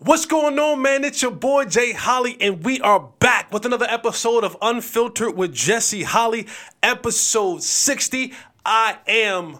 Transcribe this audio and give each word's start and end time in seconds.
What's 0.00 0.26
going 0.26 0.58
on, 0.58 0.82
man? 0.82 1.04
It's 1.04 1.22
your 1.22 1.30
boy 1.30 1.64
Jay 1.66 1.92
Holly, 1.92 2.36
and 2.40 2.64
we 2.64 2.80
are 2.80 3.08
back 3.20 3.52
with 3.52 3.64
another 3.64 3.86
episode 3.88 4.44
of 4.44 4.56
Unfiltered 4.60 5.36
with 5.36 5.54
Jesse 5.54 6.02
Holly, 6.02 6.46
episode 6.82 7.62
60. 7.62 8.32
I 8.66 8.98
am 9.06 9.58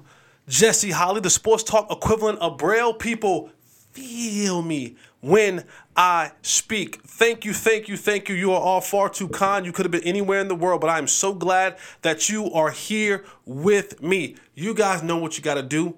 Jesse 0.49 0.91
Holly, 0.91 1.21
the 1.21 1.31
sports 1.31 1.63
talk 1.63 1.91
equivalent 1.91 2.41
of 2.41 2.59
Braille. 2.59 2.95
People, 2.95 3.51
feel 3.93 4.61
me 4.61 4.97
when 5.21 5.65
I 5.97 6.33
speak. 6.43 7.03
Thank 7.03 7.45
you, 7.45 7.53
thank 7.53 7.89
you, 7.89 7.97
thank 7.97 8.29
you. 8.29 8.35
You 8.35 8.53
are 8.53 8.61
all 8.61 8.81
far 8.81 9.09
too 9.09 9.29
kind. 9.29 9.65
You 9.65 9.73
could 9.73 9.85
have 9.85 9.93
been 9.93 10.03
anywhere 10.03 10.41
in 10.41 10.49
the 10.49 10.55
world, 10.55 10.81
but 10.81 10.91
I 10.91 10.99
am 10.99 11.07
so 11.07 11.33
glad 11.33 11.79
that 12.03 12.29
you 12.29 12.53
are 12.53 12.71
here 12.71 13.25
with 13.47 14.03
me. 14.03 14.37
You 14.55 14.75
guys 14.75 15.03
know 15.03 15.17
what 15.17 15.39
you 15.39 15.45
got 15.45 15.55
to 15.55 15.63
do. 15.63 15.97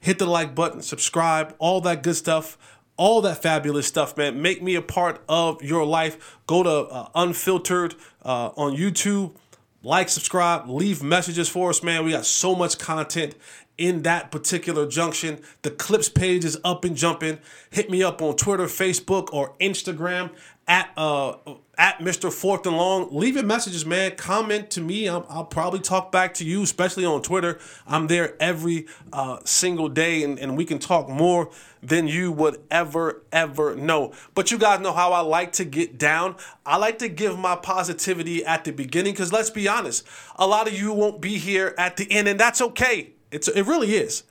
Hit 0.00 0.18
the 0.18 0.26
like 0.26 0.54
button, 0.54 0.82
subscribe, 0.82 1.54
all 1.58 1.80
that 1.82 2.02
good 2.02 2.16
stuff 2.16 2.56
all 3.00 3.22
that 3.22 3.40
fabulous 3.40 3.86
stuff, 3.86 4.14
man. 4.18 4.42
Make 4.42 4.62
me 4.62 4.74
a 4.74 4.82
part 4.82 5.22
of 5.26 5.62
your 5.62 5.86
life. 5.86 6.38
Go 6.46 6.62
to 6.62 6.70
uh, 6.70 7.08
Unfiltered 7.14 7.94
uh, 8.22 8.50
on 8.58 8.76
YouTube. 8.76 9.34
Like, 9.82 10.10
subscribe, 10.10 10.68
leave 10.68 11.02
messages 11.02 11.48
for 11.48 11.70
us, 11.70 11.82
man. 11.82 12.04
We 12.04 12.10
got 12.10 12.26
so 12.26 12.54
much 12.54 12.78
content 12.78 13.36
in 13.78 14.02
that 14.02 14.30
particular 14.30 14.86
junction. 14.86 15.40
The 15.62 15.70
clips 15.70 16.10
page 16.10 16.44
is 16.44 16.58
up 16.62 16.84
and 16.84 16.94
jumping. 16.94 17.38
Hit 17.70 17.88
me 17.88 18.02
up 18.02 18.20
on 18.20 18.36
Twitter, 18.36 18.66
Facebook, 18.66 19.32
or 19.32 19.54
Instagram 19.58 20.28
at 20.70 20.92
uh 20.96 21.34
at 21.76 21.98
Mr. 21.98 22.32
Fourth 22.32 22.64
and 22.64 22.76
Long. 22.76 23.08
Leave 23.10 23.34
your 23.34 23.44
messages, 23.44 23.84
man. 23.84 24.14
Comment 24.14 24.70
to 24.70 24.80
me. 24.80 25.08
I'll, 25.08 25.26
I'll, 25.30 25.44
probably 25.46 25.80
talk 25.80 26.12
back 26.12 26.34
to 26.34 26.44
you, 26.44 26.62
especially 26.62 27.06
on 27.06 27.22
Twitter. 27.22 27.58
I'm 27.86 28.06
there 28.06 28.36
every 28.38 28.86
uh, 29.14 29.38
single 29.44 29.88
day, 29.88 30.22
and, 30.22 30.38
and 30.38 30.58
we 30.58 30.66
can 30.66 30.78
talk 30.78 31.08
more 31.08 31.50
than 31.82 32.06
you 32.06 32.30
would 32.32 32.60
ever, 32.70 33.22
ever 33.32 33.74
know. 33.74 34.12
But 34.34 34.50
you 34.50 34.58
guys 34.58 34.80
know 34.80 34.92
how 34.92 35.12
I 35.12 35.20
like 35.20 35.52
to 35.54 35.64
get 35.64 35.98
down. 35.98 36.36
I 36.66 36.76
like 36.76 36.98
to 36.98 37.08
give 37.08 37.38
my 37.38 37.56
positivity 37.56 38.44
at 38.44 38.64
the 38.64 38.72
beginning 38.72 39.14
because 39.14 39.32
let's 39.32 39.50
be 39.50 39.66
honest, 39.66 40.06
a 40.36 40.46
lot 40.46 40.68
of 40.68 40.74
you 40.74 40.92
won't 40.92 41.22
be 41.22 41.38
here 41.38 41.74
at 41.78 41.96
the 41.96 42.12
end, 42.12 42.28
and 42.28 42.38
that's 42.38 42.60
okay. 42.60 43.14
It's 43.32 43.48
it 43.48 43.62
really 43.62 43.94
is. 43.94 44.22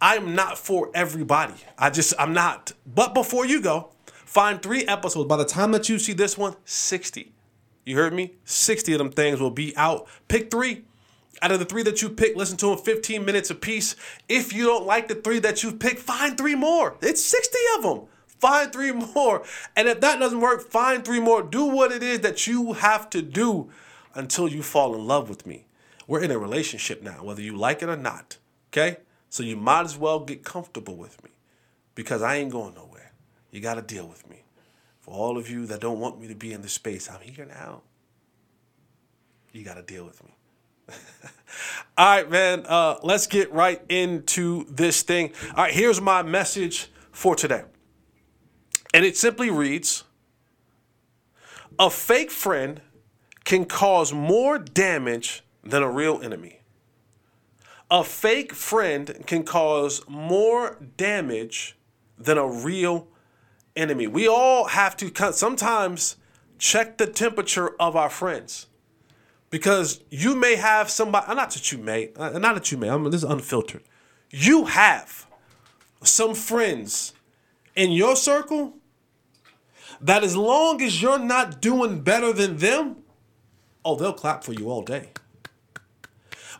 I'm 0.00 0.34
not 0.34 0.58
for 0.58 0.90
everybody. 0.94 1.54
I 1.76 1.90
just 1.90 2.14
I'm 2.18 2.32
not. 2.32 2.72
But 2.86 3.14
before 3.14 3.44
you 3.44 3.60
go, 3.60 3.90
find 4.24 4.62
three 4.62 4.84
episodes. 4.86 5.28
By 5.28 5.36
the 5.36 5.44
time 5.44 5.72
that 5.72 5.88
you 5.88 5.98
see 5.98 6.12
this 6.12 6.36
one, 6.36 6.56
60. 6.64 7.32
You 7.84 7.96
heard 7.96 8.12
me? 8.12 8.34
60 8.44 8.92
of 8.92 8.98
them 8.98 9.10
things 9.10 9.40
will 9.40 9.50
be 9.50 9.76
out. 9.76 10.06
Pick 10.28 10.50
three. 10.50 10.84
Out 11.42 11.52
of 11.52 11.58
the 11.58 11.64
three 11.64 11.82
that 11.82 12.00
you 12.00 12.08
pick, 12.08 12.36
listen 12.36 12.56
to 12.58 12.66
them 12.66 12.78
15 12.78 13.24
minutes 13.24 13.50
a 13.50 13.54
piece. 13.54 13.96
If 14.28 14.52
you 14.52 14.64
don't 14.64 14.86
like 14.86 15.08
the 15.08 15.16
three 15.16 15.40
that 15.40 15.62
you 15.62 15.72
pick, 15.72 15.98
find 15.98 16.38
three 16.38 16.54
more. 16.54 16.96
It's 17.02 17.22
60 17.22 17.58
of 17.76 17.82
them. 17.82 18.00
Find 18.26 18.72
three 18.72 18.92
more. 19.14 19.42
And 19.76 19.88
if 19.88 20.00
that 20.00 20.18
doesn't 20.18 20.40
work, 20.40 20.62
find 20.62 21.04
three 21.04 21.20
more. 21.20 21.42
Do 21.42 21.64
what 21.64 21.92
it 21.92 22.02
is 22.02 22.20
that 22.20 22.46
you 22.46 22.74
have 22.74 23.10
to 23.10 23.20
do 23.20 23.70
until 24.14 24.48
you 24.48 24.62
fall 24.62 24.94
in 24.94 25.06
love 25.06 25.28
with 25.28 25.46
me. 25.46 25.66
We're 26.06 26.22
in 26.22 26.30
a 26.30 26.38
relationship 26.38 27.02
now, 27.02 27.24
whether 27.24 27.42
you 27.42 27.56
like 27.56 27.82
it 27.82 27.88
or 27.88 27.96
not. 27.96 28.38
Okay? 28.72 28.98
So 29.28 29.42
you 29.42 29.56
might 29.56 29.84
as 29.84 29.98
well 29.98 30.20
get 30.20 30.44
comfortable 30.44 30.96
with 30.96 31.22
me 31.24 31.30
because 31.94 32.22
I 32.22 32.36
ain't 32.36 32.52
going 32.52 32.74
nowhere. 32.74 32.83
You 33.54 33.60
got 33.60 33.74
to 33.74 33.82
deal 33.82 34.08
with 34.08 34.28
me. 34.28 34.42
For 34.98 35.14
all 35.14 35.38
of 35.38 35.48
you 35.48 35.64
that 35.66 35.80
don't 35.80 36.00
want 36.00 36.20
me 36.20 36.26
to 36.26 36.34
be 36.34 36.52
in 36.52 36.60
this 36.60 36.72
space, 36.72 37.08
I'm 37.08 37.20
here 37.20 37.44
now. 37.44 37.82
You 39.52 39.62
got 39.62 39.74
to 39.74 39.82
deal 39.82 40.04
with 40.04 40.24
me. 40.24 40.30
all 41.96 42.16
right, 42.16 42.28
man. 42.28 42.66
Uh, 42.66 42.96
let's 43.04 43.28
get 43.28 43.52
right 43.52 43.80
into 43.88 44.64
this 44.68 45.02
thing. 45.02 45.30
All 45.50 45.62
right, 45.62 45.72
here's 45.72 46.00
my 46.00 46.24
message 46.24 46.90
for 47.12 47.36
today. 47.36 47.62
And 48.92 49.04
it 49.04 49.16
simply 49.16 49.50
reads 49.50 50.02
A 51.78 51.90
fake 51.90 52.32
friend 52.32 52.80
can 53.44 53.66
cause 53.66 54.12
more 54.12 54.58
damage 54.58 55.44
than 55.62 55.84
a 55.84 55.88
real 55.88 56.20
enemy. 56.24 56.58
A 57.88 58.02
fake 58.02 58.52
friend 58.52 59.22
can 59.28 59.44
cause 59.44 60.02
more 60.08 60.76
damage 60.96 61.76
than 62.18 62.36
a 62.36 62.48
real 62.48 63.06
enemy. 63.76 64.06
We 64.06 64.28
all 64.28 64.68
have 64.68 64.96
to 64.98 65.32
sometimes 65.32 66.16
check 66.58 66.98
the 66.98 67.06
temperature 67.06 67.70
of 67.80 67.96
our 67.96 68.10
friends 68.10 68.66
because 69.50 70.02
you 70.10 70.34
may 70.34 70.56
have 70.56 70.90
somebody, 70.90 71.32
not 71.34 71.50
that 71.52 71.70
you 71.70 71.78
may, 71.78 72.12
uh, 72.16 72.38
not 72.38 72.54
that 72.54 72.72
you 72.72 72.78
may, 72.78 72.90
I 72.90 72.96
mean, 72.96 73.10
this 73.10 73.22
is 73.22 73.30
unfiltered. 73.30 73.82
You 74.30 74.64
have 74.64 75.26
some 76.02 76.34
friends 76.34 77.12
in 77.76 77.92
your 77.92 78.16
circle 78.16 78.74
that 80.00 80.24
as 80.24 80.36
long 80.36 80.82
as 80.82 81.00
you're 81.00 81.18
not 81.18 81.60
doing 81.60 82.00
better 82.00 82.32
than 82.32 82.56
them, 82.56 82.96
oh, 83.84 83.96
they'll 83.96 84.12
clap 84.12 84.44
for 84.44 84.52
you 84.52 84.70
all 84.70 84.82
day. 84.82 85.10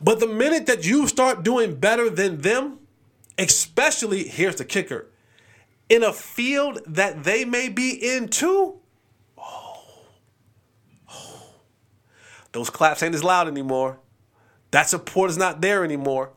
But 0.00 0.20
the 0.20 0.26
minute 0.26 0.66
that 0.66 0.86
you 0.86 1.06
start 1.08 1.42
doing 1.42 1.76
better 1.76 2.10
than 2.10 2.42
them, 2.42 2.78
especially, 3.38 4.28
here's 4.28 4.56
the 4.56 4.64
kicker, 4.64 5.08
in 5.88 6.02
a 6.02 6.12
field 6.12 6.80
that 6.86 7.24
they 7.24 7.44
may 7.44 7.68
be 7.68 7.90
in 7.90 8.28
too, 8.28 8.80
oh, 9.38 9.84
oh, 11.10 11.46
those 12.52 12.70
claps 12.70 13.02
ain't 13.02 13.14
as 13.14 13.24
loud 13.24 13.48
anymore. 13.48 13.98
That 14.70 14.88
support 14.88 15.30
is 15.30 15.38
not 15.38 15.60
there 15.60 15.84
anymore. 15.84 16.30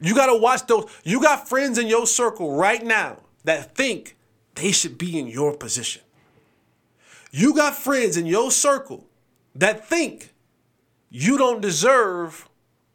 You 0.00 0.14
got 0.14 0.26
to 0.26 0.36
watch 0.36 0.66
those. 0.66 0.90
You 1.04 1.20
got 1.20 1.48
friends 1.48 1.78
in 1.78 1.86
your 1.86 2.06
circle 2.06 2.56
right 2.56 2.84
now 2.84 3.18
that 3.44 3.74
think 3.74 4.16
they 4.54 4.72
should 4.72 4.98
be 4.98 5.18
in 5.18 5.26
your 5.26 5.56
position. 5.56 6.02
You 7.30 7.54
got 7.54 7.74
friends 7.74 8.16
in 8.16 8.26
your 8.26 8.50
circle 8.50 9.06
that 9.54 9.86
think 9.86 10.32
you 11.10 11.38
don't 11.38 11.60
deserve 11.60 12.48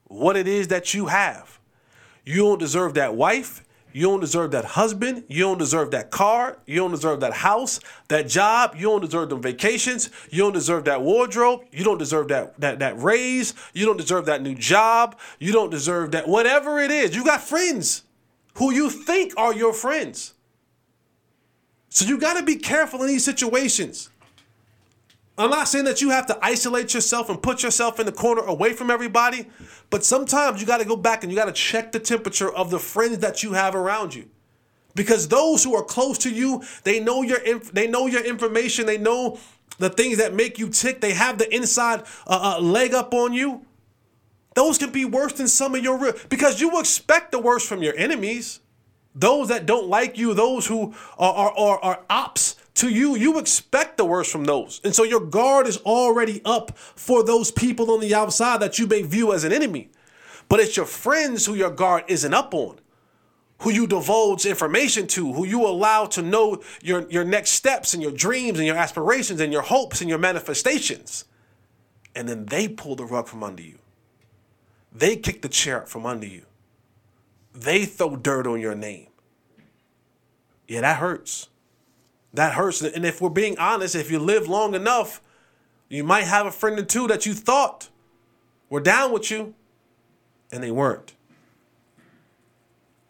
what 0.06 0.36
it 0.36 0.48
is 0.48 0.68
that 0.70 0.94
you 0.94 1.08
have. 1.08 1.60
You 2.26 2.38
don't 2.38 2.60
deserve 2.60 2.94
that 2.96 3.16
wife. 3.16 3.64
You 3.94 4.04
don't 4.04 4.20
deserve 4.20 4.52
that 4.52 4.66
husband. 4.66 5.24
You 5.28 5.44
don't 5.44 5.58
deserve 5.58 5.92
that 5.92 6.12
car. 6.12 6.58
You 6.66 6.78
don't 6.78 6.92
deserve 6.92 7.20
that 7.22 7.34
house, 7.34 7.80
that 8.10 8.28
job. 8.28 8.76
You 8.76 8.84
don't 8.84 9.02
deserve 9.02 9.30
them 9.30 9.42
vacations. 9.42 10.10
You 10.30 10.40
don't 10.44 10.54
deserve 10.54 10.86
that 10.86 11.02
wardrobe. 11.02 11.62
You 11.72 11.84
don't 11.84 11.98
deserve 11.98 12.28
that 12.28 12.60
that 12.60 12.80
that 12.80 13.02
raise. 13.02 13.54
You 13.74 13.86
don't 13.86 13.98
deserve 13.98 14.26
that 14.26 14.42
new 14.42 14.56
job. 14.56 15.18
You 15.40 15.52
don't 15.52 15.70
deserve 15.70 16.12
that 16.12 16.28
whatever 16.28 16.80
it 16.80 16.92
is. 16.92 17.16
You 17.16 17.26
got 17.26 17.42
friends 17.42 18.04
who 18.56 18.72
you 18.72 18.90
think 18.90 19.34
are 19.38 19.54
your 19.54 19.74
friends. 19.74 20.34
So 21.90 22.06
you 22.06 22.20
got 22.20 22.38
to 22.38 22.44
be 22.44 22.56
careful 22.56 23.02
in 23.02 23.08
these 23.08 23.26
situations. 23.26 24.11
I'm 25.42 25.50
not 25.50 25.68
saying 25.68 25.86
that 25.86 26.02
you 26.02 26.10
have 26.12 26.28
to 26.28 26.38
isolate 26.42 26.94
yourself 26.94 27.30
and 27.30 27.42
put 27.42 27.64
yourself 27.64 28.00
in 28.00 28.06
the 28.06 28.12
corner 28.12 28.42
away 28.42 28.74
from 28.74 28.92
everybody, 28.92 29.48
but 29.90 30.04
sometimes 30.04 30.62
you 30.62 30.68
got 30.68 30.80
to 30.80 30.86
go 30.86 30.96
back 30.96 31.24
and 31.24 31.32
you 31.32 31.38
got 31.38 31.46
to 31.46 31.52
check 31.52 31.92
the 31.92 32.00
temperature 32.00 32.52
of 32.52 32.70
the 32.70 32.80
friends 32.80 33.20
that 33.20 33.42
you 33.42 33.54
have 33.54 33.74
around 33.74 34.14
you. 34.14 34.30
Because 34.94 35.30
those 35.30 35.64
who 35.64 35.74
are 35.76 35.84
close 35.84 36.18
to 36.20 36.30
you, 36.30 36.62
they 36.84 37.00
know 37.00 37.22
your 37.22 37.40
inf- 37.40 37.72
they 37.72 37.88
know 37.88 38.08
your 38.08 38.24
information, 38.24 38.86
they 38.86 38.98
know 38.98 39.40
the 39.80 39.90
things 39.90 40.18
that 40.18 40.34
make 40.34 40.60
you 40.60 40.70
tick, 40.70 41.02
they 41.02 41.14
have 41.14 41.38
the 41.38 41.54
inside 41.54 42.02
uh, 42.28 42.58
uh, 42.58 42.62
leg 42.62 42.94
up 42.94 43.14
on 43.14 43.34
you. 43.34 43.66
Those 44.54 44.78
can 44.78 44.92
be 44.92 45.06
worse 45.06 45.34
than 45.34 45.48
some 45.48 45.76
of 45.76 45.84
your 45.84 45.98
real 45.98 46.14
because 46.30 46.60
you 46.60 46.80
expect 46.80 47.32
the 47.32 47.40
worst 47.40 47.68
from 47.68 47.82
your 47.82 47.96
enemies. 47.96 48.60
Those 49.16 49.48
that 49.48 49.66
don't 49.66 49.88
like 49.88 50.18
you, 50.18 50.34
those 50.34 50.68
who 50.68 50.94
are, 51.18 51.34
are, 51.34 51.58
are, 51.58 51.80
are 51.80 52.00
ops 52.10 52.56
to 52.82 52.90
you, 52.90 53.16
you 53.16 53.38
expect 53.38 53.98
the 53.98 54.06
worst 54.06 54.32
from 54.32 54.44
those. 54.44 54.82
And 54.84 54.94
so 54.94 55.04
your 55.04 55.20
guard 55.20 55.68
is 55.68 55.78
already 55.78 56.42
up 56.44 56.76
for 56.78 57.24
those 57.24 57.52
people 57.52 57.92
on 57.92 58.00
the 58.00 58.16
outside 58.16 58.60
that 58.60 58.80
you 58.80 58.88
may 58.88 59.04
view 59.04 59.34
as 59.34 59.44
an 59.44 59.54
enemy. 59.54 59.92
But 60.50 60.60
it's 60.60 60.76
your 60.76 60.88
friends 60.88 61.46
who 61.46 61.54
your 61.54 61.70
guard 61.70 62.06
isn't 62.08 62.34
up 62.34 62.56
on, 62.56 62.80
who 63.60 63.70
you 63.72 63.86
divulge 63.86 64.48
information 64.48 65.06
to, 65.08 65.32
who 65.32 65.46
you 65.46 65.66
allow 65.66 66.08
to 66.08 66.24
know 66.24 66.64
your, 66.82 67.08
your 67.12 67.24
next 67.24 67.52
steps 67.52 67.94
and 67.94 68.02
your 68.02 68.12
dreams 68.12 68.58
and 68.58 68.66
your 68.66 68.78
aspirations 68.78 69.40
and 69.40 69.54
your 69.54 69.62
hopes 69.62 70.02
and 70.02 70.10
your 70.10 70.20
manifestations. 70.20 71.26
And 72.16 72.28
then 72.28 72.48
they 72.48 72.68
pull 72.68 72.96
the 72.96 73.06
rug 73.06 73.28
from 73.28 73.44
under 73.44 73.62
you. 73.62 73.78
They 74.92 75.18
kick 75.18 75.44
the 75.44 75.50
chair 75.50 75.84
up 75.84 75.88
from 75.88 76.08
under 76.08 76.26
you. 76.26 76.46
They 77.54 77.86
throw 77.86 78.16
dirt 78.16 78.48
on 78.48 78.60
your 78.60 78.76
name. 78.76 79.08
Yeah, 80.68 80.82
that 80.82 80.98
hurts. 80.98 81.48
That 82.34 82.54
hurts. 82.54 82.82
And 82.82 83.06
if 83.06 83.22
we're 83.22 83.30
being 83.30 83.58
honest, 83.58 83.96
if 83.96 84.10
you 84.10 84.20
live 84.20 84.48
long 84.48 84.74
enough, 84.74 85.22
you 85.90 86.04
might 86.04 86.24
have 86.24 86.46
a 86.46 86.52
friend 86.52 86.80
or 86.80 86.84
two 86.86 87.08
that 87.08 87.26
you 87.26 87.34
thought 87.34 87.90
were 88.70 88.80
down 88.80 89.12
with 89.12 89.30
you 89.30 89.54
and 90.52 90.64
they 90.64 90.72
weren't. 90.72 91.14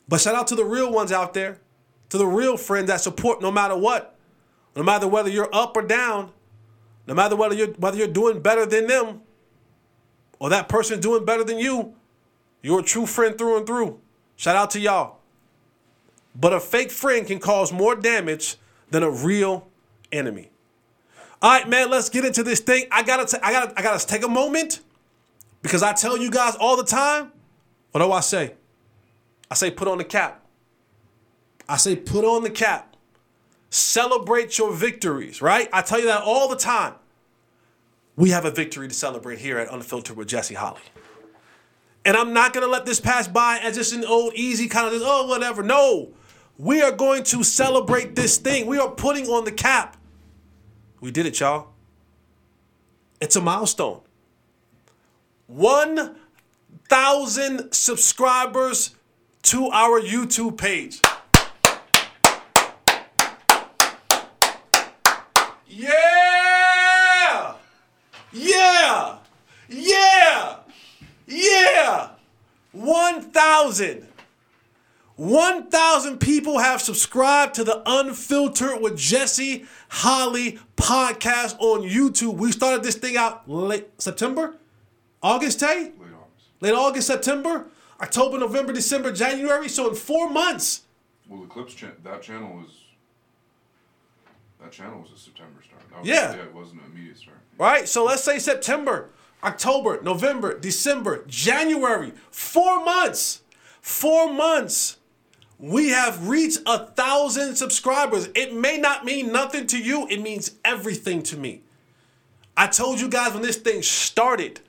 But 0.08 0.22
shout 0.22 0.36
out 0.36 0.48
to 0.48 0.56
the 0.56 0.66
real 0.66 0.92
ones 0.92 1.12
out 1.12 1.34
there, 1.34 1.60
to 2.10 2.18
the 2.18 2.26
real 2.26 2.58
friends 2.58 2.88
that 2.88 3.02
support 3.02 3.42
no 3.42 3.52
matter 3.52 3.78
what, 3.78 4.18
no 4.76 4.84
matter 4.84 5.08
whether 5.08 5.30
you're 5.30 5.54
up 5.54 5.78
or 5.78 5.84
down, 5.84 6.32
no 7.08 7.14
matter 7.14 7.36
whether 7.36 7.56
you're 7.56 7.74
whether 7.74 7.98
you're 7.98 8.08
doing 8.08 8.42
better 8.42 8.66
than 8.66 8.88
them 8.88 9.22
or 10.40 10.50
that 10.50 10.68
person 10.68 11.00
doing 11.00 11.24
better 11.24 11.44
than 11.44 11.60
you, 11.60 11.94
you're 12.62 12.80
a 12.80 12.84
true 12.84 13.06
friend 13.06 13.38
through 13.38 13.58
and 13.58 13.68
through. 13.68 14.00
Shout 14.36 14.56
out 14.56 14.72
to 14.72 14.80
y'all. 14.80 15.20
But 16.36 16.54
a 16.54 16.60
fake 16.60 16.92
friend 16.92 17.28
can 17.28 17.40
cause 17.40 17.72
more 17.72 17.96
damage 17.96 18.58
than 18.92 19.04
a 19.04 19.10
real 19.10 19.68
enemy. 20.12 20.52
All 21.42 21.50
right, 21.52 21.68
man, 21.68 21.90
let's 21.90 22.10
get 22.10 22.24
into 22.24 22.44
this 22.44 22.60
thing. 22.60 22.86
I 22.92 23.02
gotta, 23.02 23.26
t- 23.26 23.42
I 23.42 23.52
gotta, 23.52 23.80
I 23.80 23.82
gotta 23.82 24.06
take 24.06 24.24
a 24.24 24.28
moment 24.28 24.82
because 25.64 25.82
I 25.82 25.94
tell 25.94 26.16
you 26.16 26.30
guys 26.30 26.56
all 26.56 26.78
the 26.78 26.84
time. 26.84 27.32
What 27.92 28.02
do 28.02 28.12
I 28.12 28.20
say? 28.20 28.54
I 29.50 29.56
say 29.56 29.72
put 29.72 29.88
on 29.88 29.98
the 29.98 30.04
cap. 30.04 30.46
I 31.68 31.78
say 31.78 31.96
put 31.96 32.24
on 32.24 32.44
the 32.44 32.50
cap. 32.50 32.96
Celebrate 33.70 34.58
your 34.58 34.72
victories, 34.74 35.42
right? 35.42 35.68
I 35.74 35.82
tell 35.82 36.00
you 36.00 36.06
that 36.08 36.22
all 36.24 36.48
the 36.48 36.56
time. 36.56 36.96
We 38.16 38.30
have 38.30 38.46
a 38.46 38.52
victory 38.52 38.88
to 38.88 38.94
celebrate 38.94 39.40
here 39.40 39.58
at 39.58 39.72
Unfiltered 39.74 40.18
with 40.18 40.28
Jesse 40.28 40.56
Holly. 40.56 40.82
And 42.06 42.18
I'm 42.18 42.34
not 42.34 42.54
gonna 42.54 42.68
let 42.68 42.86
this 42.86 43.00
pass 43.00 43.28
by 43.28 43.60
as 43.60 43.76
just 43.76 43.94
an 43.94 44.06
old 44.06 44.34
easy 44.36 44.68
kind 44.68 44.94
of 44.94 45.02
oh 45.04 45.28
whatever. 45.28 45.64
No, 45.64 46.12
we 46.62 46.82
are 46.84 46.92
going 46.92 47.24
to 47.24 47.44
celebrate 47.44 48.16
this 48.16 48.38
thing. 48.38 48.68
We 48.68 48.78
are 48.78 48.92
putting 48.92 49.26
on 49.26 49.46
the 49.46 49.52
cap. 49.52 49.98
We 51.00 51.10
did 51.10 51.26
it, 51.26 51.40
y'all. 51.40 51.70
It's 53.20 53.36
a 53.36 53.42
milestone. 53.42 54.02
1,000 55.48 57.74
subscribers 57.74 58.96
to 59.42 59.70
our 59.70 60.00
YouTube 60.00 60.56
page. 60.56 61.02
Yeah! 65.68 67.56
Yeah! 68.32 69.18
Yeah! 69.68 70.58
Yeah! 71.26 72.10
1,000. 72.72 74.11
1,000 75.22 76.18
people 76.18 76.58
have 76.58 76.82
subscribed 76.82 77.54
to 77.54 77.64
the 77.64 77.84
Unfiltered 77.86 78.82
with 78.82 78.98
Jesse 78.98 79.66
Holly 79.90 80.58
podcast 80.76 81.56
on 81.60 81.84
YouTube. 81.88 82.38
We 82.38 82.52
started 82.52 82.82
this 82.82 82.96
thing 82.96 83.18
out 83.18 83.48
late 83.48 83.88
September, 84.02 84.56
August, 85.22 85.60
Tay? 85.60 85.68
Late 85.76 85.94
August. 86.00 86.46
Late 86.60 86.74
August, 86.74 87.06
September, 87.06 87.68
October, 88.02 88.40
November, 88.40 88.74
December, 88.74 89.12
January. 89.12 89.70
So 89.70 89.90
in 89.90 89.96
four 89.96 90.28
months. 90.28 90.86
Well, 91.30 91.42
the 91.42 91.48
clips 91.48 91.76
cha- 91.76 91.92
that 92.04 92.24
channel 92.24 92.56
was 92.56 92.80
that 94.60 94.72
channel 94.72 95.02
was 95.02 95.12
a 95.12 95.18
September 95.20 95.62
start. 95.64 95.84
Was, 96.00 96.08
Yeah. 96.08 96.34
yeah, 96.36 96.42
it 96.46 96.56
wasn't 96.56 96.82
an 96.82 96.92
immediate 96.96 97.20
start. 97.20 97.38
Right? 97.60 97.88
So 97.88 98.04
let's 98.04 98.24
say 98.24 98.40
September, 98.40 99.12
October, 99.44 100.02
November, 100.02 100.58
December, 100.58 101.24
January, 101.28 102.14
four 102.32 102.84
months. 102.84 103.42
Four 103.82 104.34
months. 104.34 104.98
We 105.62 105.90
have 105.90 106.28
reached 106.28 106.58
a 106.66 106.88
thousand 106.88 107.56
subscribers. 107.56 108.30
It 108.34 108.52
may 108.54 108.80
not 108.80 109.06
mean 109.06 109.32
nothing 109.32 109.68
to 109.68 109.78
you, 109.78 110.08
it 110.10 110.20
means 110.20 110.56
everything 110.66 111.22
to 111.24 111.38
me. 111.38 111.62
I 112.58 112.66
told 112.66 113.00
you 113.00 113.08
guys 113.08 113.34
when 113.34 113.44
this 113.44 113.58
thing 113.58 113.84
started, 113.84 114.60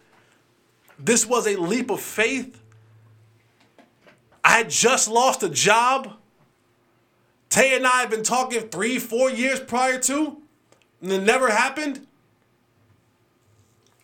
this 0.99 1.27
was 1.27 1.47
a 1.47 1.57
leap 1.57 1.91
of 1.91 2.01
faith. 2.01 2.61
I 4.45 4.59
had 4.59 4.69
just 4.71 5.09
lost 5.09 5.43
a 5.43 5.49
job. 5.49 6.13
Tay 7.49 7.75
and 7.75 7.87
I 7.87 8.01
have 8.01 8.11
been 8.11 8.23
talking 8.23 8.69
three, 8.69 8.99
four 8.99 9.31
years 9.31 9.61
prior 9.61 9.99
to, 10.01 10.43
and 11.01 11.11
it 11.11 11.23
never 11.23 11.51
happened. 11.51 12.07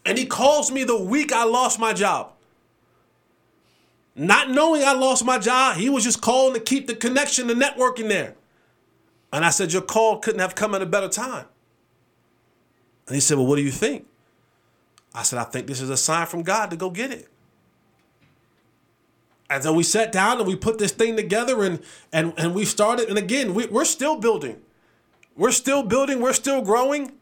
And 0.07 0.17
he 0.17 0.25
calls 0.25 0.71
me 0.71 0.85
the 0.85 0.99
week 0.99 1.33
I 1.33 1.45
lost 1.45 1.79
my 1.79 1.93
job. 1.93 2.33
Not 4.19 4.51
knowing 4.51 4.83
I 4.83 4.95
lost 4.95 5.25
my 5.25 5.39
job, 5.39 5.77
he 5.77 5.89
was 5.89 6.03
just 6.03 6.21
calling 6.21 6.53
to 6.55 6.61
keep 6.61 6.89
the 6.89 6.95
connection, 6.95 7.47
the 7.47 7.55
networking 7.55 8.09
there. 8.09 8.35
And 9.33 9.45
I 9.45 9.51
said, 9.51 9.73
Your 9.73 9.83
call 9.83 10.19
couldn't 10.19 10.41
have 10.41 10.57
come 10.57 10.75
at 10.75 10.83
a 10.83 10.87
better 10.87 11.09
time. 11.09 11.47
And 13.07 13.15
he 13.15 13.21
said, 13.21 13.39
Well, 13.39 13.47
what 13.47 13.57
do 13.57 13.63
you 13.63 13.71
think? 13.71 14.07
I 15.15 15.23
said, 15.23 15.39
I 15.39 15.45
think 15.45 15.69
this 15.69 15.81
is 15.81 15.89
a 15.89 15.97
sign 15.97 16.27
from 16.27 16.43
God 16.43 16.71
to 16.71 16.77
go 16.77 16.91
get 16.91 17.13
it. 17.13 17.29
And 19.49 19.63
so 19.63 19.73
we 19.73 19.85
sat 19.85 20.11
down 20.11 20.39
and 20.39 20.47
we 20.47 20.57
put 20.57 20.79
this 20.79 20.93
thing 20.93 21.17
together 21.17 21.63
and 21.63 21.81
and, 22.13 22.35
and 22.37 22.55
we 22.57 22.65
started. 22.65 23.09
And 23.09 23.19
again, 23.19 23.55
we, 23.55 23.67
we're 23.67 23.85
still 23.85 24.19
building. 24.19 24.61
We're 25.37 25.53
still 25.53 25.85
building, 25.85 26.21
we're 26.21 26.33
still 26.33 26.61
growing. 26.61 27.13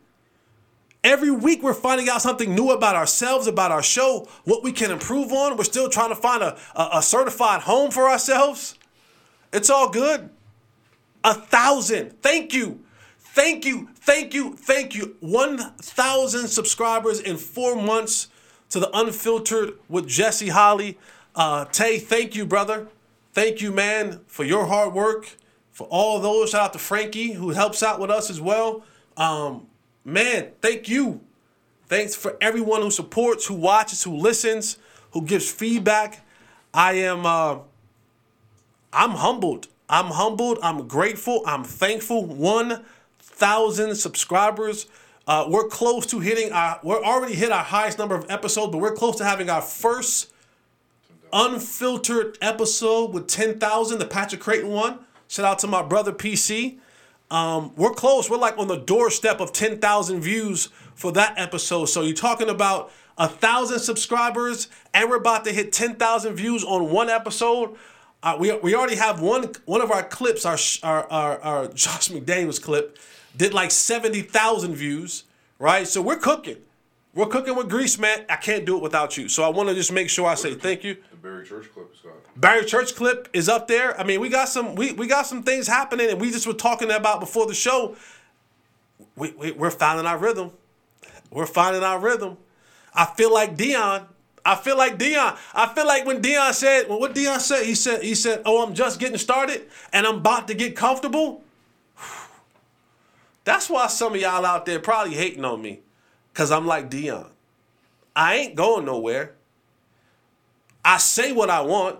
Every 1.07 1.31
week 1.31 1.63
we're 1.63 1.73
finding 1.73 2.09
out 2.09 2.21
something 2.21 2.53
new 2.53 2.73
about 2.73 2.97
ourselves, 2.97 3.47
about 3.47 3.71
our 3.71 3.83
show, 3.83 4.27
what 4.43 4.65
we 4.65 4.73
can 4.73 4.91
improve 4.91 5.33
on. 5.33 5.57
We're 5.57 5.63
still 5.63 5.89
trying 5.89 6.09
to 6.09 6.17
find 6.17 6.43
a, 6.43 6.59
a, 6.75 6.89
a 6.95 7.03
certified 7.03 7.61
home 7.61 7.93
for 7.93 8.11
ourselves. 8.11 8.77
It's 9.53 9.71
all 9.71 9.89
good. 9.89 10.31
A 11.23 11.33
thousand. 11.33 12.21
Thank 12.23 12.53
you. 12.53 12.81
Thank 13.21 13.65
you. 13.65 13.89
Thank 13.95 14.35
you. 14.35 14.57
Thank 14.57 14.97
you. 14.97 15.15
1,000 15.21 16.49
subscribers 16.49 17.21
in 17.21 17.37
four 17.37 17.77
months 17.77 18.27
to 18.71 18.81
the 18.81 18.91
Unfiltered 18.93 19.75
with 19.89 20.09
Jesse 20.09 20.49
Holly. 20.49 20.99
Uh, 21.37 21.67
Tay, 21.67 22.01
thank 22.01 22.35
you, 22.35 22.45
brother. 22.45 22.89
Thank 23.33 23.61
you, 23.61 23.71
man, 23.71 24.23
for 24.27 24.43
your 24.43 24.67
hard 24.67 24.93
work. 24.93 25.37
For 25.71 25.87
all 25.87 26.19
those, 26.19 26.51
shout 26.51 26.63
out 26.63 26.73
to 26.73 26.81
Frankie 26.81 27.35
who 27.35 27.51
helps 27.51 27.85
out 27.85 28.01
with 28.01 28.11
us 28.11 28.29
as 28.29 28.41
well. 28.41 28.83
Um, 29.17 29.69
man, 30.07 30.53
thank 30.63 30.89
you. 30.89 31.21
Thanks 31.89 32.15
for 32.15 32.37
everyone 32.41 32.83
who 32.83 32.91
supports, 32.91 33.47
who 33.47 33.55
watches, 33.55 34.03
who 34.05 34.17
listens, 34.17 34.79
who 35.11 35.23
gives 35.23 35.51
feedback. 35.51 36.25
I 36.73 36.95
am 36.95 37.27
uh, 37.27 37.59
I'm 38.93 39.11
humbled. 39.11 39.69
I'm 39.89 40.07
humbled. 40.07 40.59
I'm 40.63 40.89
grateful. 40.89 41.43
I'm 41.47 41.65
thankful. 41.65 42.25
1,000 42.25 43.95
subscribers. 43.95 44.87
Uh, 45.27 45.45
we're 45.49 45.69
close 45.69 46.07
to 46.07 46.21
hitting 46.21 46.53
our, 46.53 46.81
we're 46.83 47.03
already 47.03 47.35
hit 47.35 47.53
our 47.53 47.65
highest 47.65 47.99
number 47.99 48.15
of 48.15 48.25
episodes, 48.31 48.73
but 48.73 48.79
we're 48.79 48.95
close 48.95 49.17
to 49.17 49.25
having 49.25 49.51
our 49.51 49.61
first 49.61 50.33
unfiltered 51.33 52.39
episode 52.41 53.13
with 53.13 53.27
10,000, 53.27 53.99
the 53.99 54.07
Patrick 54.07 54.41
Creighton 54.41 54.71
one. 54.71 55.01
Shout 55.29 55.45
out 55.45 55.59
to 55.61 55.67
my 55.67 55.83
brother 55.83 56.13
PC. 56.13 56.79
Um, 57.31 57.73
we're 57.77 57.93
close. 57.93 58.31
We're 58.31 58.39
like 58.39 58.59
on 58.59 58.69
the 58.69 58.77
doorstep 58.77 59.41
of 59.41 59.53
10,000 59.53 60.21
views 60.21 60.67
for 60.95 61.13
that 61.13 61.39
episode. 61.39 61.87
So 61.87 62.03
you're 62.03 62.15
talking 62.15 62.49
about 62.49 62.93
a 63.19 63.29
thousand 63.29 63.81
subscribers, 63.81 64.69
and 64.95 65.09
we're 65.09 65.17
about 65.17 65.45
to 65.45 65.53
hit 65.53 65.73
10,000 65.73 66.35
views 66.35 66.63
on 66.65 66.91
one 66.91 67.09
episode. 67.09 67.77
Uh, 68.23 68.37
we, 68.39 68.53
we 68.59 68.75
already 68.75 68.97
have 68.97 69.21
one 69.21 69.53
one 69.67 69.81
of 69.81 69.91
our 69.91 70.03
clips, 70.03 70.45
our 70.45 70.59
our 70.83 71.11
our, 71.13 71.41
our 71.41 71.69
Josh 71.75 72.09
McDaniels 72.09 72.61
clip, 72.61 72.99
did 73.37 73.55
like 73.55 73.71
70,000 73.71 74.75
views, 74.75 75.25
right? 75.59 75.87
So 75.87 76.03
we're 76.03 76.17
cooking. 76.17 76.57
We're 77.17 77.27
cooking 77.29 77.57
with 77.57 77.71
grease, 77.71 77.99
man. 77.99 78.27
I 78.29 78.37
can't 78.37 78.67
do 78.67 78.77
it 78.77 78.83
without 78.83 79.17
you. 79.17 79.31
So 79.31 79.43
I 79.43 79.49
want 79.49 79.71
to 79.71 79.75
just 79.75 79.91
make 79.91 80.11
sure 80.11 80.27
I 80.27 80.35
say 80.35 80.53
thank 80.53 80.85
you. 80.85 80.99
The 81.11 81.17
Barry 81.17 81.47
Church 81.47 81.73
clip 81.73 81.91
is 81.91 82.01
got. 82.01 82.13
Barry 82.37 82.67
Church 82.67 82.95
clip 82.95 83.31
is 83.33 83.49
up 83.49 83.69
there. 83.69 83.99
I 83.99 84.05
mean, 84.05 84.21
we 84.21 84.29
got 84.29 84.51
some 84.51 84.75
we, 84.75 84.93
we 84.93 85.07
got 85.07 85.27
some 85.27 85.43
things 85.43 85.67
happening, 85.67 86.11
and 86.11 86.21
we 86.21 86.31
just 86.31 86.47
were 86.47 86.53
talking 86.53 86.91
about 86.91 87.21
before 87.21 87.47
the 87.47 87.55
show. 87.55 87.97
We, 89.17 89.33
we 89.33 89.53
we're 89.53 89.71
finding 89.71 90.05
our 90.05 90.19
rhythm. 90.19 90.53
We're 91.31 91.47
finding 91.47 91.83
our 91.83 91.99
rhythm. 91.99 92.37
I 92.95 93.07
feel 93.07 93.33
like 93.33 93.57
Deion. 93.57 94.05
I 94.45 94.55
feel 94.55 94.77
like 94.77 94.99
Deion. 94.99 95.39
I 95.55 95.73
feel 95.75 95.87
like 95.87 96.05
when 96.05 96.21
Deion 96.21 96.53
said, 96.53 96.87
well, 96.87 97.01
what 97.01 97.15
Deion 97.15 97.41
said, 97.41 97.65
he 97.65 97.75
said, 97.75 98.03
he 98.03 98.15
said, 98.15 98.43
"Oh, 98.45 98.63
I'm 98.63 98.75
just 98.75 99.01
getting 99.01 99.17
started, 99.17 99.69
and 99.91 100.07
I'm 100.07 100.17
about 100.17 100.49
to 100.49 100.55
get 100.55 100.77
comfortable." 100.77 101.43
That's 103.45 103.71
why 103.71 103.87
some 103.87 104.15
of 104.15 104.21
y'all 104.21 104.45
out 104.45 104.67
there 104.67 104.81
probably 104.81 105.15
hating 105.15 105.47
on 105.47 105.63
me, 105.63 105.81
cause 106.37 106.51
I'm 106.51 106.67
like 106.67 106.91
Deion. 106.91 107.27
I 108.15 108.35
ain't 108.37 108.55
going 108.55 108.85
nowhere. 108.85 109.35
I 110.85 110.99
say 110.99 111.33
what 111.33 111.49
I 111.49 111.63
want. 111.63 111.99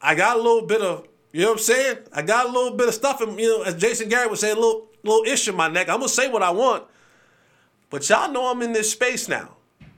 I 0.00 0.14
got 0.14 0.38
a 0.38 0.42
little 0.42 0.66
bit 0.66 0.80
of, 0.80 1.06
you 1.32 1.42
know 1.42 1.48
what 1.48 1.58
I'm 1.58 1.58
saying? 1.58 1.98
I 2.12 2.22
got 2.22 2.46
a 2.46 2.48
little 2.48 2.76
bit 2.76 2.88
of 2.88 2.94
stuff, 2.94 3.20
in, 3.20 3.38
you 3.38 3.58
know, 3.58 3.62
as 3.62 3.74
Jason 3.74 4.08
Garrett 4.08 4.30
would 4.30 4.38
say, 4.38 4.50
a 4.50 4.54
little 4.54 4.86
little 5.04 5.24
ish 5.24 5.46
in 5.48 5.54
my 5.54 5.68
neck. 5.68 5.88
I'm 5.88 5.98
gonna 5.98 6.08
say 6.08 6.28
what 6.30 6.42
I 6.42 6.50
want, 6.50 6.84
but 7.90 8.08
y'all 8.08 8.32
know 8.32 8.50
I'm 8.50 8.62
in 8.62 8.72
this 8.72 8.90
space 8.90 9.28
now, 9.28 9.56
and 9.80 9.88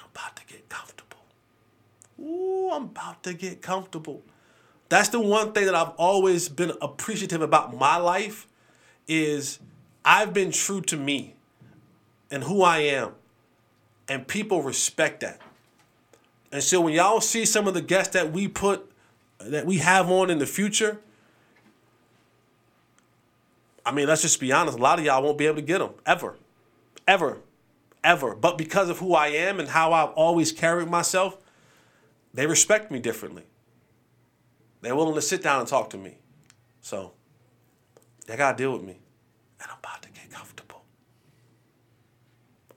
I'm 0.00 0.10
about 0.12 0.36
to 0.36 0.46
get 0.46 0.68
comfortable. 0.68 1.24
Ooh, 2.20 2.70
I'm 2.72 2.84
about 2.84 3.22
to 3.22 3.34
get 3.34 3.62
comfortable. 3.62 4.22
That's 4.88 5.10
the 5.10 5.20
one 5.20 5.52
thing 5.52 5.66
that 5.66 5.74
I've 5.76 5.94
always 5.96 6.48
been 6.48 6.72
appreciative 6.82 7.40
about 7.40 7.76
my 7.76 7.96
life 7.98 8.48
is 9.06 9.60
I've 10.04 10.34
been 10.34 10.50
true 10.50 10.80
to 10.82 10.96
me 10.96 11.34
and 12.30 12.44
who 12.44 12.62
I 12.62 12.78
am, 12.78 13.12
and 14.08 14.26
people 14.26 14.62
respect 14.62 15.20
that. 15.20 15.40
And 16.50 16.62
so 16.62 16.80
when 16.80 16.94
y'all 16.94 17.20
see 17.20 17.44
some 17.44 17.68
of 17.68 17.74
the 17.74 17.82
guests 17.82 18.12
that 18.14 18.32
we 18.32 18.48
put 18.48 18.90
that 19.38 19.66
we 19.66 19.78
have 19.78 20.10
on 20.10 20.30
in 20.30 20.38
the 20.38 20.46
future, 20.46 20.98
I 23.84 23.92
mean, 23.92 24.06
let's 24.08 24.22
just 24.22 24.40
be 24.40 24.52
honest, 24.52 24.78
a 24.78 24.80
lot 24.82 24.98
of 24.98 25.04
y'all 25.04 25.22
won't 25.22 25.38
be 25.38 25.46
able 25.46 25.56
to 25.56 25.62
get 25.62 25.78
them 25.78 25.90
ever. 26.04 26.36
Ever. 27.06 27.38
Ever. 28.02 28.34
But 28.34 28.58
because 28.58 28.88
of 28.88 28.98
who 28.98 29.14
I 29.14 29.28
am 29.28 29.60
and 29.60 29.68
how 29.68 29.92
I've 29.92 30.10
always 30.10 30.52
carried 30.52 30.88
myself, 30.88 31.36
they 32.34 32.46
respect 32.46 32.90
me 32.90 32.98
differently. 32.98 33.44
They're 34.80 34.94
willing 34.94 35.14
to 35.14 35.22
sit 35.22 35.42
down 35.42 35.60
and 35.60 35.68
talk 35.68 35.90
to 35.90 35.98
me. 35.98 36.18
So 36.80 37.12
Y'all 38.28 38.36
gotta 38.36 38.56
deal 38.58 38.72
with 38.72 38.82
me. 38.82 38.98
And 39.60 39.70
I'm 39.70 39.78
about 39.78 40.02
to 40.02 40.10
get 40.10 40.30
comfortable. 40.30 40.82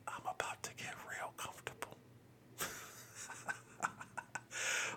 I'm 0.08 0.22
about 0.22 0.64
to 0.64 0.70
get 0.78 0.94
real 1.10 1.34
comfortable. 1.36 1.98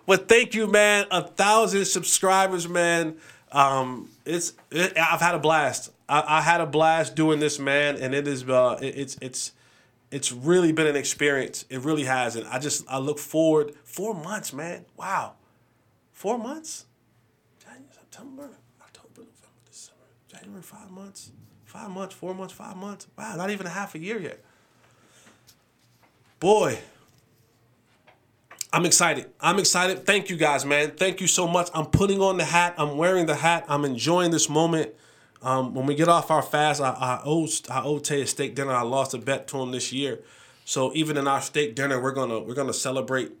But 0.05 0.27
thank 0.27 0.53
you, 0.53 0.67
man. 0.67 1.05
A 1.11 1.23
thousand 1.23 1.85
subscribers, 1.85 2.67
man. 2.67 3.17
Um, 3.51 4.09
it's 4.25 4.53
it, 4.71 4.97
I've 4.97 5.21
had 5.21 5.35
a 5.35 5.39
blast. 5.39 5.91
I, 6.07 6.23
I, 6.39 6.41
had 6.41 6.61
a 6.61 6.65
blast 6.65 7.15
doing 7.15 7.39
this, 7.39 7.57
man, 7.57 7.95
and 7.95 8.13
it 8.13 8.27
is 8.27 8.47
uh, 8.47 8.77
it, 8.81 8.97
it's 8.97 9.17
it's 9.21 9.51
it's 10.11 10.31
really 10.31 10.71
been 10.71 10.87
an 10.87 10.95
experience. 10.95 11.65
It 11.69 11.79
really 11.81 12.03
has, 12.03 12.35
and 12.35 12.45
I 12.47 12.59
just 12.59 12.85
I 12.89 12.97
look 12.97 13.17
forward. 13.17 13.73
Four 13.83 14.13
months, 14.13 14.53
man. 14.53 14.85
Wow, 14.97 15.33
four 16.11 16.37
months. 16.37 16.85
January, 17.59 17.85
September, 17.91 18.49
October, 18.81 19.21
November, 19.21 19.59
December, 19.65 20.03
January. 20.27 20.61
Five 20.61 20.91
months. 20.91 21.31
Five 21.63 21.89
months. 21.89 22.13
Four 22.13 22.33
months. 22.35 22.53
Five 22.53 22.77
months. 22.77 23.07
Wow, 23.17 23.35
not 23.35 23.49
even 23.49 23.65
a 23.65 23.69
half 23.71 23.95
a 23.95 23.99
year 23.99 24.19
yet. 24.19 24.43
Boy, 26.39 26.79
I'm 28.75 28.85
excited. 28.85 29.27
I'm 29.39 29.57
excited. 29.57 30.05
Thank 30.05 30.29
you 30.29 30.35
guys, 30.35 30.65
man. 30.65 30.91
Thank 30.91 31.21
you 31.21 31.27
so 31.27 31.47
much. 31.47 31.69
I'm 31.73 31.85
putting 31.85 32.19
on 32.19 32.35
the 32.35 32.43
hat. 32.43 32.75
I'm 32.77 32.97
wearing 32.97 33.25
the 33.25 33.35
hat. 33.35 33.63
I'm 33.69 33.85
enjoying 33.85 34.31
this 34.31 34.49
moment. 34.49 34.93
Um, 35.41 35.73
when 35.73 35.85
we 35.85 35.95
get 35.95 36.09
off 36.09 36.29
our 36.29 36.41
fast, 36.41 36.81
I, 36.81 36.89
I 36.89 37.21
owe 37.23 37.47
I 37.69 37.83
owe 37.83 37.99
Tay 37.99 38.23
a 38.23 38.27
steak 38.27 38.53
dinner. 38.53 38.73
I 38.73 38.81
lost 38.81 39.13
a 39.13 39.17
bet 39.17 39.47
to 39.49 39.61
him 39.61 39.71
this 39.71 39.93
year, 39.93 40.19
so 40.65 40.91
even 40.93 41.15
in 41.15 41.25
our 41.25 41.39
steak 41.39 41.73
dinner, 41.73 42.01
we're 42.01 42.11
gonna 42.11 42.41
we're 42.41 42.53
gonna 42.53 42.73
celebrate 42.73 43.31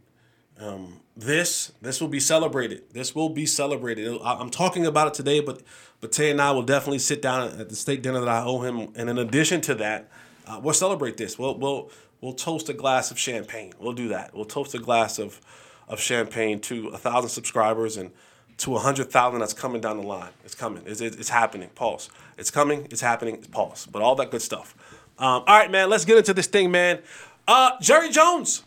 um, 0.57 1.01
this. 1.17 1.73
This 1.81 1.99
will 1.99 2.07
be 2.07 2.21
celebrated. 2.21 2.83
This 2.93 3.13
will 3.13 3.27
be 3.27 3.45
celebrated. 3.45 4.17
I, 4.23 4.39
am 4.39 4.49
talking 4.49 4.85
about 4.85 5.09
it 5.09 5.15
today, 5.15 5.41
but 5.41 5.63
but 5.99 6.13
Tay 6.13 6.31
and 6.31 6.41
I 6.41 6.51
will 6.51 6.63
definitely 6.63 6.99
sit 6.99 7.21
down 7.21 7.59
at 7.59 7.67
the 7.67 7.75
steak 7.75 8.01
dinner 8.01 8.21
that 8.21 8.29
I 8.29 8.41
owe 8.41 8.61
him, 8.61 8.93
and 8.95 9.09
in 9.09 9.17
addition 9.17 9.59
to 9.61 9.75
that, 9.75 10.09
uh, 10.47 10.61
we'll 10.63 10.73
celebrate 10.73 11.17
this. 11.17 11.37
We'll 11.37 11.57
we'll 11.57 11.91
we'll 12.21 12.33
toast 12.33 12.69
a 12.69 12.73
glass 12.73 13.11
of 13.11 13.19
champagne. 13.19 13.73
We'll 13.79 13.93
do 13.93 14.09
that. 14.09 14.33
We'll 14.33 14.45
toast 14.45 14.73
a 14.73 14.79
glass 14.79 15.19
of 15.19 15.41
of 15.87 15.99
champagne 15.99 16.59
to 16.59 16.87
a 16.89 16.97
thousand 16.97 17.29
subscribers 17.29 17.95
and 17.97 18.11
to 18.57 18.71
a 18.71 18.75
100,000 18.75 19.39
that's 19.39 19.53
coming 19.53 19.81
down 19.81 19.97
the 19.97 20.07
line. 20.07 20.31
It's 20.43 20.55
coming. 20.55 20.83
It's, 20.85 21.01
it's 21.01 21.29
happening. 21.29 21.69
Pause. 21.75 22.09
It's 22.37 22.49
coming. 22.49 22.87
It's 22.89 23.01
happening. 23.01 23.35
It's 23.35 23.47
Pause. 23.47 23.87
But 23.91 24.01
all 24.01 24.15
that 24.15 24.31
good 24.31 24.41
stuff. 24.41 24.75
Um, 25.19 25.43
all 25.45 25.59
right, 25.59 25.69
man. 25.69 25.89
Let's 25.89 26.05
get 26.05 26.17
into 26.17 26.33
this 26.33 26.47
thing, 26.47 26.71
man. 26.71 26.99
Uh, 27.47 27.71
Jerry 27.81 28.09
Jones. 28.09 28.63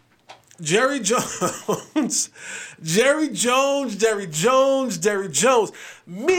Jerry 0.60 1.00
Jones. 1.02 2.30
Jerry 2.82 3.28
Jones. 3.30 3.96
Jerry 3.96 4.26
Jones. 4.26 4.98
Jerry 4.98 5.28
Jones. 5.28 5.72
Me 6.06 6.34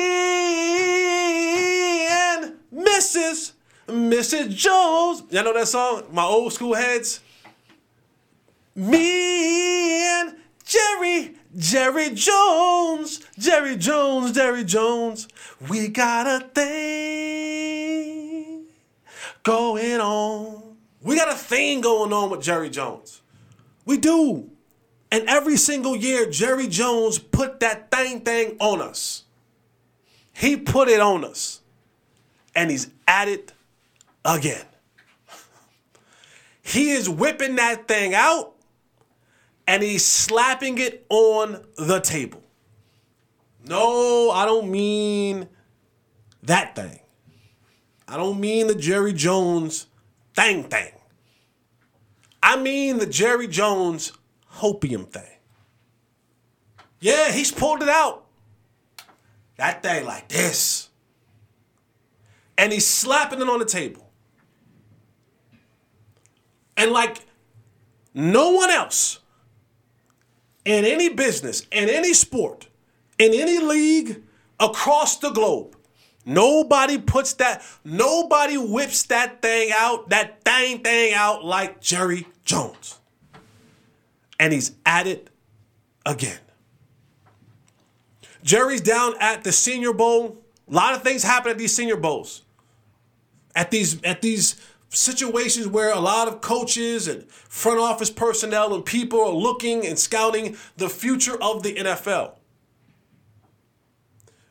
and 2.08 2.54
Mrs. 2.74 3.54
Mrs. 3.90 4.50
Jones. 4.56 5.24
Y'all 5.30 5.44
know 5.44 5.54
that 5.54 5.68
song? 5.68 6.04
My 6.12 6.24
old 6.24 6.54
school 6.54 6.74
heads. 6.74 7.22
Me 8.76 10.04
and 10.04 10.36
Jerry 10.66 11.36
Jerry 11.58 12.12
Jones, 12.12 13.22
Jerry 13.38 13.76
Jones, 13.76 14.34
Jerry 14.34 14.64
Jones. 14.64 15.28
We 15.68 15.88
got 15.88 16.28
a 16.28 16.42
thing 16.48 17.88
going 19.44 20.00
on. 20.00 20.76
We 21.02 21.16
got 21.16 21.32
a 21.32 21.36
thing 21.36 21.82
going 21.82 22.14
on 22.14 22.30
with 22.30 22.44
Jerry 22.44 22.70
Jones. 22.70 23.22
We 23.86 23.98
do. 23.98 24.52
And 25.12 25.28
every 25.28 25.58
single 25.58 25.96
year, 25.96 26.30
Jerry 26.30 26.68
Jones 26.68 27.18
put 27.18 27.62
that 27.62 27.90
thing 27.90 28.20
thing 28.22 28.56
on 28.60 28.80
us. 28.80 29.24
He 30.34 30.56
put 30.56 30.88
it 30.88 31.00
on 31.00 31.26
us. 31.26 31.62
And 32.56 32.70
he's 32.70 32.92
at 33.08 33.28
it 33.28 33.54
again. 34.26 34.66
He 36.62 36.92
is 36.92 37.10
whipping 37.10 37.56
that 37.56 37.88
thing 37.88 38.14
out 38.14 38.54
and 39.68 39.82
he's 39.84 40.06
slapping 40.06 40.78
it 40.78 41.06
on 41.10 41.64
the 41.78 42.00
table. 42.00 42.44
No, 43.68 44.32
I 44.32 44.46
don't 44.46 44.70
mean 44.70 45.48
that 46.44 46.76
thing. 46.76 47.00
I 48.08 48.18
don't 48.18 48.40
mean 48.40 48.68
the 48.68 48.76
Jerry 48.76 49.14
Jones 49.14 49.88
thing 50.36 50.64
thing. 50.64 50.92
I 52.42 52.56
mean 52.56 52.98
the 52.98 53.06
Jerry 53.06 53.48
Jones 53.48 54.12
hopium 54.56 55.08
thing. 55.08 55.38
Yeah, 57.00 57.32
he's 57.32 57.52
pulled 57.52 57.82
it 57.82 57.90
out. 57.90 58.26
That 59.58 59.84
thing 59.84 60.06
like 60.06 60.30
this. 60.30 60.90
And 62.58 62.74
he's 62.74 62.88
slapping 62.88 63.42
it 63.42 63.50
on 63.50 63.60
the 63.60 63.66
table. 63.66 64.09
And 66.80 66.92
like 66.92 67.26
no 68.14 68.52
one 68.52 68.70
else 68.70 69.20
in 70.64 70.86
any 70.86 71.10
business, 71.10 71.68
in 71.72 71.90
any 71.90 72.14
sport, 72.14 72.68
in 73.18 73.34
any 73.34 73.60
league 73.60 74.24
across 74.60 75.18
the 75.18 75.30
globe. 75.30 75.76
Nobody 76.26 76.98
puts 76.98 77.34
that, 77.34 77.64
nobody 77.84 78.58
whips 78.58 79.04
that 79.04 79.42
thing 79.42 79.72
out, 79.76 80.10
that 80.10 80.44
thing 80.44 80.80
thing 80.80 81.14
out 81.14 81.44
like 81.44 81.82
Jerry 81.82 82.28
Jones. 82.46 83.00
And 84.40 84.54
he's 84.54 84.72
at 84.86 85.06
it 85.06 85.30
again. 86.06 86.40
Jerry's 88.44 88.82
down 88.82 89.16
at 89.20 89.44
the 89.44 89.52
Senior 89.52 89.92
Bowl. 89.92 90.38
A 90.70 90.74
lot 90.74 90.94
of 90.94 91.04
things 91.04 91.24
happen 91.24 91.52
at 91.52 91.58
these 91.58 91.76
Senior 91.76 91.98
Bowls. 91.98 92.44
At 93.56 93.72
these 93.72 94.02
at 94.04 94.22
these 94.22 94.56
situations 94.90 95.68
where 95.68 95.92
a 95.92 96.00
lot 96.00 96.28
of 96.28 96.42
coaches 96.42 97.08
and 97.08 97.30
front 97.30 97.80
office 97.80 98.10
personnel 98.10 98.74
and 98.74 98.84
people 98.84 99.22
are 99.22 99.30
looking 99.30 99.86
and 99.86 99.98
scouting 99.98 100.58
the 100.78 100.90
future 100.90 101.42
of 101.42 101.64
the 101.64 101.76
NFL. 101.76 102.34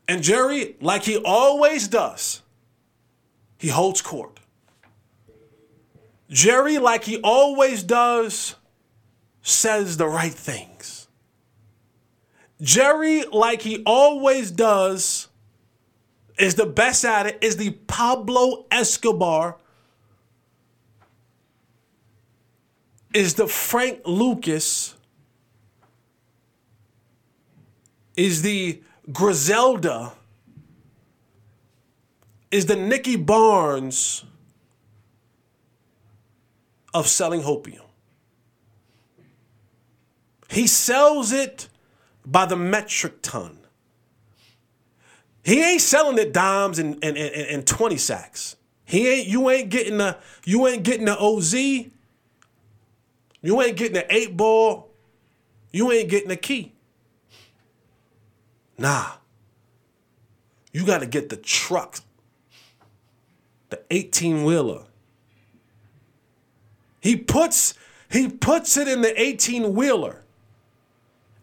And 0.06 0.22
Jerry, 0.22 0.76
like 0.80 1.02
he 1.02 1.18
always 1.18 1.88
does, 1.88 2.42
he 3.58 3.68
holds 3.68 4.00
court. 4.00 4.40
Jerry, 6.30 6.78
like 6.78 7.04
he 7.04 7.20
always 7.22 7.82
does, 7.82 8.54
says 9.42 9.96
the 9.96 10.06
right 10.06 10.32
things. 10.32 11.08
Jerry, 12.60 13.24
like 13.32 13.62
he 13.62 13.82
always 13.84 14.50
does, 14.50 15.28
is 16.38 16.54
the 16.54 16.66
best 16.66 17.04
at 17.04 17.26
it, 17.26 17.38
is 17.40 17.56
the 17.56 17.70
Pablo 17.70 18.66
Escobar 18.70 19.56
is 23.14 23.34
the 23.34 23.46
Frank 23.46 24.00
Lucas, 24.04 24.94
is 28.16 28.42
the 28.42 28.82
Griselda, 29.10 30.12
is 32.50 32.66
the 32.66 32.76
Nicky 32.76 33.16
Barnes 33.16 34.24
of 36.94 37.06
selling 37.06 37.44
opium. 37.44 37.84
He 40.50 40.66
sells 40.66 41.32
it 41.32 41.68
by 42.24 42.46
the 42.46 42.56
metric 42.56 43.20
ton. 43.22 43.58
He 45.42 45.62
ain't 45.62 45.80
selling 45.80 46.18
it 46.18 46.32
dimes 46.32 46.78
and, 46.78 46.94
and, 47.02 47.16
and, 47.16 47.34
and 47.34 47.66
20 47.66 47.96
sacks. 47.96 48.56
He 48.84 49.08
ain't 49.08 49.28
you 49.28 49.48
ain't 49.50 49.68
getting 49.68 49.98
the 49.98 50.16
you 50.44 50.66
ain't 50.66 50.82
getting 50.82 51.04
the 51.04 51.18
OZ 51.18 51.54
you 53.42 53.60
ain't 53.62 53.76
getting 53.76 53.96
an 53.96 54.04
eight 54.10 54.36
ball. 54.36 54.90
You 55.72 55.92
ain't 55.92 56.08
getting 56.08 56.30
a 56.30 56.36
key. 56.36 56.72
Nah. 58.76 59.12
You 60.72 60.84
got 60.84 60.98
to 60.98 61.06
get 61.06 61.28
the 61.28 61.36
truck, 61.36 62.00
the 63.70 63.80
18 63.90 64.44
wheeler. 64.44 64.84
He 67.00 67.16
puts 67.16 67.74
he 68.10 68.28
puts 68.28 68.76
it 68.76 68.88
in 68.88 69.02
the 69.02 69.20
18 69.20 69.74
wheeler 69.74 70.22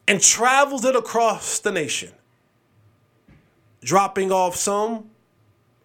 and 0.08 0.22
travels 0.22 0.86
it 0.86 0.96
across 0.96 1.60
the 1.60 1.72
nation, 1.72 2.12
dropping 3.82 4.32
off 4.32 4.56
some 4.56 5.10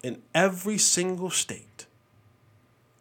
in 0.03 0.21
every 0.33 0.77
single 0.77 1.29
state, 1.29 1.85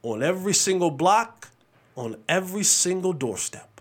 on 0.02 0.23
every 0.23 0.55
single 0.55 0.90
block, 0.90 1.50
on 1.97 2.16
every 2.28 2.62
single 2.62 3.12
doorstep 3.12 3.80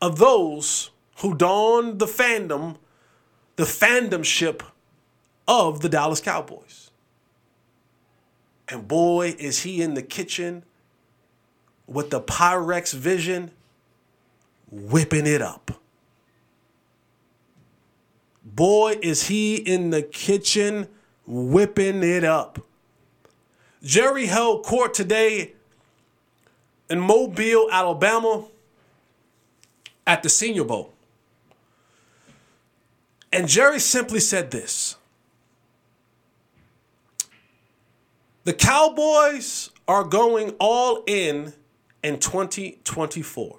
of 0.00 0.18
those 0.18 0.90
who 1.18 1.34
donned 1.34 1.98
the 1.98 2.06
fandom, 2.06 2.76
the 3.56 3.64
fandomship 3.64 4.62
of 5.46 5.80
the 5.80 5.88
Dallas 5.88 6.20
Cowboys. 6.20 6.90
And 8.68 8.88
boy, 8.88 9.34
is 9.38 9.62
he 9.62 9.82
in 9.82 9.94
the 9.94 10.02
kitchen 10.02 10.64
with 11.86 12.10
the 12.10 12.20
Pyrex 12.20 12.94
vision, 12.94 13.50
whipping 14.70 15.26
it 15.26 15.42
up. 15.42 15.70
Boy, 18.44 18.98
is 19.02 19.26
he 19.26 19.56
in 19.56 19.90
the 19.90 20.02
kitchen 20.02 20.88
whipping 21.26 22.02
it 22.02 22.24
up. 22.24 22.64
Jerry 23.82 24.26
held 24.26 24.64
court 24.64 24.94
today 24.94 25.54
in 26.90 27.00
Mobile, 27.00 27.68
Alabama, 27.70 28.44
at 30.06 30.22
the 30.22 30.28
Senior 30.28 30.64
Bowl. 30.64 30.92
And 33.32 33.48
Jerry 33.48 33.80
simply 33.80 34.20
said 34.20 34.50
this 34.50 34.96
The 38.44 38.52
Cowboys 38.52 39.70
are 39.88 40.04
going 40.04 40.54
all 40.60 41.02
in 41.06 41.52
in 42.02 42.18
2024. 42.18 43.58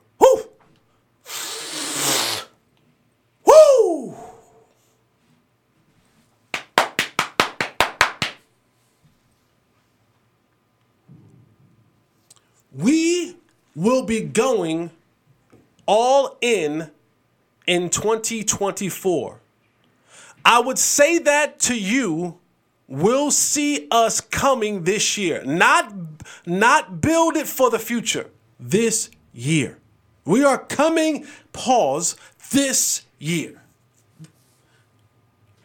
We 12.78 13.38
will 13.76 14.04
be 14.04 14.22
going 14.22 14.92
all 15.86 16.38
in 16.42 16.92
in 17.68 17.90
2024. 17.90 19.40
I 20.44 20.60
would 20.60 20.78
say 20.78 21.18
that 21.20 21.60
to 21.62 21.80
you 21.80 22.38
will 22.88 23.32
see 23.32 23.88
us 23.90 24.22
coming 24.22 24.84
this 24.84 25.18
year. 25.18 25.44
Not 25.46 25.94
not 26.46 27.02
build 27.02 27.36
it 27.36 27.48
for 27.48 27.70
the 27.70 27.80
future. 27.80 28.30
This 28.60 29.10
year. 29.34 29.78
We 30.26 30.44
are 30.44 30.58
coming 30.58 31.26
pause 31.54 32.16
this 32.52 33.04
year. 33.20 33.62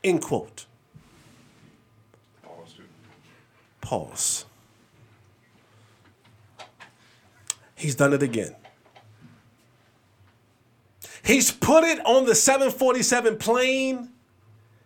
End 0.02 0.22
quote. 0.22 0.66
Pause, 2.42 2.72
dude. 2.74 2.86
Pause. 3.80 4.44
He's 7.80 7.94
done 7.94 8.12
it 8.12 8.22
again. 8.22 8.54
He's 11.24 11.50
put 11.50 11.82
it 11.82 12.04
on 12.04 12.26
the 12.26 12.34
747 12.34 13.38
plane. 13.38 14.10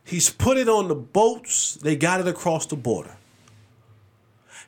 He's 0.04 0.30
put 0.30 0.58
it 0.58 0.68
on 0.68 0.86
the 0.86 0.94
boats. 0.94 1.74
They 1.74 1.96
got 1.96 2.20
it 2.20 2.28
across 2.28 2.66
the 2.66 2.76
border. 2.76 3.16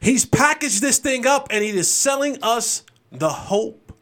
He's 0.01 0.25
packaged 0.25 0.83
this 0.83 0.99
thing 0.99 1.25
up 1.25 1.47
and 1.53 1.63
he 1.63 1.71
is 1.71 1.93
selling 1.93 2.39
us 2.43 2.83
the 3.13 3.29
hope 3.29 3.93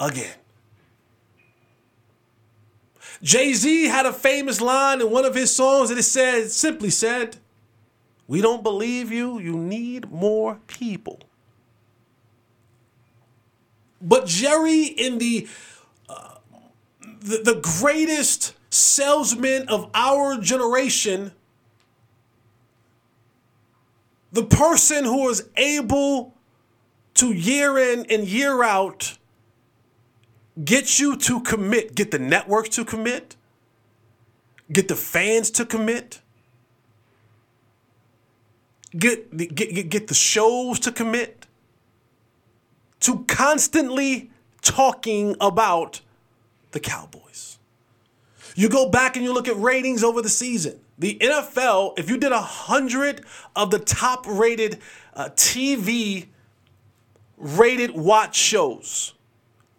again. 0.00 0.34
Jay 3.22 3.52
Z 3.52 3.84
had 3.84 4.06
a 4.06 4.14
famous 4.14 4.62
line 4.62 5.02
in 5.02 5.10
one 5.10 5.26
of 5.26 5.34
his 5.34 5.54
songs 5.54 5.90
that 5.90 5.98
it 5.98 6.04
said, 6.04 6.50
simply 6.50 6.88
said, 6.88 7.36
We 8.26 8.40
don't 8.40 8.62
believe 8.62 9.12
you, 9.12 9.38
you 9.38 9.58
need 9.58 10.10
more 10.10 10.58
people. 10.68 11.20
But 14.00 14.26
Jerry, 14.26 14.84
in 14.84 15.18
the, 15.18 15.48
uh, 16.08 16.36
the, 17.20 17.38
the 17.38 17.60
greatest 17.80 18.54
salesman 18.70 19.68
of 19.68 19.90
our 19.94 20.38
generation, 20.38 21.32
the 24.32 24.44
person 24.44 25.04
who 25.04 25.28
is 25.28 25.48
able 25.56 26.34
to 27.14 27.32
year 27.32 27.78
in 27.78 28.04
and 28.10 28.26
year 28.26 28.62
out 28.62 29.16
get 30.64 30.98
you 30.98 31.16
to 31.16 31.40
commit, 31.40 31.94
get 31.94 32.10
the 32.10 32.18
networks 32.18 32.70
to 32.70 32.84
commit, 32.84 33.36
get 34.70 34.88
the 34.88 34.96
fans 34.96 35.50
to 35.50 35.64
commit, 35.64 36.20
get 38.96 39.36
get, 39.36 39.54
get, 39.54 39.88
get 39.88 40.06
the 40.08 40.14
shows 40.14 40.78
to 40.80 40.92
commit, 40.92 41.45
to 43.06 43.24
constantly 43.28 44.30
talking 44.62 45.36
about 45.40 46.00
the 46.72 46.80
Cowboys. 46.80 47.56
You 48.56 48.68
go 48.68 48.90
back 48.90 49.14
and 49.14 49.24
you 49.24 49.32
look 49.32 49.46
at 49.46 49.56
ratings 49.56 50.02
over 50.02 50.20
the 50.20 50.28
season. 50.28 50.80
The 50.98 51.16
NFL, 51.20 51.96
if 52.00 52.10
you 52.10 52.16
did 52.16 52.32
a 52.32 52.40
hundred 52.40 53.24
of 53.54 53.70
the 53.70 53.78
top 53.78 54.24
rated 54.26 54.80
uh, 55.14 55.28
TV 55.36 56.26
rated 57.36 57.92
watch 57.92 58.34
shows, 58.34 59.14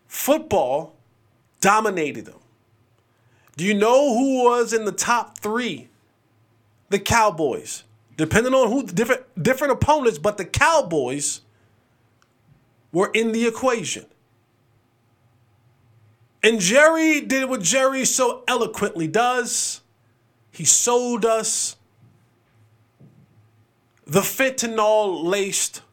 football 0.07 0.95
dominated 1.59 2.27
them. 2.27 2.39
Do 3.57 3.65
you 3.65 3.73
know 3.73 4.13
who 4.13 4.45
was 4.45 4.71
in 4.71 4.85
the 4.85 4.93
top 4.93 5.37
three? 5.39 5.89
The 6.89 6.99
Cowboys. 6.99 7.83
Depending 8.15 8.53
on 8.53 8.71
who 8.71 8.83
different 8.85 9.23
different 9.43 9.73
opponents, 9.73 10.17
but 10.17 10.37
the 10.37 10.45
Cowboys 10.45 11.41
were 12.97 13.11
in 13.13 13.31
the 13.31 13.45
equation. 13.45 14.03
And 16.41 16.59
Jerry 16.59 17.21
did 17.21 17.47
what 17.47 17.61
Jerry 17.61 18.05
so 18.05 18.43
eloquently 18.47 19.07
does. 19.07 19.81
He 20.49 20.65
sold 20.65 21.23
us 21.23 21.75
the 24.07 24.21
fentanyl 24.21 25.23
laced 25.23 25.83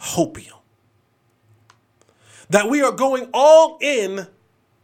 hopium. 0.00 0.58
That 2.48 2.70
we 2.70 2.80
are 2.80 2.92
going 2.92 3.28
all 3.34 3.76
in 3.82 4.26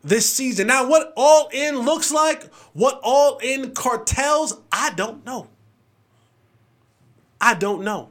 this 0.02 0.28
season. 0.28 0.66
Now, 0.66 0.86
what 0.86 1.14
all 1.16 1.48
in 1.50 1.78
looks 1.78 2.12
like, 2.12 2.52
what 2.74 3.00
all 3.02 3.38
in 3.38 3.70
cartels, 3.70 4.60
I 4.70 4.90
don't 4.90 5.24
know. 5.24 5.48
I 7.40 7.54
don't 7.54 7.84
know. 7.84 8.10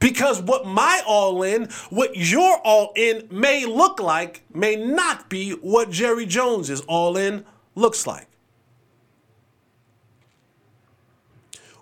Because 0.00 0.40
what 0.40 0.66
my 0.66 1.02
all 1.06 1.42
in, 1.42 1.68
what 1.90 2.16
your 2.16 2.58
all 2.64 2.92
in 2.94 3.26
may 3.30 3.66
look 3.66 4.00
like, 4.00 4.42
may 4.54 4.76
not 4.76 5.28
be 5.28 5.52
what 5.52 5.90
Jerry 5.90 6.26
Jones's 6.26 6.80
all 6.82 7.16
in 7.16 7.44
looks 7.74 8.06
like. 8.06 8.26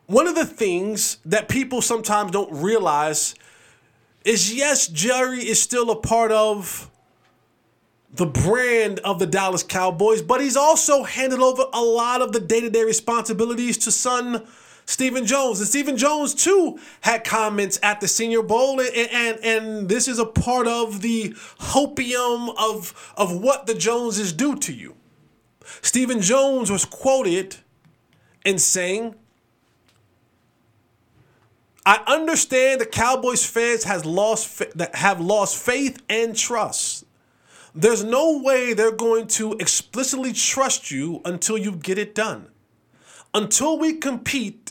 One 0.07 0.27
of 0.27 0.35
the 0.35 0.47
things 0.47 1.19
that 1.25 1.49
people 1.49 1.83
sometimes 1.83 2.31
don't 2.31 2.53
realize 2.53 3.35
is 4.25 4.55
yes, 4.55 4.87
Jerry 4.89 5.41
is 5.41 5.61
still 5.61 5.91
a 5.91 5.97
part 5.97 6.33
of 6.33 6.91
the 8.15 8.27
brand 8.27 8.99
of 9.01 9.19
the 9.19 9.27
Dallas 9.27 9.63
Cowboys, 9.63 10.23
but 10.23 10.41
he's 10.41 10.57
also 10.57 11.03
handed 11.03 11.41
over 11.41 11.65
a 11.73 11.83
lot 11.83 12.23
of 12.23 12.33
the 12.33 12.41
day 12.41 12.61
to 12.61 12.71
day 12.71 12.83
responsibilities 12.83 13.77
to 13.79 13.93
son 13.93 14.47
Stephen 14.87 15.27
Jones. 15.27 15.59
And 15.59 15.69
Stephen 15.69 15.97
Jones, 15.97 16.35
too, 16.35 16.79
had 17.01 17.25
comments 17.25 17.79
at 17.83 18.01
the 18.01 18.09
Senior 18.09 18.43
Bowl, 18.43 18.81
and, 18.81 18.91
and, 18.95 19.39
and 19.45 19.89
this 19.89 20.09
is 20.09 20.19
a 20.19 20.25
part 20.25 20.67
of 20.67 21.03
the 21.03 21.31
hopium 21.59 22.55
of, 22.57 23.15
of 23.17 23.37
what 23.41 23.67
the 23.67 23.75
Joneses 23.75 24.33
do 24.33 24.57
to 24.57 24.73
you. 24.73 24.95
Stephen 25.83 26.21
Jones 26.21 26.71
was 26.71 26.85
quoted 26.85 27.57
in 28.45 28.59
saying, 28.59 29.17
I 31.85 32.03
understand 32.07 32.81
the 32.81 32.87
Cowboys 32.87 33.45
fans 33.45 33.85
has 33.85 34.05
lost 34.05 34.63
that 34.77 34.97
have 34.97 35.21
lost 35.21 35.57
faith 35.57 36.03
and 36.09 36.37
trust. 36.37 37.05
There's 37.75 38.03
no 38.03 38.39
way 38.39 38.73
they're 38.73 38.91
going 38.91 39.29
to 39.29 39.53
explicitly 39.55 40.33
trust 40.33 40.91
you 40.91 41.21
until 41.25 41.59
you 41.59 41.73
get 41.73 41.99
it 41.99 42.15
done. 42.15 42.49
Until 43.35 43.79
we 43.79 43.95
compete 43.95 44.66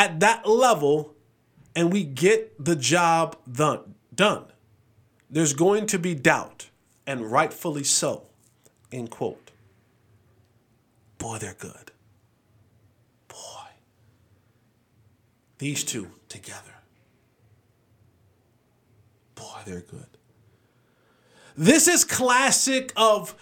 at 0.00 0.18
that 0.18 0.48
level 0.48 1.14
and 1.76 1.92
we 1.92 2.02
get 2.02 2.64
the 2.64 2.74
job 2.74 3.36
done, 3.52 3.96
done. 4.14 4.46
There's 5.28 5.52
going 5.52 5.84
to 5.88 5.98
be 5.98 6.14
doubt, 6.14 6.70
and 7.06 7.30
rightfully 7.30 7.84
so. 7.84 8.28
End 8.90 9.10
quote. 9.10 9.50
Boy, 11.18 11.36
they're 11.36 11.52
good. 11.52 11.92
Boy. 13.28 13.68
These 15.58 15.84
two 15.84 16.08
together. 16.30 16.76
Boy, 19.34 19.58
they're 19.66 19.82
good. 19.82 20.06
This 21.58 21.86
is 21.86 22.06
classic 22.06 22.90
of, 22.96 23.34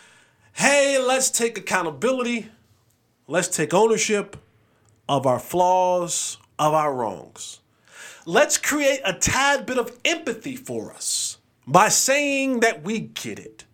hey, 0.55 0.99
let's 0.99 1.31
take 1.31 1.57
accountability. 1.57 2.49
Let's 3.29 3.47
take 3.47 3.73
ownership 3.73 4.37
of 5.09 5.25
our 5.25 5.39
flaws, 5.39 6.37
of 6.59 6.75
our 6.75 6.93
wrongs. 6.93 7.61
Let's 8.27 8.59
create 8.59 9.01
a 9.05 9.13
tad 9.13 9.67
bit 9.67 9.79
of 9.79 9.97
empathy 10.05 10.57
for 10.57 10.93
us 10.93 11.39
by 11.67 11.89
saying 11.89 12.61
that 12.61 12.83
we 12.83 13.01
get 13.01 13.39
it. 13.39 13.65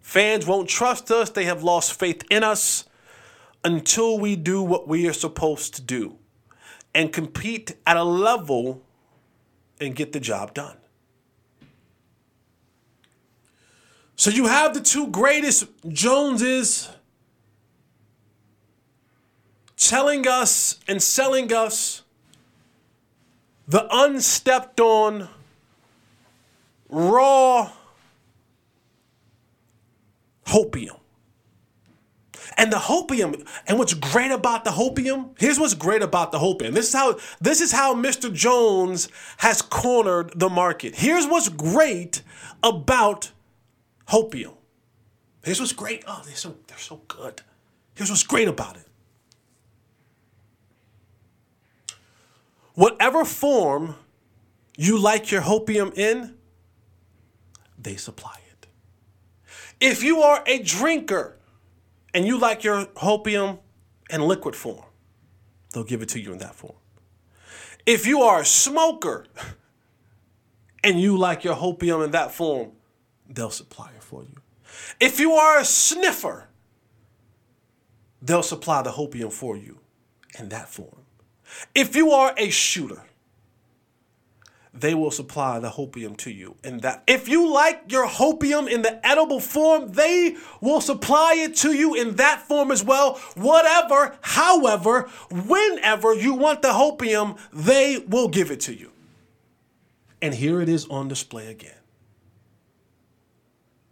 Fans 0.00 0.46
won't 0.46 0.68
trust 0.68 1.10
us, 1.10 1.30
they 1.30 1.44
have 1.44 1.62
lost 1.62 1.98
faith 1.98 2.22
in 2.30 2.44
us 2.44 2.84
until 3.64 4.18
we 4.18 4.36
do 4.36 4.62
what 4.62 4.86
we 4.86 5.08
are 5.08 5.12
supposed 5.12 5.74
to 5.74 5.82
do 5.82 6.18
and 6.94 7.12
compete 7.12 7.74
at 7.86 7.96
a 7.96 8.04
level 8.04 8.82
and 9.80 9.96
get 9.96 10.12
the 10.12 10.20
job 10.20 10.54
done. 10.54 10.76
So 14.16 14.30
you 14.30 14.46
have 14.46 14.74
the 14.74 14.80
two 14.80 15.08
greatest 15.08 15.66
Joneses 15.88 16.88
telling 19.76 20.26
us 20.28 20.78
and 20.86 21.02
selling 21.02 21.52
us 21.52 22.03
the 23.66 23.86
unstepped 23.90 24.80
on, 24.80 25.28
raw 26.88 27.70
hopium. 30.46 30.98
And 32.56 32.72
the 32.72 32.76
hopium, 32.76 33.44
and 33.66 33.78
what's 33.78 33.94
great 33.94 34.30
about 34.30 34.64
the 34.64 34.70
hopium, 34.70 35.30
here's 35.38 35.58
what's 35.58 35.74
great 35.74 36.02
about 36.02 36.30
the 36.30 36.38
hopium. 36.38 36.72
This 36.72 36.88
is 36.88 36.94
how 36.94 37.18
this 37.40 37.60
is 37.60 37.72
how 37.72 37.94
Mr. 37.94 38.32
Jones 38.32 39.08
has 39.38 39.60
cornered 39.60 40.32
the 40.36 40.48
market. 40.48 40.94
Here's 40.94 41.26
what's 41.26 41.48
great 41.48 42.22
about 42.62 43.32
hopium. 44.08 44.54
Here's 45.42 45.58
what's 45.58 45.72
great. 45.72 46.04
Oh, 46.06 46.22
they're 46.24 46.36
so 46.36 46.54
they're 46.68 46.78
so 46.78 47.00
good. 47.08 47.42
Here's 47.96 48.10
what's 48.10 48.22
great 48.22 48.46
about 48.46 48.76
it. 48.76 48.83
Whatever 52.74 53.24
form 53.24 53.96
you 54.76 54.98
like 54.98 55.30
your 55.30 55.42
hopium 55.42 55.96
in, 55.96 56.36
they 57.78 57.96
supply 57.96 58.36
it. 58.50 58.66
If 59.80 60.02
you 60.02 60.20
are 60.22 60.42
a 60.46 60.58
drinker 60.58 61.38
and 62.12 62.26
you 62.26 62.38
like 62.38 62.64
your 62.64 62.86
hopium 62.86 63.60
in 64.10 64.22
liquid 64.22 64.56
form, 64.56 64.84
they'll 65.72 65.84
give 65.84 66.02
it 66.02 66.08
to 66.10 66.20
you 66.20 66.32
in 66.32 66.38
that 66.38 66.54
form. 66.54 66.76
If 67.86 68.06
you 68.06 68.22
are 68.22 68.40
a 68.40 68.46
smoker 68.46 69.26
and 70.82 71.00
you 71.00 71.16
like 71.16 71.44
your 71.44 71.54
hopium 71.54 72.04
in 72.04 72.10
that 72.12 72.32
form, 72.32 72.72
they'll 73.28 73.50
supply 73.50 73.90
it 73.96 74.02
for 74.02 74.22
you. 74.22 74.36
If 74.98 75.20
you 75.20 75.32
are 75.32 75.58
a 75.58 75.64
sniffer, 75.64 76.48
they'll 78.20 78.42
supply 78.42 78.82
the 78.82 78.90
hopium 78.90 79.32
for 79.32 79.56
you 79.56 79.78
in 80.38 80.48
that 80.48 80.68
form. 80.68 81.03
If 81.74 81.96
you 81.96 82.10
are 82.10 82.34
a 82.36 82.50
shooter, 82.50 83.02
they 84.74 84.92
will 84.92 85.12
supply 85.12 85.60
the 85.60 85.70
hopium 85.70 86.16
to 86.16 86.30
you 86.32 86.56
in 86.64 86.78
that. 86.78 87.04
If 87.06 87.28
you 87.28 87.52
like 87.52 87.92
your 87.92 88.08
hopium 88.08 88.68
in 88.68 88.82
the 88.82 89.04
edible 89.06 89.38
form, 89.38 89.92
they 89.92 90.36
will 90.60 90.80
supply 90.80 91.34
it 91.36 91.54
to 91.58 91.72
you 91.72 91.94
in 91.94 92.16
that 92.16 92.42
form 92.42 92.72
as 92.72 92.82
well. 92.82 93.14
Whatever, 93.36 94.18
however, 94.20 95.02
whenever 95.30 96.12
you 96.14 96.34
want 96.34 96.62
the 96.62 96.68
hopium, 96.68 97.38
they 97.52 97.98
will 97.98 98.28
give 98.28 98.50
it 98.50 98.60
to 98.60 98.74
you. 98.74 98.90
And 100.20 100.34
here 100.34 100.60
it 100.60 100.68
is 100.68 100.86
on 100.86 101.06
display 101.06 101.46
again. 101.46 101.72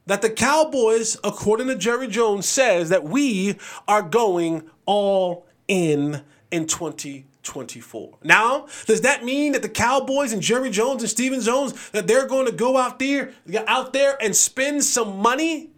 That 0.07 0.20
the 0.20 0.31
Cowboys, 0.31 1.16
according 1.22 1.68
to 1.68 1.77
Jerry 1.77 2.09
Jones, 2.09 2.46
says 2.46 2.88
that 2.88 3.05
we 3.05 3.57
are 3.87 4.03
going 4.03 4.68
all 4.85 5.46
in 5.68 6.22
in 6.51 6.66
20 6.66 7.25
24. 7.42 8.18
Now, 8.22 8.66
does 8.87 9.00
that 9.02 9.24
mean 9.24 9.52
that 9.52 9.62
the 9.62 9.68
Cowboys 9.68 10.33
and 10.33 10.42
Jerry 10.42 10.70
Jones 10.70 11.02
and 11.02 11.11
Stephen 11.11 11.40
Jones 11.40 11.90
that 11.90 12.07
they're 12.07 12.26
going 12.26 12.46
to 12.46 12.52
go 12.52 12.76
out 12.76 12.98
there 12.98 13.33
out 13.66 13.92
there 13.92 14.16
and 14.22 14.35
spend 14.35 14.85
some 14.85 15.18
money? 15.18 15.70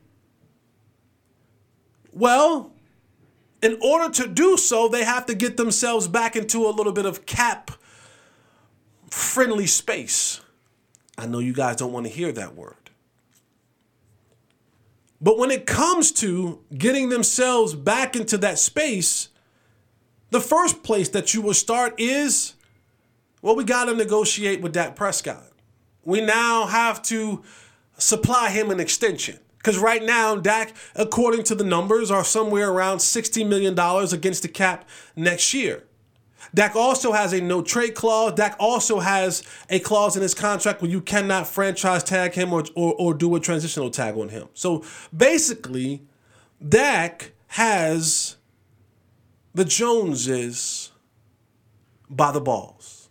Well, 2.12 2.72
in 3.62 3.78
order 3.80 4.12
to 4.22 4.28
do 4.28 4.56
so, 4.56 4.88
they 4.88 5.04
have 5.04 5.26
to 5.26 5.34
get 5.34 5.56
themselves 5.56 6.06
back 6.06 6.36
into 6.36 6.66
a 6.66 6.70
little 6.70 6.92
bit 6.92 7.06
of 7.06 7.26
cap 7.26 7.70
friendly 9.10 9.66
space. 9.66 10.40
I 11.16 11.26
know 11.26 11.38
you 11.38 11.52
guys 11.52 11.76
don't 11.76 11.92
want 11.92 12.06
to 12.06 12.12
hear 12.12 12.32
that 12.32 12.54
word. 12.54 12.84
But 15.20 15.38
when 15.38 15.50
it 15.50 15.64
comes 15.66 16.12
to 16.12 16.60
getting 16.76 17.08
themselves 17.08 17.74
back 17.74 18.14
into 18.14 18.36
that 18.38 18.58
space, 18.58 19.30
the 20.30 20.40
first 20.40 20.82
place 20.82 21.08
that 21.10 21.34
you 21.34 21.40
will 21.42 21.54
start 21.54 21.94
is 21.98 22.54
well, 23.44 23.54
we 23.54 23.64
got 23.64 23.84
to 23.84 23.94
negotiate 23.94 24.62
with 24.62 24.72
Dak 24.72 24.96
Prescott. 24.96 25.52
We 26.02 26.22
now 26.22 26.64
have 26.64 27.02
to 27.02 27.42
supply 27.98 28.48
him 28.48 28.70
an 28.70 28.80
extension. 28.80 29.38
Because 29.58 29.76
right 29.78 30.02
now, 30.02 30.36
Dak, 30.36 30.74
according 30.94 31.44
to 31.44 31.54
the 31.54 31.62
numbers, 31.62 32.10
are 32.10 32.24
somewhere 32.24 32.70
around 32.70 32.98
$60 32.98 33.46
million 33.46 33.78
against 34.14 34.40
the 34.40 34.48
cap 34.48 34.88
next 35.14 35.52
year. 35.52 35.84
Dak 36.54 36.74
also 36.74 37.12
has 37.12 37.34
a 37.34 37.40
no 37.42 37.60
trade 37.60 37.94
clause. 37.94 38.32
Dak 38.32 38.56
also 38.58 39.00
has 39.00 39.42
a 39.68 39.78
clause 39.78 40.16
in 40.16 40.22
his 40.22 40.34
contract 40.34 40.80
where 40.80 40.90
you 40.90 41.02
cannot 41.02 41.46
franchise 41.46 42.02
tag 42.02 42.32
him 42.32 42.50
or, 42.50 42.64
or, 42.74 42.94
or 42.94 43.12
do 43.12 43.34
a 43.34 43.40
transitional 43.40 43.90
tag 43.90 44.16
on 44.16 44.30
him. 44.30 44.48
So 44.54 44.84
basically, 45.14 46.02
Dak 46.66 47.32
has 47.48 48.36
the 49.54 49.64
Joneses 49.64 50.90
by 52.10 52.32
the 52.32 52.40
balls. 52.40 53.08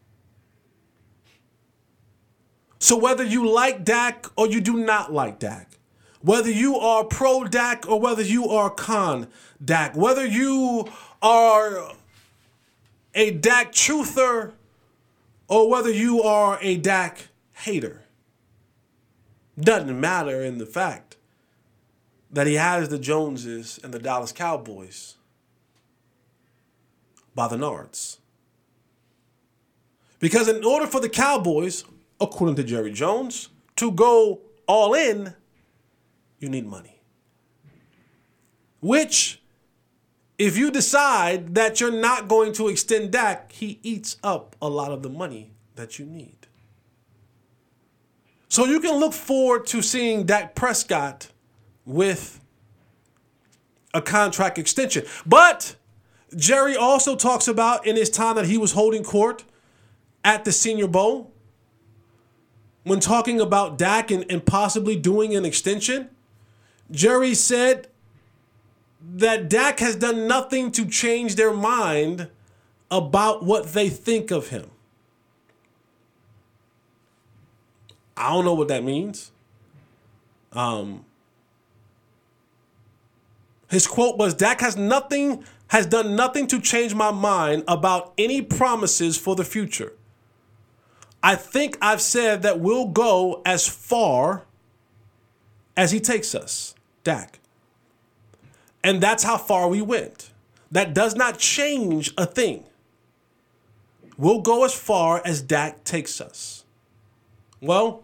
So 2.79 2.97
whether 2.97 3.23
you 3.23 3.49
like 3.49 3.85
Dak 3.85 4.27
or 4.35 4.47
you 4.47 4.59
do 4.59 4.73
not 4.75 5.13
like 5.13 5.39
Dak, 5.39 5.77
whether 6.19 6.51
you 6.51 6.75
are 6.75 7.05
pro 7.05 7.45
Dak 7.45 7.87
or 7.87 7.99
whether 7.99 8.21
you 8.21 8.49
are 8.49 8.69
con 8.69 9.27
Dak, 9.63 9.95
whether 9.95 10.25
you 10.25 10.89
are 11.21 11.93
a 13.15 13.31
Dak 13.31 13.71
truther 13.71 14.51
or 15.47 15.69
whether 15.69 15.91
you 15.91 16.21
are 16.23 16.59
a 16.61 16.75
Dak 16.75 17.29
hater, 17.53 18.01
doesn't 19.57 19.97
matter 19.97 20.43
in 20.43 20.57
the 20.57 20.65
fact 20.65 21.15
that 22.29 22.47
he 22.47 22.55
has 22.55 22.89
the 22.89 22.99
Joneses 22.99 23.79
and 23.81 23.93
the 23.93 23.99
Dallas 23.99 24.33
Cowboys 24.33 25.15
by 27.35 27.47
the 27.47 27.55
Nards. 27.55 28.17
Because 30.19 30.47
in 30.47 30.63
order 30.63 30.87
for 30.87 31.01
the 31.01 31.09
Cowboys, 31.09 31.83
according 32.19 32.55
to 32.55 32.63
Jerry 32.63 32.91
Jones, 32.91 33.49
to 33.75 33.91
go 33.91 34.41
all 34.67 34.93
in, 34.93 35.33
you 36.39 36.49
need 36.49 36.65
money. 36.65 37.01
Which, 38.81 39.41
if 40.37 40.57
you 40.57 40.71
decide 40.71 41.55
that 41.55 41.79
you're 41.79 41.91
not 41.91 42.27
going 42.27 42.53
to 42.53 42.67
extend 42.67 43.11
Dak, 43.11 43.51
he 43.51 43.79
eats 43.83 44.17
up 44.23 44.55
a 44.61 44.69
lot 44.69 44.91
of 44.91 45.03
the 45.03 45.09
money 45.09 45.51
that 45.75 45.99
you 45.99 46.05
need. 46.05 46.47
So 48.49 48.65
you 48.65 48.79
can 48.79 48.99
look 48.99 49.13
forward 49.13 49.65
to 49.67 49.81
seeing 49.81 50.25
Dak 50.25 50.53
Prescott 50.53 51.29
with 51.85 52.39
a 53.93 54.01
contract 54.01 54.57
extension. 54.57 55.05
But 55.25 55.75
Jerry 56.35 56.75
also 56.75 57.15
talks 57.15 57.47
about 57.47 57.85
in 57.85 57.95
his 57.95 58.09
time 58.09 58.35
that 58.35 58.45
he 58.45 58.57
was 58.57 58.73
holding 58.73 59.03
court 59.03 59.43
at 60.23 60.45
the 60.45 60.51
Senior 60.51 60.87
Bowl, 60.87 61.31
when 62.83 62.99
talking 62.99 63.39
about 63.39 63.77
Dak 63.77 64.11
and, 64.11 64.25
and 64.29 64.45
possibly 64.45 64.95
doing 64.95 65.35
an 65.35 65.45
extension, 65.45 66.09
Jerry 66.91 67.33
said 67.33 67.87
that 69.01 69.49
Dak 69.49 69.79
has 69.79 69.95
done 69.95 70.27
nothing 70.27 70.71
to 70.73 70.85
change 70.85 71.35
their 71.35 71.53
mind 71.53 72.29
about 72.89 73.43
what 73.43 73.73
they 73.73 73.89
think 73.89 74.31
of 74.31 74.49
him. 74.49 74.69
I 78.15 78.29
don't 78.29 78.45
know 78.45 78.53
what 78.53 78.67
that 78.67 78.83
means. 78.83 79.31
Um, 80.51 81.05
his 83.69 83.87
quote 83.87 84.17
was 84.17 84.33
Dak 84.33 84.61
has 84.61 84.77
nothing 84.77 85.43
has 85.73 85.87
done 85.87 86.15
nothing 86.15 86.45
to 86.45 86.61
change 86.61 86.93
my 86.93 87.09
mind 87.09 87.63
about 87.67 88.13
any 88.15 88.43
promises 88.43 89.17
for 89.17 89.35
the 89.35 89.43
future. 89.43 89.91
I 91.23 91.33
think 91.33 91.79
I've 91.81 91.99
said 91.99 92.43
that 92.43 92.59
we'll 92.59 92.89
go 92.89 93.41
as 93.43 93.67
far 93.67 94.45
as 95.75 95.91
he 95.91 95.99
takes 95.99 96.35
us, 96.35 96.75
Dak. 97.03 97.39
And 98.83 99.01
that's 99.01 99.23
how 99.23 99.35
far 99.35 99.67
we 99.67 99.81
went. 99.81 100.29
That 100.71 100.93
does 100.93 101.15
not 101.15 101.39
change 101.39 102.13
a 102.19 102.27
thing. 102.27 102.65
We'll 104.15 104.41
go 104.41 104.65
as 104.65 104.75
far 104.75 105.23
as 105.25 105.41
Dak 105.41 105.83
takes 105.83 106.21
us. 106.21 106.65
Well, 107.61 108.03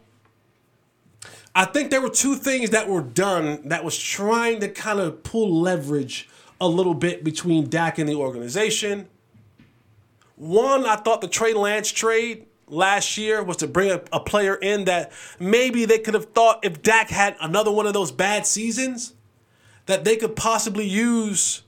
I 1.53 1.65
think 1.65 1.91
there 1.91 2.01
were 2.01 2.09
two 2.09 2.33
things 2.33 2.71
that 2.71 2.89
were 2.89 3.03
done 3.03 3.67
that 3.67 3.83
was 3.83 3.95
trying 3.95 4.59
to 4.61 4.69
kind 4.69 4.99
of 4.99 5.21
pull 5.23 5.61
leverage 5.61 6.28
a 6.61 6.67
little 6.67 6.93
bit 6.93 7.23
between 7.23 7.69
Dak 7.69 7.97
and 7.97 8.07
the 8.07 8.15
organization. 8.15 9.07
One, 10.35 10.85
I 10.85 10.95
thought 10.95 11.21
the 11.21 11.27
Trey 11.27 11.53
Lance 11.53 11.91
trade 11.91 12.45
last 12.67 13.17
year 13.17 13.43
was 13.43 13.57
to 13.57 13.67
bring 13.67 13.91
a, 13.91 14.01
a, 14.13 14.19
player 14.19 14.55
in 14.55 14.85
that 14.85 15.11
maybe 15.39 15.85
they 15.85 15.99
could 15.99 16.13
have 16.13 16.25
thought 16.25 16.63
if 16.63 16.81
Dak 16.81 17.09
had 17.09 17.35
another 17.41 17.71
one 17.71 17.87
of 17.87 17.93
those 17.93 18.11
bad 18.11 18.45
seasons, 18.45 19.15
that 19.87 20.03
they 20.03 20.15
could 20.15 20.35
possibly 20.35 20.85
use 20.85 21.63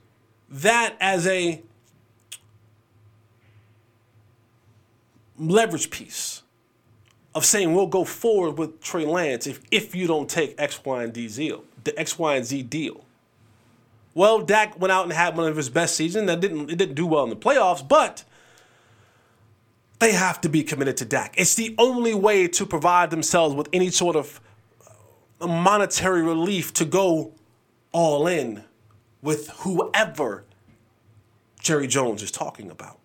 that 0.48 0.96
as 1.00 1.26
a 1.26 1.60
leverage 5.38 5.90
piece 5.90 6.42
of 7.34 7.44
saying 7.44 7.74
we'll 7.74 7.86
go 7.86 8.04
forward 8.04 8.58
with 8.58 8.80
Trey 8.80 9.04
Lance 9.04 9.46
if, 9.46 9.60
if 9.70 9.94
you 9.94 10.06
don't 10.06 10.28
take 10.28 10.54
X, 10.58 10.84
Y, 10.84 11.02
and 11.02 11.12
D 11.12 11.28
deal, 11.28 11.64
the 11.84 11.98
X, 11.98 12.18
Y, 12.18 12.36
and 12.36 12.44
Z 12.44 12.62
deal. 12.62 13.04
Well, 14.14 14.42
Dak 14.42 14.78
went 14.78 14.92
out 14.92 15.04
and 15.04 15.12
had 15.12 15.36
one 15.36 15.48
of 15.48 15.56
his 15.56 15.70
best 15.70 15.96
seasons. 15.96 16.26
That 16.26 16.40
didn't 16.40 16.70
it 16.70 16.76
didn't 16.76 16.94
do 16.94 17.06
well 17.06 17.24
in 17.24 17.30
the 17.30 17.36
playoffs, 17.36 17.86
but 17.86 18.24
they 20.00 20.12
have 20.12 20.40
to 20.42 20.48
be 20.48 20.62
committed 20.62 20.96
to 20.98 21.04
Dak. 21.04 21.34
It's 21.38 21.54
the 21.54 21.74
only 21.78 22.12
way 22.14 22.48
to 22.48 22.66
provide 22.66 23.10
themselves 23.10 23.54
with 23.54 23.68
any 23.72 23.90
sort 23.90 24.16
of 24.16 24.40
uh, 25.40 25.46
monetary 25.46 26.22
relief 26.22 26.74
to 26.74 26.84
go 26.84 27.32
all 27.92 28.26
in 28.26 28.64
with 29.22 29.48
whoever 29.60 30.44
Jerry 31.60 31.86
Jones 31.86 32.22
is 32.22 32.30
talking 32.30 32.70
about. 32.70 32.98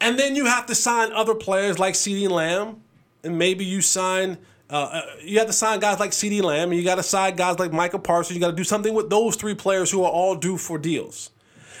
And 0.00 0.18
then 0.18 0.36
you 0.36 0.46
have 0.46 0.66
to 0.66 0.74
sign 0.74 1.12
other 1.12 1.34
players 1.34 1.78
like 1.78 1.94
CeeDee 1.94 2.30
Lamb, 2.30 2.82
and 3.22 3.38
maybe 3.38 3.64
you 3.64 3.80
sign. 3.80 4.38
Uh, 4.68 4.74
uh, 4.74 5.02
you 5.22 5.38
have 5.38 5.46
to 5.46 5.52
sign 5.52 5.78
guys 5.78 6.00
like 6.00 6.10
CeeDee 6.10 6.42
Lamb, 6.42 6.70
and 6.70 6.78
you 6.78 6.84
got 6.84 6.96
to 6.96 7.02
sign 7.02 7.36
guys 7.36 7.58
like 7.58 7.72
Micah 7.72 7.98
Parsons. 7.98 8.36
You 8.36 8.40
got 8.40 8.50
to 8.50 8.56
do 8.56 8.64
something 8.64 8.94
with 8.94 9.10
those 9.10 9.36
three 9.36 9.54
players 9.54 9.90
who 9.90 10.02
are 10.02 10.10
all 10.10 10.34
due 10.34 10.56
for 10.56 10.76
deals. 10.78 11.30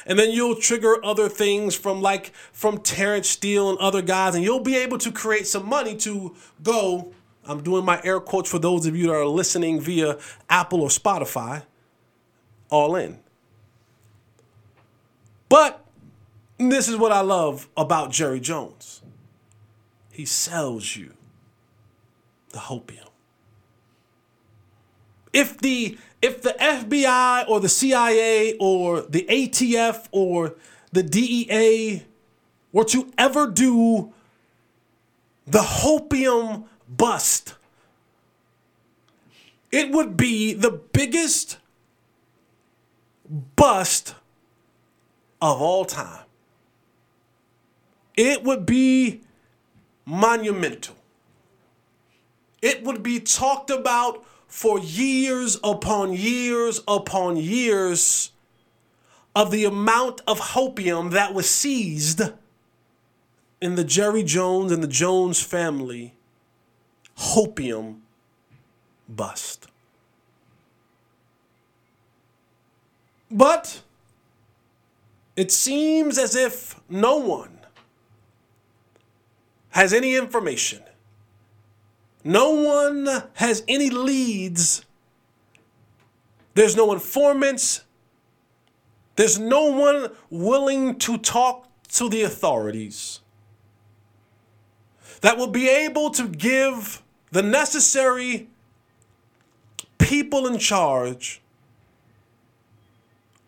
And 0.06 0.16
then 0.16 0.30
you'll 0.30 0.54
trigger 0.54 1.04
other 1.04 1.28
things 1.28 1.74
from 1.74 2.00
like 2.00 2.32
from 2.52 2.78
Terence 2.78 3.28
Steele 3.28 3.70
and 3.70 3.78
other 3.80 4.02
guys, 4.02 4.36
and 4.36 4.44
you'll 4.44 4.60
be 4.60 4.76
able 4.76 4.98
to 4.98 5.10
create 5.10 5.48
some 5.48 5.68
money 5.68 5.96
to 5.96 6.36
go. 6.62 7.12
I'm 7.44 7.62
doing 7.62 7.84
my 7.84 8.00
air 8.04 8.20
quotes 8.20 8.50
for 8.50 8.60
those 8.60 8.86
of 8.86 8.96
you 8.96 9.08
that 9.08 9.14
are 9.14 9.26
listening 9.26 9.80
via 9.80 10.18
Apple 10.48 10.80
or 10.82 10.88
Spotify. 10.88 11.64
All 12.70 12.94
in. 12.94 13.18
But 15.48 15.84
this 16.58 16.88
is 16.88 16.96
what 16.96 17.12
I 17.12 17.20
love 17.20 17.68
about 17.76 18.10
Jerry 18.10 18.40
Jones. 18.40 19.02
He 20.12 20.24
sells 20.24 20.96
you 20.96 21.15
the 22.56 22.62
hopium. 22.62 23.10
If 25.32 25.58
the 25.58 25.98
if 26.22 26.40
the 26.40 26.56
FBI 26.58 27.48
or 27.48 27.60
the 27.60 27.68
CIA 27.68 28.56
or 28.58 29.02
the 29.02 29.26
ATF 29.28 30.08
or 30.10 30.54
the 30.92 31.02
DEA 31.02 32.02
were 32.72 32.84
to 32.84 33.12
ever 33.18 33.46
do 33.46 34.12
the 35.46 35.64
hopium 35.82 36.64
bust, 36.88 37.54
it 39.70 39.90
would 39.90 40.16
be 40.16 40.54
the 40.54 40.70
biggest 40.70 41.58
bust 43.56 44.14
of 45.42 45.60
all 45.60 45.84
time 45.84 46.26
it 48.16 48.42
would 48.42 48.64
be 48.64 49.20
monumental. 50.06 50.96
It 52.66 52.82
would 52.82 53.00
be 53.00 53.20
talked 53.20 53.70
about 53.70 54.24
for 54.48 54.80
years 54.80 55.56
upon 55.62 56.14
years 56.14 56.80
upon 56.88 57.36
years 57.36 58.32
of 59.36 59.52
the 59.52 59.64
amount 59.64 60.20
of 60.26 60.40
hopium 60.40 61.12
that 61.12 61.32
was 61.32 61.48
seized 61.48 62.22
in 63.60 63.76
the 63.76 63.84
Jerry 63.84 64.24
Jones 64.24 64.72
and 64.72 64.82
the 64.82 64.88
Jones 64.88 65.40
family 65.40 66.14
hopium 67.16 68.00
bust. 69.08 69.68
But 73.30 73.80
it 75.36 75.52
seems 75.52 76.18
as 76.18 76.34
if 76.34 76.80
no 76.88 77.16
one 77.16 77.60
has 79.70 79.92
any 79.92 80.16
information. 80.16 80.82
No 82.26 82.50
one 82.50 83.06
has 83.34 83.62
any 83.68 83.88
leads. 83.88 84.84
There's 86.54 86.74
no 86.74 86.92
informants. 86.92 87.84
There's 89.14 89.38
no 89.38 89.66
one 89.66 90.10
willing 90.28 90.98
to 90.98 91.18
talk 91.18 91.68
to 91.90 92.08
the 92.08 92.22
authorities 92.22 93.20
that 95.20 95.38
will 95.38 95.46
be 95.46 95.68
able 95.68 96.10
to 96.10 96.26
give 96.26 97.00
the 97.30 97.42
necessary 97.42 98.48
people 99.98 100.48
in 100.48 100.58
charge 100.58 101.40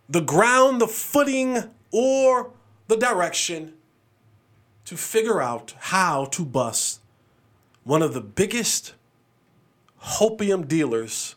the 0.09 0.21
ground, 0.21 0.81
the 0.81 0.87
footing, 0.87 1.65
or 1.91 2.53
the 2.87 2.97
direction 2.97 3.75
to 4.85 4.97
figure 4.97 5.43
out 5.43 5.75
how 5.79 6.27
to 6.27 6.45
bust 6.45 6.98
one 7.89 8.03
of 8.03 8.13
the 8.13 8.21
biggest 8.21 8.93
hopium 10.03 10.69
dealers 10.69 11.37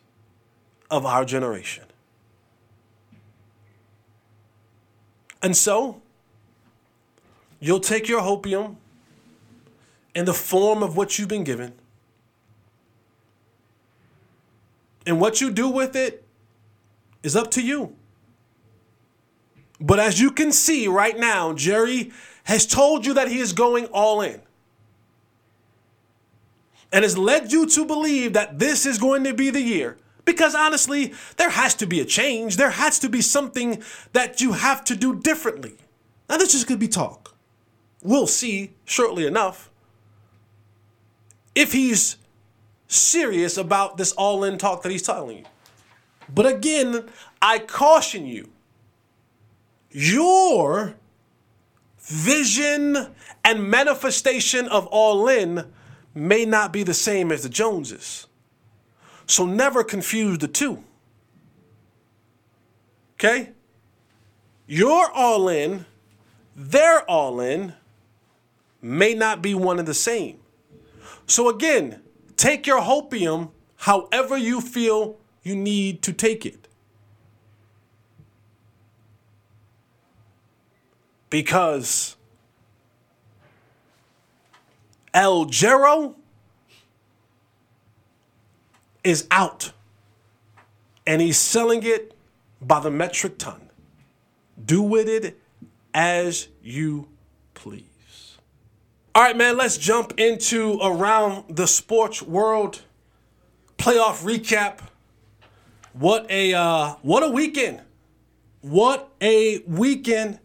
of 0.89 1.05
our 1.05 1.23
generation. 1.23 1.85
And 5.41 5.55
so, 5.55 6.01
you'll 7.61 7.79
take 7.79 8.09
your 8.09 8.19
hopium 8.19 8.75
in 10.13 10.25
the 10.25 10.33
form 10.33 10.83
of 10.83 10.97
what 10.97 11.17
you've 11.17 11.29
been 11.29 11.45
given. 11.45 11.71
And 15.05 15.21
what 15.21 15.39
you 15.39 15.51
do 15.51 15.69
with 15.69 15.95
it 15.95 16.25
is 17.23 17.33
up 17.33 17.49
to 17.51 17.61
you. 17.61 17.95
But 19.79 20.01
as 20.01 20.19
you 20.19 20.31
can 20.31 20.51
see 20.51 20.89
right 20.89 21.17
now, 21.17 21.53
Jerry 21.53 22.11
has 22.43 22.65
told 22.65 23.05
you 23.05 23.13
that 23.13 23.29
he 23.29 23.39
is 23.39 23.53
going 23.53 23.85
all 23.85 24.19
in 24.19 24.41
and 26.91 27.03
has 27.03 27.17
led 27.17 27.51
you 27.51 27.65
to 27.67 27.85
believe 27.85 28.33
that 28.33 28.59
this 28.59 28.85
is 28.85 28.97
going 28.97 29.23
to 29.23 29.33
be 29.33 29.49
the 29.49 29.61
year. 29.61 29.97
Because 30.25 30.53
honestly, 30.53 31.13
there 31.37 31.49
has 31.49 31.73
to 31.75 31.87
be 31.87 31.99
a 31.99 32.05
change. 32.05 32.57
There 32.57 32.69
has 32.69 32.99
to 32.99 33.09
be 33.09 33.21
something 33.21 33.81
that 34.13 34.41
you 34.41 34.53
have 34.53 34.83
to 34.85 34.95
do 34.95 35.19
differently. 35.19 35.75
Now, 36.29 36.37
this 36.37 36.53
is 36.53 36.63
going 36.63 36.79
to 36.79 36.85
be 36.85 36.91
talk. 36.91 37.35
We'll 38.03 38.27
see 38.27 38.73
shortly 38.85 39.25
enough 39.25 39.69
if 41.55 41.73
he's 41.73 42.17
serious 42.87 43.57
about 43.57 43.97
this 43.97 44.11
all 44.13 44.43
in 44.43 44.57
talk 44.57 44.83
that 44.83 44.91
he's 44.91 45.01
telling 45.01 45.39
you. 45.39 45.43
But 46.33 46.45
again, 46.45 47.09
I 47.41 47.59
caution 47.59 48.25
you. 48.25 48.49
Your 49.89 50.95
vision 51.99 53.09
and 53.43 53.69
manifestation 53.69 54.67
of 54.67 54.87
all 54.87 55.27
in 55.27 55.71
may 56.13 56.45
not 56.45 56.73
be 56.73 56.83
the 56.83 56.93
same 56.93 57.31
as 57.31 57.43
the 57.43 57.49
Joneses. 57.49 58.27
So 59.25 59.45
never 59.45 59.83
confuse 59.83 60.37
the 60.37 60.47
two. 60.47 60.83
Okay? 63.15 63.51
You're 64.67 65.11
all 65.11 65.47
in, 65.47 65.85
they're 66.55 67.09
all 67.09 67.39
in, 67.39 67.73
may 68.81 69.13
not 69.13 69.41
be 69.41 69.53
one 69.53 69.79
and 69.79 69.87
the 69.87 69.93
same. 69.93 70.39
So 71.27 71.49
again, 71.49 72.01
take 72.35 72.67
your 72.67 72.81
hopium 72.81 73.51
however 73.77 74.37
you 74.37 74.59
feel 74.59 75.17
you 75.43 75.55
need 75.55 76.01
to 76.03 76.13
take 76.13 76.45
it. 76.45 76.61
because 81.31 82.17
El 85.13 85.45
Gero 85.45 86.15
is 89.03 89.27
out 89.31 89.71
and 91.05 91.21
he's 91.21 91.37
selling 91.37 91.83
it 91.83 92.15
by 92.61 92.79
the 92.79 92.91
metric 92.91 93.37
ton. 93.37 93.69
Do 94.63 94.81
with 94.81 95.09
it 95.09 95.39
as 95.93 96.47
you 96.61 97.07
please. 97.53 98.37
All 99.13 99.23
right, 99.23 99.35
man, 99.35 99.57
let's 99.57 99.77
jump 99.77 100.19
into 100.19 100.79
around 100.81 101.55
the 101.55 101.67
sports 101.67 102.21
world 102.21 102.81
playoff 103.77 104.23
recap. 104.23 104.79
What 105.93 106.29
a 106.29 106.53
uh, 106.53 106.95
what 107.01 107.23
a 107.23 107.27
weekend. 107.27 107.81
What 108.61 109.09
a 109.19 109.59
weekend 109.67 110.39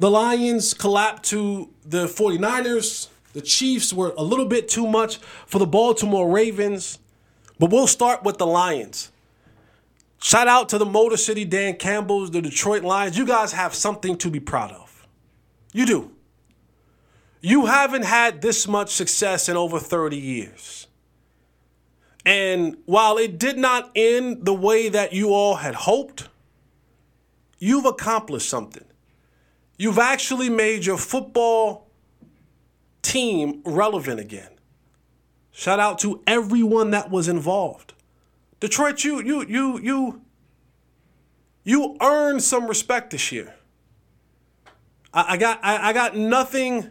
the 0.00 0.10
Lions 0.10 0.74
collapsed 0.74 1.30
to 1.30 1.70
the 1.84 2.06
49ers. 2.06 3.08
The 3.32 3.40
Chiefs 3.40 3.92
were 3.92 4.12
a 4.16 4.22
little 4.22 4.46
bit 4.46 4.68
too 4.68 4.86
much 4.86 5.18
for 5.46 5.58
the 5.58 5.66
Baltimore 5.66 6.30
Ravens. 6.30 6.98
But 7.58 7.70
we'll 7.70 7.86
start 7.86 8.22
with 8.22 8.38
the 8.38 8.46
Lions. 8.46 9.12
Shout 10.22 10.48
out 10.48 10.68
to 10.70 10.78
the 10.78 10.86
Motor 10.86 11.16
City 11.16 11.44
Dan 11.44 11.76
Campbell's, 11.76 12.30
the 12.30 12.42
Detroit 12.42 12.82
Lions. 12.82 13.16
You 13.16 13.26
guys 13.26 13.52
have 13.52 13.74
something 13.74 14.16
to 14.18 14.30
be 14.30 14.40
proud 14.40 14.72
of. 14.72 15.06
You 15.72 15.86
do. 15.86 16.10
You 17.40 17.66
haven't 17.66 18.04
had 18.04 18.42
this 18.42 18.66
much 18.66 18.90
success 18.90 19.48
in 19.48 19.56
over 19.56 19.78
30 19.78 20.16
years. 20.16 20.86
And 22.26 22.76
while 22.84 23.16
it 23.16 23.38
did 23.38 23.56
not 23.56 23.90
end 23.94 24.44
the 24.44 24.54
way 24.54 24.88
that 24.88 25.12
you 25.12 25.32
all 25.32 25.56
had 25.56 25.74
hoped, 25.74 26.28
you've 27.58 27.86
accomplished 27.86 28.48
something. 28.48 28.84
You've 29.78 29.98
actually 29.98 30.50
made 30.50 30.84
your 30.84 30.98
football 30.98 31.89
team 33.02 33.62
relevant 33.64 34.20
again. 34.20 34.50
Shout 35.52 35.80
out 35.80 35.98
to 36.00 36.22
everyone 36.26 36.90
that 36.90 37.10
was 37.10 37.28
involved 37.28 37.90
Detroit, 38.60 39.02
you 39.04 39.22
you 39.22 39.44
you 39.46 39.80
you 39.80 40.20
you 41.64 41.96
earned 42.00 42.42
some 42.42 42.66
respect 42.66 43.10
this 43.10 43.32
year. 43.32 43.54
I, 45.14 45.34
I 45.34 45.36
got 45.38 45.60
I, 45.62 45.88
I 45.88 45.92
got 45.94 46.14
nothing 46.14 46.90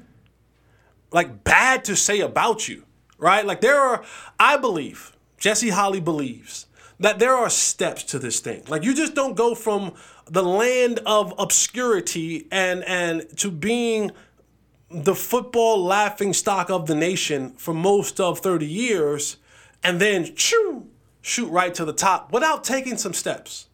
like 1.11 1.43
bad 1.43 1.85
to 1.85 1.95
say 1.95 2.19
about 2.19 2.67
you, 2.67 2.83
right? 3.19 3.45
Like 3.45 3.61
there 3.61 3.79
are, 3.79 4.03
I 4.39 4.57
believe, 4.57 5.15
Jesse 5.37 5.69
Holly 5.69 5.99
believes 5.99 6.65
that 6.99 7.19
there 7.19 7.33
are 7.33 7.49
steps 7.49 8.03
to 8.05 8.19
this 8.19 8.39
thing. 8.39 8.63
Like 8.67 8.83
you 8.83 8.95
just 8.95 9.13
don't 9.13 9.35
go 9.35 9.53
from 9.53 9.93
the 10.25 10.43
land 10.43 10.99
of 11.05 11.35
obscurity 11.37 12.47
and 12.51 12.83
and 12.85 13.27
to 13.37 13.51
being 13.51 14.11
the 14.91 15.15
football 15.15 15.83
laughing 15.83 16.33
stock 16.33 16.69
of 16.69 16.87
the 16.87 16.95
nation 16.95 17.51
for 17.51 17.73
most 17.73 18.19
of 18.19 18.39
30 18.39 18.65
years 18.65 19.37
and 19.83 19.99
then 19.99 20.35
shoo, 20.35 20.87
shoot 21.21 21.47
right 21.47 21.73
to 21.75 21.85
the 21.85 21.93
top 21.93 22.31
without 22.31 22.63
taking 22.63 22.97
some 22.97 23.13
steps. 23.13 23.67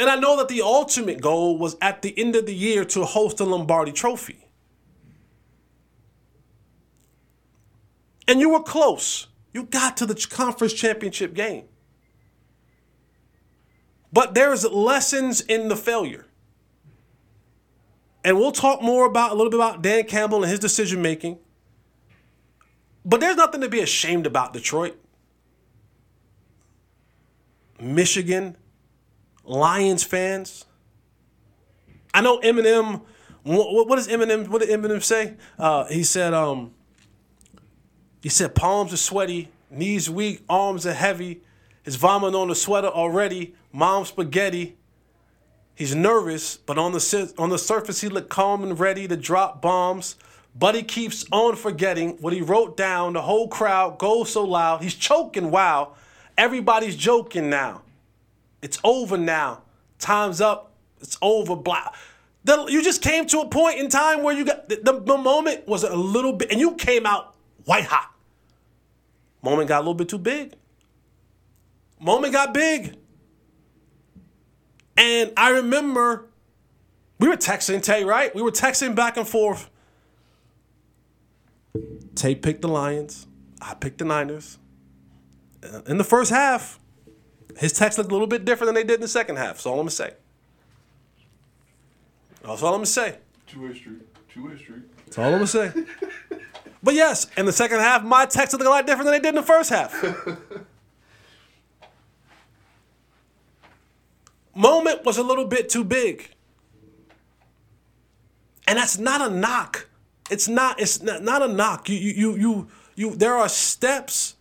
And 0.00 0.10
I 0.10 0.16
know 0.16 0.36
that 0.36 0.48
the 0.48 0.62
ultimate 0.62 1.20
goal 1.20 1.56
was 1.56 1.76
at 1.80 2.02
the 2.02 2.18
end 2.18 2.34
of 2.34 2.46
the 2.46 2.54
year 2.54 2.84
to 2.86 3.04
host 3.04 3.36
the 3.36 3.46
Lombardi 3.46 3.92
trophy. 3.92 4.48
And 8.26 8.40
you 8.40 8.50
were 8.50 8.62
close. 8.62 9.28
You 9.52 9.64
got 9.64 9.96
to 9.98 10.06
the 10.06 10.14
conference 10.28 10.72
championship 10.72 11.34
game. 11.34 11.66
But 14.12 14.34
there's 14.34 14.64
lessons 14.64 15.40
in 15.40 15.68
the 15.68 15.76
failure. 15.76 16.26
And 18.24 18.38
we'll 18.38 18.52
talk 18.52 18.80
more 18.80 19.06
about 19.06 19.32
a 19.32 19.34
little 19.34 19.50
bit 19.50 19.60
about 19.60 19.82
Dan 19.82 20.04
Campbell 20.04 20.42
and 20.42 20.50
his 20.50 20.58
decision 20.58 21.02
making. 21.02 21.38
But 23.04 23.20
there's 23.20 23.36
nothing 23.36 23.60
to 23.60 23.68
be 23.68 23.80
ashamed 23.80 24.26
about, 24.26 24.54
Detroit. 24.54 24.98
Michigan, 27.78 28.56
Lions 29.44 30.02
fans. 30.02 30.64
I 32.14 32.22
know 32.22 32.40
Eminem. 32.40 33.02
What, 33.42 33.88
what 33.88 33.96
does 33.96 34.08
Eminem? 34.08 34.48
What 34.48 34.62
did 34.62 34.70
Eminem 34.70 35.02
say? 35.02 35.34
Uh, 35.58 35.84
he 35.86 36.02
said, 36.02 36.32
um, 36.32 36.72
he 38.22 38.30
said 38.30 38.54
palms 38.54 38.94
are 38.94 38.96
sweaty, 38.96 39.50
knees 39.70 40.08
weak, 40.08 40.42
arms 40.48 40.86
are 40.86 40.94
heavy. 40.94 41.42
His 41.82 41.96
vomit 41.96 42.34
on 42.34 42.48
the 42.48 42.54
sweater 42.54 42.88
already. 42.88 43.54
Mom 43.70 44.06
spaghetti. 44.06 44.78
He's 45.74 45.94
nervous, 45.94 46.56
but 46.56 46.78
on 46.78 46.92
the 46.92 47.34
on 47.36 47.50
the 47.50 47.58
surface 47.58 48.00
he 48.00 48.08
looked 48.08 48.30
calm 48.30 48.62
and 48.62 48.78
ready 48.78 49.08
to 49.08 49.16
drop 49.16 49.60
bombs. 49.60 50.16
But 50.56 50.76
he 50.76 50.84
keeps 50.84 51.24
on 51.32 51.56
forgetting 51.56 52.10
what 52.20 52.32
he 52.32 52.40
wrote 52.40 52.76
down. 52.76 53.14
The 53.14 53.22
whole 53.22 53.48
crowd 53.48 53.98
goes 53.98 54.30
so 54.30 54.44
loud. 54.44 54.82
He's 54.82 54.94
choking. 54.94 55.50
Wow. 55.50 55.94
Everybody's 56.38 56.94
joking 56.94 57.50
now. 57.50 57.82
It's 58.62 58.78
over 58.84 59.18
now. 59.18 59.62
Time's 59.98 60.40
up. 60.40 60.72
It's 61.00 61.18
over. 61.20 61.56
Blah. 61.56 61.90
The, 62.44 62.66
you 62.66 62.84
just 62.84 63.02
came 63.02 63.26
to 63.26 63.40
a 63.40 63.48
point 63.48 63.78
in 63.78 63.88
time 63.88 64.22
where 64.22 64.34
you 64.34 64.44
got 64.44 64.68
the, 64.68 64.76
the, 64.76 65.00
the 65.00 65.18
moment 65.18 65.66
was 65.66 65.82
a 65.82 65.96
little 65.96 66.32
bit, 66.32 66.52
and 66.52 66.60
you 66.60 66.74
came 66.74 67.04
out 67.04 67.34
white 67.64 67.84
hot. 67.84 68.14
Moment 69.42 69.68
got 69.68 69.78
a 69.78 69.80
little 69.80 69.94
bit 69.94 70.08
too 70.08 70.18
big. 70.18 70.54
Moment 71.98 72.32
got 72.32 72.54
big. 72.54 72.96
And 74.96 75.32
I 75.36 75.50
remember 75.50 76.26
we 77.18 77.28
were 77.28 77.36
texting 77.36 77.82
Tay, 77.82 78.04
right? 78.04 78.34
We 78.34 78.42
were 78.42 78.50
texting 78.50 78.94
back 78.94 79.16
and 79.16 79.26
forth. 79.26 79.70
Tay 82.14 82.34
picked 82.34 82.62
the 82.62 82.68
Lions. 82.68 83.26
I 83.60 83.74
picked 83.74 83.98
the 83.98 84.04
Niners. 84.04 84.58
Uh, 85.62 85.80
in 85.86 85.98
the 85.98 86.04
first 86.04 86.30
half, 86.30 86.78
his 87.58 87.72
text 87.72 87.98
looked 87.98 88.10
a 88.10 88.14
little 88.14 88.26
bit 88.26 88.44
different 88.44 88.68
than 88.68 88.74
they 88.74 88.84
did 88.84 88.96
in 88.96 89.00
the 89.00 89.08
second 89.08 89.36
half. 89.36 89.56
That's 89.56 89.66
all 89.66 89.74
I'm 89.74 89.80
gonna 89.80 89.90
say. 89.90 90.12
That's 92.42 92.62
all 92.62 92.74
I'm 92.74 92.78
gonna 92.78 92.86
say. 92.86 93.18
Two 93.46 93.66
way 93.66 93.74
street. 93.74 94.02
Two 94.32 94.46
way 94.46 94.58
street. 94.58 94.82
That's 95.06 95.18
all 95.18 95.24
I'm 95.26 95.32
gonna 95.32 95.46
say. 95.46 95.72
but 96.82 96.94
yes, 96.94 97.26
in 97.36 97.46
the 97.46 97.52
second 97.52 97.78
half, 97.80 98.04
my 98.04 98.26
text 98.26 98.52
looked 98.52 98.64
a 98.64 98.70
lot 98.70 98.86
different 98.86 99.06
than 99.06 99.14
they 99.14 99.20
did 99.20 99.30
in 99.30 99.36
the 99.36 99.42
first 99.42 99.70
half. 99.70 99.92
Moment 104.54 105.04
was 105.04 105.18
a 105.18 105.22
little 105.22 105.46
bit 105.46 105.68
too 105.68 105.84
big. 105.84 106.30
And 108.66 108.78
that's 108.78 108.98
not 108.98 109.20
a 109.20 109.34
knock. 109.34 109.88
It's 110.30 110.48
not, 110.48 110.80
it's 110.80 111.02
not, 111.02 111.42
a 111.42 111.48
knock. 111.48 111.88
You, 111.88 111.96
you, 111.96 112.12
you, 112.14 112.36
you, 112.36 112.68
you, 112.94 113.14
there 113.14 113.34
are 113.34 113.48
steps 113.48 114.36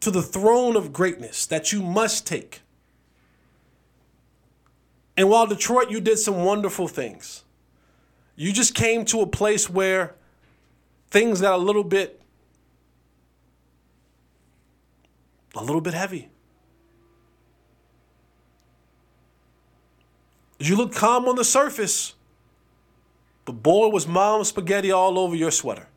to 0.00 0.10
the 0.10 0.22
throne 0.22 0.76
of 0.76 0.92
greatness 0.92 1.46
that 1.46 1.72
you 1.72 1.82
must 1.82 2.26
take. 2.26 2.62
And 5.16 5.28
while 5.28 5.46
Detroit, 5.46 5.90
you 5.90 6.00
did 6.00 6.18
some 6.18 6.44
wonderful 6.44 6.88
things, 6.88 7.44
you 8.34 8.52
just 8.52 8.74
came 8.74 9.04
to 9.06 9.20
a 9.20 9.26
place 9.26 9.68
where 9.68 10.14
things 11.10 11.42
got 11.42 11.54
a 11.54 11.62
little 11.62 11.84
bit, 11.84 12.20
a 15.54 15.62
little 15.62 15.82
bit 15.82 15.92
heavy. 15.92 16.31
You 20.68 20.76
look 20.76 20.94
calm 20.94 21.26
on 21.28 21.36
the 21.36 21.44
surface, 21.44 22.14
but 23.44 23.62
boy, 23.62 23.88
was 23.88 24.06
mom 24.06 24.44
spaghetti 24.44 24.92
all 24.92 25.18
over 25.18 25.34
your 25.34 25.50
sweater. 25.50 25.88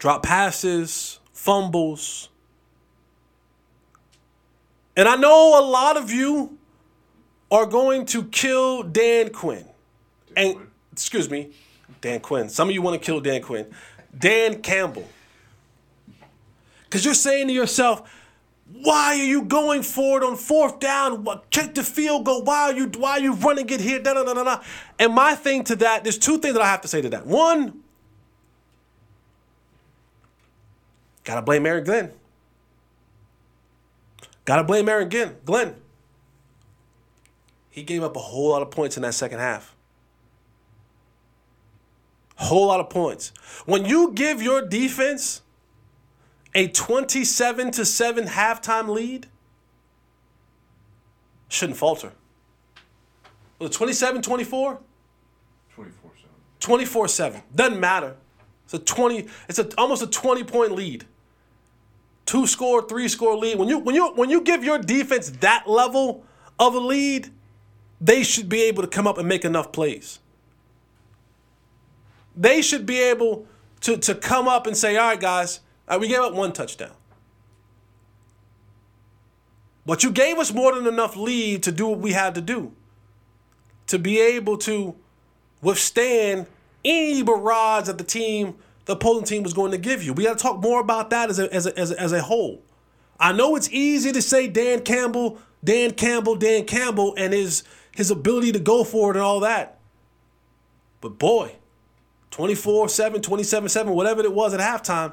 drop 0.00 0.22
passes, 0.24 1.20
fumbles. 1.32 2.30
And 4.96 5.06
I 5.06 5.14
know 5.14 5.60
a 5.60 5.64
lot 5.64 5.96
of 5.96 6.10
you 6.10 6.58
are 7.50 7.66
going 7.66 8.06
to 8.06 8.24
kill 8.24 8.82
Dan 8.82 9.30
Quinn. 9.30 9.66
Dan 10.34 10.44
and 10.44 10.54
Quinn. 10.56 10.68
excuse 10.92 11.30
me, 11.30 11.50
Dan 12.00 12.20
Quinn. 12.20 12.48
Some 12.48 12.68
of 12.68 12.74
you 12.74 12.82
want 12.82 13.00
to 13.00 13.04
kill 13.04 13.20
Dan 13.20 13.42
Quinn. 13.42 13.66
Dan 14.18 14.62
Campbell. 14.62 15.08
Cuz 16.88 17.04
you're 17.04 17.14
saying 17.14 17.46
to 17.46 17.52
yourself, 17.52 18.10
why 18.72 19.18
are 19.18 19.24
you 19.24 19.42
going 19.42 19.82
for 19.82 20.22
it 20.22 20.24
on 20.24 20.36
fourth 20.36 20.80
down? 20.80 21.26
Kick 21.50 21.74
the 21.74 21.82
field 21.82 22.24
goal? 22.24 22.42
Why 22.42 22.62
are 22.62 22.72
you 22.72 22.86
why 22.86 23.12
are 23.12 23.20
you 23.20 23.34
running 23.34 23.68
it 23.68 23.80
here? 23.80 23.98
Da, 23.98 24.14
da, 24.14 24.24
da, 24.24 24.34
da, 24.34 24.44
da. 24.44 24.62
And 24.98 25.14
my 25.14 25.34
thing 25.34 25.64
to 25.64 25.76
that, 25.76 26.04
there's 26.04 26.18
two 26.18 26.38
things 26.38 26.54
that 26.54 26.62
I 26.62 26.66
have 26.66 26.80
to 26.82 26.88
say 26.88 27.02
to 27.02 27.08
that. 27.10 27.26
One, 27.26 27.82
Gotta 31.24 31.42
blame 31.42 31.66
Aaron 31.66 31.84
Glenn. 31.84 32.12
Gotta 34.44 34.64
blame 34.64 34.88
Aaron 34.88 35.08
Glenn. 35.08 35.36
Glenn. 35.44 35.76
He 37.68 37.82
gave 37.82 38.02
up 38.02 38.16
a 38.16 38.20
whole 38.20 38.48
lot 38.48 38.62
of 38.62 38.70
points 38.70 38.96
in 38.96 39.02
that 39.02 39.14
second 39.14 39.38
half. 39.38 39.76
Whole 42.36 42.66
lot 42.66 42.80
of 42.80 42.88
points. 42.88 43.32
When 43.66 43.84
you 43.84 44.12
give 44.12 44.42
your 44.42 44.66
defense 44.66 45.42
a 46.54 46.68
27 46.68 47.70
to 47.72 47.84
7 47.84 48.26
halftime 48.26 48.88
lead, 48.88 49.26
shouldn't 51.48 51.78
falter. 51.78 52.12
Was 53.58 53.70
it 53.70 53.74
27 53.74 54.22
24? 54.22 54.80
24 55.74 56.10
7. 56.16 56.28
24 56.60 57.08
7. 57.08 57.42
Doesn't 57.54 57.80
matter. 57.80 58.16
It's 58.64 58.74
a 58.74 58.78
20, 58.78 59.26
it's 59.48 59.58
a, 59.58 59.68
almost 59.76 60.02
a 60.02 60.06
20 60.06 60.44
point 60.44 60.72
lead. 60.72 61.04
Two 62.24 62.46
score, 62.46 62.86
three 62.86 63.08
score 63.08 63.36
lead. 63.36 63.58
When 63.58 63.68
you 63.68 63.78
when 63.80 63.96
you 63.96 64.12
when 64.14 64.30
you 64.30 64.42
give 64.42 64.62
your 64.62 64.78
defense 64.78 65.30
that 65.40 65.68
level 65.68 66.24
of 66.60 66.74
a 66.74 66.78
lead, 66.78 67.28
they 68.00 68.22
should 68.22 68.48
be 68.48 68.62
able 68.62 68.82
to 68.82 68.88
come 68.88 69.08
up 69.08 69.18
and 69.18 69.28
make 69.28 69.44
enough 69.44 69.72
plays. 69.72 70.20
They 72.36 72.62
should 72.62 72.86
be 72.86 73.00
able 73.00 73.46
to, 73.80 73.96
to 73.96 74.14
come 74.14 74.46
up 74.46 74.66
and 74.66 74.76
say, 74.76 74.96
all 74.96 75.08
right, 75.08 75.20
guys, 75.20 75.60
right, 75.90 76.00
we 76.00 76.08
gave 76.08 76.20
up 76.20 76.34
one 76.34 76.52
touchdown. 76.52 76.92
But 79.86 80.02
you 80.02 80.10
gave 80.10 80.38
us 80.38 80.52
more 80.52 80.74
than 80.74 80.86
enough 80.86 81.16
lead 81.16 81.62
to 81.64 81.72
do 81.72 81.88
what 81.88 81.98
we 81.98 82.12
had 82.12 82.34
to 82.36 82.40
do. 82.40 82.72
To 83.88 83.98
be 83.98 84.20
able 84.20 84.56
to 84.58 84.94
withstand 85.62 86.46
any 86.84 87.22
barrage 87.22 87.86
that 87.86 87.98
the 87.98 88.04
team, 88.04 88.54
the 88.84 88.92
opposing 88.92 89.24
team 89.24 89.42
was 89.42 89.52
going 89.52 89.72
to 89.72 89.78
give 89.78 90.02
you. 90.02 90.12
We 90.12 90.24
got 90.24 90.38
to 90.38 90.42
talk 90.42 90.60
more 90.60 90.80
about 90.80 91.10
that 91.10 91.30
as 91.30 91.38
a, 91.38 91.52
as 91.52 91.66
a, 91.66 91.78
as 91.78 91.90
a, 91.90 92.00
as 92.00 92.12
a 92.12 92.22
whole. 92.22 92.62
I 93.18 93.32
know 93.32 93.56
it's 93.56 93.70
easy 93.70 94.12
to 94.12 94.22
say 94.22 94.48
Dan 94.48 94.80
Campbell, 94.80 95.38
Dan 95.62 95.92
Campbell, 95.92 96.36
Dan 96.36 96.64
Campbell, 96.64 97.14
and 97.18 97.32
his 97.32 97.64
his 97.94 98.10
ability 98.10 98.52
to 98.52 98.60
go 98.60 98.84
for 98.84 99.10
it 99.10 99.16
and 99.16 99.22
all 99.22 99.40
that. 99.40 99.78
But 101.00 101.18
boy, 101.18 101.56
24 102.30 102.88
7, 102.88 103.20
27 103.20 103.68
7, 103.68 103.92
whatever 103.92 104.22
it 104.22 104.32
was 104.32 104.54
at 104.54 104.60
halftime. 104.60 105.12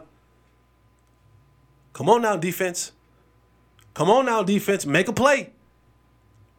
Come 1.97 2.09
on 2.09 2.21
now, 2.21 2.37
defense. 2.37 2.91
Come 3.95 4.11
on 4.11 4.27
now, 4.27 4.43
defense. 4.43 4.85
Make 4.85 5.07
a 5.07 5.13
play. 5.13 5.49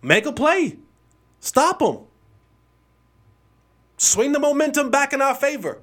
Make 0.03 0.27
a 0.27 0.33
play. 0.33 0.79
Stop 1.39 1.79
them. 1.79 1.99
Swing 3.99 4.33
the 4.33 4.41
momentum 4.41 4.91
back 4.91 5.13
in 5.13 5.23
our 5.23 5.37
favor. 5.37 5.79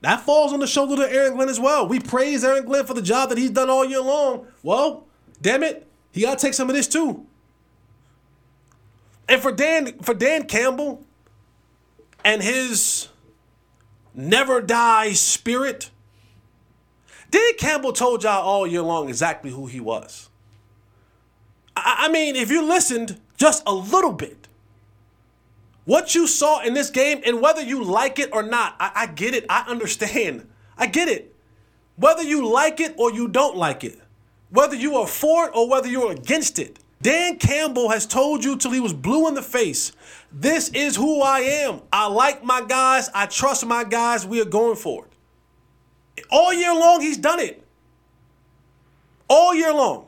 That 0.00 0.22
falls 0.22 0.54
on 0.54 0.60
the 0.60 0.66
shoulder 0.66 1.04
of 1.04 1.12
Aaron 1.12 1.34
Glenn 1.34 1.50
as 1.50 1.60
well. 1.60 1.86
We 1.86 2.00
praise 2.00 2.42
Aaron 2.42 2.64
Glenn 2.64 2.86
for 2.86 2.94
the 2.94 3.02
job 3.02 3.28
that 3.28 3.36
he's 3.36 3.50
done 3.50 3.68
all 3.68 3.84
year 3.84 4.00
long. 4.00 4.46
Well, 4.62 5.06
damn 5.42 5.62
it, 5.62 5.86
he 6.10 6.22
got 6.22 6.38
to 6.38 6.46
take 6.46 6.54
some 6.54 6.70
of 6.70 6.74
this 6.74 6.88
too. 6.88 7.26
And 9.28 9.42
for 9.42 9.52
Dan, 9.52 9.98
for 9.98 10.14
Dan 10.14 10.46
Campbell 10.46 11.04
and 12.24 12.42
his 12.42 13.08
never 14.14 14.62
die 14.62 15.12
spirit, 15.12 15.90
Dan 17.32 17.54
Campbell 17.56 17.94
told 17.94 18.22
y'all 18.22 18.42
all 18.42 18.66
year 18.66 18.82
long 18.82 19.08
exactly 19.08 19.50
who 19.50 19.66
he 19.66 19.80
was. 19.80 20.28
I, 21.74 22.04
I 22.06 22.08
mean, 22.12 22.36
if 22.36 22.50
you 22.50 22.62
listened 22.62 23.18
just 23.38 23.62
a 23.66 23.72
little 23.72 24.12
bit, 24.12 24.48
what 25.86 26.14
you 26.14 26.26
saw 26.26 26.62
in 26.62 26.74
this 26.74 26.90
game, 26.90 27.22
and 27.24 27.40
whether 27.40 27.62
you 27.62 27.82
like 27.82 28.18
it 28.18 28.28
or 28.34 28.42
not, 28.42 28.76
I, 28.78 28.92
I 28.94 29.06
get 29.06 29.34
it. 29.34 29.46
I 29.48 29.64
understand. 29.66 30.46
I 30.76 30.86
get 30.86 31.08
it. 31.08 31.34
Whether 31.96 32.22
you 32.22 32.46
like 32.46 32.80
it 32.80 32.94
or 32.98 33.10
you 33.10 33.28
don't 33.28 33.56
like 33.56 33.82
it, 33.82 33.98
whether 34.50 34.76
you 34.76 34.96
are 34.96 35.06
for 35.06 35.46
it 35.46 35.52
or 35.54 35.68
whether 35.68 35.88
you're 35.88 36.12
against 36.12 36.58
it, 36.58 36.78
Dan 37.00 37.38
Campbell 37.38 37.88
has 37.88 38.06
told 38.06 38.44
you 38.44 38.58
till 38.58 38.72
he 38.72 38.78
was 38.78 38.92
blue 38.92 39.26
in 39.26 39.34
the 39.34 39.42
face. 39.42 39.92
This 40.30 40.68
is 40.68 40.96
who 40.96 41.22
I 41.22 41.40
am. 41.40 41.80
I 41.90 42.08
like 42.08 42.44
my 42.44 42.60
guys. 42.60 43.08
I 43.14 43.24
trust 43.24 43.64
my 43.64 43.84
guys. 43.84 44.26
We 44.26 44.40
are 44.42 44.46
going 44.46 44.76
for 44.76 45.06
it. 45.06 45.11
All 46.30 46.52
year 46.52 46.74
long, 46.74 47.00
he's 47.00 47.18
done 47.18 47.40
it. 47.40 47.62
All 49.28 49.54
year 49.54 49.72
long. 49.72 50.06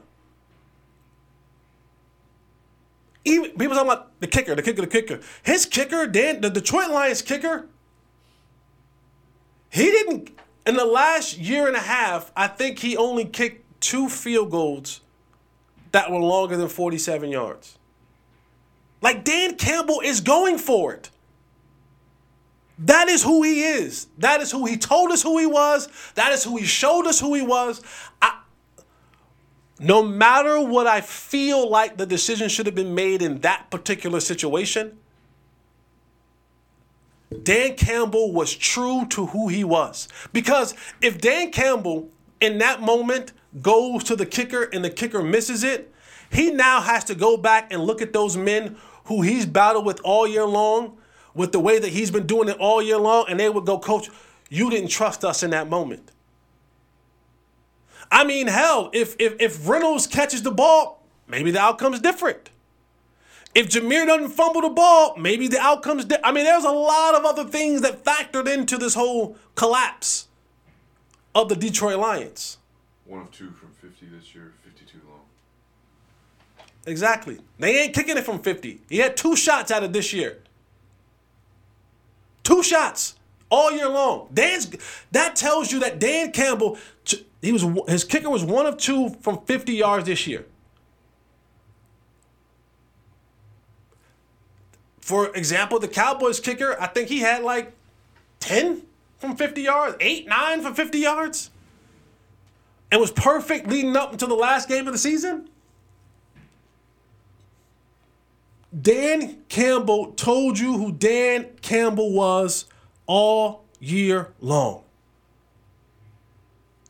Even 3.25 3.53
people 3.53 3.75
talking 3.75 3.91
about 3.91 4.21
the 4.21 4.27
kicker, 4.27 4.55
the 4.55 4.63
kicker, 4.63 4.83
the 4.83 4.87
kicker. 4.87 5.21
His 5.43 5.65
kicker, 5.65 6.07
Dan, 6.07 6.43
the 6.43 6.51
Detroit 6.51 6.91
Lions 6.91 7.23
kicker, 7.23 7.67
he 9.71 9.85
didn't 9.85 10.31
in 10.67 10.77
the 10.77 10.85
last 10.85 11.39
year 11.39 11.67
and 11.67 11.77
a 11.77 11.81
half, 11.81 12.33
I 12.37 12.47
think 12.47 12.79
he 12.79 12.97
only 12.97 13.25
kicked 13.25 13.81
two 13.81 14.09
field 14.09 14.51
goals 14.51 15.01
that 15.93 16.11
were 16.11 16.19
longer 16.19 16.57
than 16.57 16.69
47 16.69 17.31
yards. 17.31 17.79
Like 19.03 19.25
Dan 19.25 19.57
Campbell 19.57 20.01
is 20.03 20.21
going 20.21 20.59
for 20.59 20.95
it. 20.95 21.11
That 22.79 23.09
is 23.09 23.23
who 23.23 23.43
he 23.43 23.63
is. 23.63 24.09
That 24.19 24.41
is 24.41 24.51
who 24.51 24.67
he 24.67 24.77
told 24.77 25.13
us 25.13 25.23
who 25.23 25.39
he 25.39 25.47
was. 25.47 25.89
That 26.15 26.33
is 26.33 26.43
who 26.45 26.57
he 26.57 26.65
showed 26.65 27.07
us 27.07 27.21
who 27.21 27.35
he 27.35 27.43
was. 27.43 27.81
I, 28.21 28.41
no 29.79 30.03
matter 30.03 30.61
what 30.61 30.87
I 30.87 31.01
feel 31.01 31.69
like 31.69 31.97
the 31.97 32.07
decision 32.07 32.49
should 32.49 32.67
have 32.67 32.75
been 32.75 32.95
made 32.95 33.23
in 33.23 33.41
that 33.41 33.71
particular 33.71 34.21
situation, 34.21 34.99
Dan 37.43 37.75
Campbell 37.77 38.33
was 38.33 38.55
true 38.55 39.07
to 39.11 39.27
who 39.27 39.49
he 39.49 39.65
was. 39.65 40.09
Because 40.33 40.75
if 41.01 41.21
Dan 41.21 41.51
Campbell 41.51 42.09
in 42.41 42.59
that 42.59 42.81
moment 42.81 43.33
goes 43.63 44.05
to 44.05 44.17
the 44.17 44.27
kicker 44.27 44.65
and 44.65 44.85
the 44.85 44.91
kicker 44.91 45.23
misses 45.23 45.65
it, 45.65 45.93
he 46.31 46.51
now 46.51 46.81
has 46.81 47.05
to 47.05 47.15
go 47.15 47.37
back 47.37 47.73
and 47.73 47.83
look 47.85 48.03
at 48.03 48.13
those 48.13 48.37
men 48.37 48.77
who 49.05 49.23
he's 49.23 49.47
battled 49.47 49.87
with 49.87 50.01
all 50.03 50.27
year 50.27 50.47
long, 50.47 50.97
with 51.35 51.53
the 51.53 51.61
way 51.61 51.79
that 51.79 51.91
he's 51.91 52.11
been 52.11 52.27
doing 52.27 52.49
it 52.49 52.57
all 52.59 52.81
year 52.81 52.99
long, 52.99 53.27
and 53.29 53.39
they 53.41 53.49
would 53.49 53.67
go, 53.67 53.79
Coach, 53.79 54.09
you 54.49 54.71
didn't 54.71 54.89
trust 54.89 55.25
us 55.25 55.43
in 55.43 55.51
that 55.51 55.69
moment. 55.69 56.11
I 58.11 58.25
mean, 58.25 58.47
hell, 58.47 58.91
if 58.93 59.17
if 59.19 59.35
if 59.41 59.69
Reynolds 59.69 60.07
catches 60.07 60.43
the 60.43 60.51
ball, 60.51 61.03
maybe 61.27 61.51
the 61.51 61.61
outcome's 61.61 62.01
different. 62.01 62.51
If 63.55 63.69
Jahmyr 63.69 64.07
doesn't 64.07 64.31
fumble 64.31 64.63
the 64.63 64.69
ball, 64.69 65.17
maybe 65.17 65.47
the 65.49 65.61
outcome's 65.61 66.05
different. 66.05 66.27
I 66.27 66.33
mean, 66.33 66.45
there's 66.45 66.65
a 66.65 66.71
lot 66.71 67.15
of 67.15 67.25
other 67.25 67.45
things 67.45 67.83
that 67.83 68.05
factored 68.05 68.53
into 68.53 68.77
this 68.77 68.95
whole 68.95 69.37
collapse 69.55 70.27
of 71.35 71.49
the 71.49 71.57
Detroit 71.57 71.99
Lions. 71.99 72.59
One 73.05 73.23
of 73.23 73.31
two 73.31 73.51
from 73.51 73.71
50 73.81 74.07
this 74.07 74.35
year, 74.35 74.53
52 74.65 74.99
long. 75.09 75.21
Exactly. 76.87 77.39
They 77.59 77.83
ain't 77.83 77.95
kicking 77.95 78.17
it 78.17 78.25
from 78.25 78.41
50. 78.41 78.81
He 78.89 78.99
had 78.99 79.17
two 79.17 79.37
shots 79.37 79.71
out 79.71 79.85
of 79.85 79.93
this 79.93 80.13
year. 80.13 80.39
Two 82.45 82.63
shots 82.63 83.17
all 83.51 83.73
year 83.73 83.89
long. 83.89 84.29
Dan's 84.33 84.71
that 85.11 85.35
tells 85.35 85.73
you 85.73 85.81
that 85.81 85.99
Dan 85.99 86.31
Campbell 86.31 86.79
he 87.43 87.53
was 87.53 87.67
his 87.89 88.05
kicker 88.05 88.31
was 88.31 88.45
one 88.45 88.67
of 88.67 88.79
two 88.79 89.11
from 89.21 89.45
50 89.45 89.75
yards 89.75 90.07
this 90.07 90.27
year. 90.27 90.47
For 95.01 95.35
example, 95.37 95.79
the 95.79 95.89
Cowboys 95.89 96.41
kicker, 96.41 96.81
I 96.81 96.87
think 96.87 97.11
he 97.11 97.19
had 97.19 97.43
like 97.43 97.75
10 98.41 98.83
from 99.19 99.37
50 99.37 99.61
yards, 99.61 99.97
8, 100.01 100.27
9 100.27 100.63
from 100.63 100.75
50 100.75 100.99
yards. 100.99 101.51
And 102.91 103.01
was 103.01 103.11
perfect 103.11 103.67
leading 103.67 103.97
up 103.97 104.13
until 104.13 104.29
the 104.29 104.35
last 104.35 104.67
game 104.67 104.87
of 104.87 104.95
the 104.95 104.99
season. 104.99 105.51
Dan 108.81 109.43
Campbell 109.49 110.13
told 110.13 110.59
you 110.59 110.77
who 110.77 110.93
Dan 110.93 111.47
Campbell 111.63 112.13
was 112.13 112.67
all 113.07 113.65
year 113.79 114.33
long. 114.41 114.83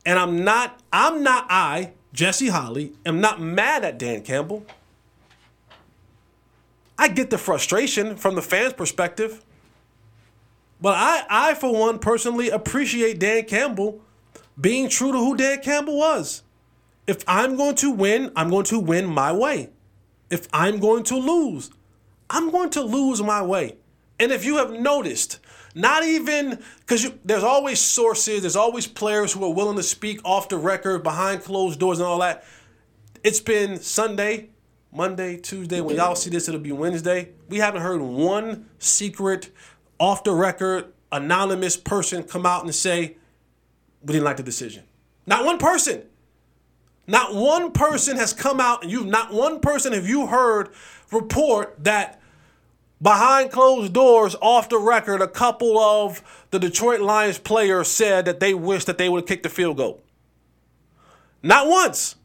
And 0.05 0.17
I'm 0.17 0.43
not, 0.43 0.79
I'm 0.91 1.23
not 1.23 1.45
I, 1.49 1.93
Jesse 2.13 2.47
Holley, 2.47 2.93
am 3.05 3.21
not 3.21 3.41
mad 3.41 3.83
at 3.83 3.97
Dan 3.97 4.21
Campbell. 4.21 4.65
I 6.97 7.07
get 7.07 7.29
the 7.29 7.37
frustration 7.37 8.15
from 8.15 8.35
the 8.35 8.41
fans' 8.41 8.73
perspective. 8.73 9.43
But 10.81 10.95
I, 10.97 11.23
I 11.29 11.53
for 11.55 11.73
one, 11.73 11.99
personally 11.99 12.49
appreciate 12.49 13.19
Dan 13.19 13.45
Campbell 13.45 14.01
being 14.59 14.89
true 14.89 15.11
to 15.11 15.17
who 15.17 15.35
Dan 15.35 15.61
Campbell 15.61 15.97
was. 15.97 16.43
If 17.07 17.23
I'm 17.27 17.55
going 17.55 17.75
to 17.75 17.91
win, 17.91 18.31
I'm 18.35 18.49
going 18.49 18.65
to 18.65 18.79
win 18.79 19.05
my 19.05 19.31
way. 19.31 19.69
If 20.29 20.47
I'm 20.53 20.79
going 20.79 21.03
to 21.05 21.17
lose, 21.17 21.69
I'm 22.29 22.51
going 22.51 22.69
to 22.71 22.81
lose 22.81 23.21
my 23.21 23.41
way. 23.41 23.77
And 24.19 24.31
if 24.31 24.45
you 24.45 24.57
have 24.57 24.71
noticed, 24.71 25.39
not 25.73 26.03
even 26.03 26.63
because 26.79 27.11
there's 27.25 27.43
always 27.43 27.79
sources, 27.79 28.41
there's 28.41 28.55
always 28.55 28.87
players 28.87 29.33
who 29.33 29.43
are 29.43 29.53
willing 29.53 29.75
to 29.75 29.83
speak 29.83 30.21
off 30.23 30.49
the 30.49 30.57
record, 30.57 31.03
behind 31.03 31.43
closed 31.43 31.79
doors, 31.79 31.99
and 31.99 32.07
all 32.07 32.19
that. 32.19 32.45
It's 33.23 33.41
been 33.41 33.79
Sunday, 33.79 34.49
Monday, 34.91 35.37
Tuesday. 35.37 35.81
When 35.81 35.97
y'all 35.97 36.15
see 36.15 36.29
this, 36.29 36.47
it'll 36.47 36.61
be 36.61 36.71
Wednesday. 36.71 37.29
We 37.49 37.57
haven't 37.57 37.81
heard 37.81 38.01
one 38.01 38.69
secret, 38.79 39.51
off 39.99 40.23
the 40.23 40.31
record, 40.31 40.93
anonymous 41.11 41.77
person 41.77 42.23
come 42.23 42.45
out 42.45 42.63
and 42.63 42.73
say, 42.73 43.17
we 44.01 44.13
didn't 44.13 44.25
like 44.25 44.37
the 44.37 44.43
decision. 44.43 44.83
Not 45.25 45.45
one 45.45 45.57
person. 45.57 46.03
Not 47.07 47.35
one 47.35 47.71
person 47.71 48.17
has 48.17 48.33
come 48.33 48.59
out, 48.59 48.83
and 48.83 48.91
you've 48.91 49.05
not 49.05 49.31
one 49.31 49.59
person 49.59 49.93
have 49.93 50.07
you 50.07 50.27
heard 50.27 50.69
report 51.15 51.83
that 51.83 52.21
behind 53.01 53.51
closed 53.51 53.93
doors, 53.93 54.35
off 54.41 54.69
the 54.69 54.77
record, 54.77 55.21
a 55.21 55.27
couple 55.27 55.77
of 55.79 56.45
the 56.51 56.59
Detroit 56.59 57.01
Lions 57.01 57.37
players 57.37 57.87
said 57.87 58.25
that 58.25 58.39
they 58.39 58.53
wish 58.53 58.85
that 58.85 58.97
they 58.97 59.09
would 59.09 59.21
have 59.21 59.27
kicked 59.27 59.43
the 59.43 59.49
field 59.49 59.77
goal. 59.77 60.01
Not 61.41 61.67
once. 61.67 62.15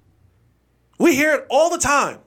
We 0.99 1.15
hear 1.15 1.35
it 1.35 1.47
all 1.49 1.71
the 1.71 1.79
time. 1.79 2.19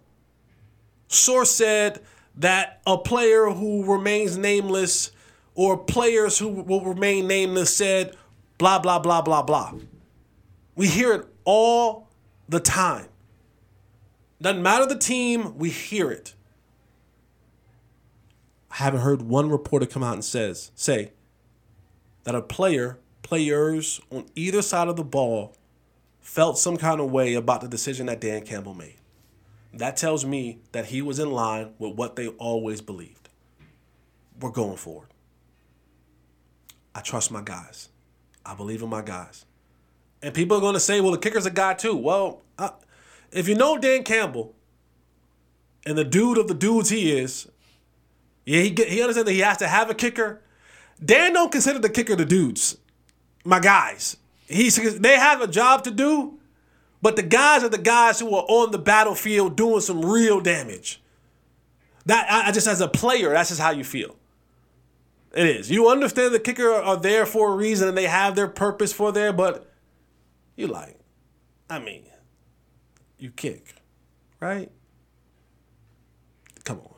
Source 1.07 1.51
said 1.51 2.01
that 2.37 2.81
a 2.87 2.97
player 2.97 3.49
who 3.49 3.85
remains 3.91 4.37
nameless 4.37 5.11
or 5.55 5.77
players 5.77 6.39
who 6.39 6.47
will 6.47 6.83
remain 6.83 7.27
nameless 7.27 7.75
said 7.75 8.15
blah, 8.57 8.79
blah, 8.79 8.99
blah, 8.99 9.21
blah, 9.21 9.43
blah. 9.43 9.73
We 10.75 10.87
hear 10.87 11.13
it 11.13 11.27
all 11.45 12.09
the 12.49 12.59
time. 12.59 13.07
Doesn't 14.41 14.63
matter 14.63 14.85
the 14.85 14.97
team, 14.97 15.57
we 15.57 15.69
hear 15.69 16.11
it. 16.11 16.33
I 18.73 18.77
haven't 18.77 19.01
heard 19.01 19.21
one 19.21 19.51
reporter 19.51 19.85
come 19.85 20.03
out 20.03 20.15
and 20.15 20.25
says 20.25 20.71
say 20.73 21.11
that 22.23 22.33
a 22.33 22.41
player, 22.41 22.97
players 23.21 24.01
on 24.11 24.25
either 24.35 24.63
side 24.63 24.87
of 24.87 24.95
the 24.95 25.03
ball 25.03 25.55
felt 26.21 26.57
some 26.57 26.77
kind 26.77 26.99
of 26.99 27.11
way 27.11 27.35
about 27.35 27.61
the 27.61 27.67
decision 27.67 28.07
that 28.07 28.19
Dan 28.19 28.43
Campbell 28.43 28.73
made. 28.73 28.95
That 29.73 29.95
tells 29.95 30.25
me 30.25 30.59
that 30.71 30.85
he 30.85 31.03
was 31.03 31.19
in 31.19 31.29
line 31.29 31.73
with 31.77 31.95
what 31.95 32.15
they 32.15 32.29
always 32.29 32.81
believed. 32.81 33.29
We're 34.39 34.49
going 34.49 34.77
forward. 34.77 35.09
I 36.95 37.01
trust 37.01 37.29
my 37.29 37.41
guys. 37.41 37.89
I 38.43 38.55
believe 38.55 38.81
in 38.81 38.89
my 38.89 39.03
guys. 39.03 39.45
And 40.23 40.33
people 40.33 40.57
are 40.57 40.61
going 40.61 40.73
to 40.73 40.79
say, 40.79 40.99
well, 40.99 41.11
the 41.11 41.17
kicker's 41.19 41.45
a 41.45 41.51
guy 41.51 41.75
too. 41.75 41.95
Well, 41.95 42.41
uh, 42.57 42.71
if 43.31 43.47
you 43.47 43.55
know 43.55 43.77
Dan 43.77 44.03
Campbell 44.03 44.55
and 45.85 45.95
the 45.95 46.03
dude 46.03 46.37
of 46.39 46.47
the 46.47 46.53
dudes 46.53 46.89
he 46.89 47.11
is, 47.11 47.47
yeah, 48.45 48.61
he 48.61 48.69
get, 48.69 48.89
he 48.89 49.01
understands 49.01 49.27
that 49.27 49.33
he 49.33 49.39
has 49.39 49.57
to 49.57 49.67
have 49.67 49.89
a 49.89 49.93
kicker. 49.93 50.41
Dan 51.03 51.33
don't 51.33 51.51
consider 51.51 51.79
the 51.79 51.89
kicker 51.89 52.15
the 52.15 52.25
dudes, 52.25 52.77
my 53.43 53.59
guys. 53.59 54.17
He's 54.47 54.99
they 54.99 55.17
have 55.17 55.41
a 55.41 55.47
job 55.47 55.83
to 55.85 55.91
do, 55.91 56.39
but 57.01 57.15
the 57.15 57.23
guys 57.23 57.63
are 57.63 57.69
the 57.69 57.77
guys 57.77 58.19
who 58.19 58.35
are 58.35 58.45
on 58.47 58.71
the 58.71 58.77
battlefield 58.77 59.55
doing 59.55 59.81
some 59.81 60.03
real 60.05 60.39
damage. 60.39 61.01
That 62.05 62.29
I, 62.29 62.49
I 62.49 62.51
just 62.51 62.67
as 62.67 62.81
a 62.81 62.87
player, 62.87 63.29
that's 63.31 63.49
just 63.49 63.61
how 63.61 63.71
you 63.71 63.83
feel. 63.83 64.15
It 65.33 65.47
is. 65.47 65.71
You 65.71 65.89
understand 65.89 66.33
the 66.33 66.39
kicker 66.39 66.71
are 66.71 66.97
there 66.97 67.25
for 67.25 67.53
a 67.53 67.55
reason 67.55 67.87
and 67.87 67.97
they 67.97 68.05
have 68.05 68.35
their 68.35 68.47
purpose 68.47 68.93
for 68.93 69.11
there, 69.11 69.33
but 69.33 69.71
you 70.55 70.67
like, 70.67 70.99
I 71.69 71.79
mean, 71.79 72.03
you 73.17 73.31
kick, 73.31 73.73
right? 74.39 74.69
Come 76.63 76.79
on. 76.81 76.93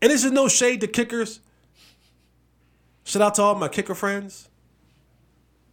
And 0.00 0.10
this 0.10 0.24
is 0.24 0.30
no 0.30 0.48
shade 0.48 0.80
to 0.82 0.86
kickers. 0.86 1.40
Shout 3.04 3.22
out 3.22 3.34
to 3.36 3.42
all 3.42 3.54
my 3.54 3.68
kicker 3.68 3.94
friends. 3.94 4.48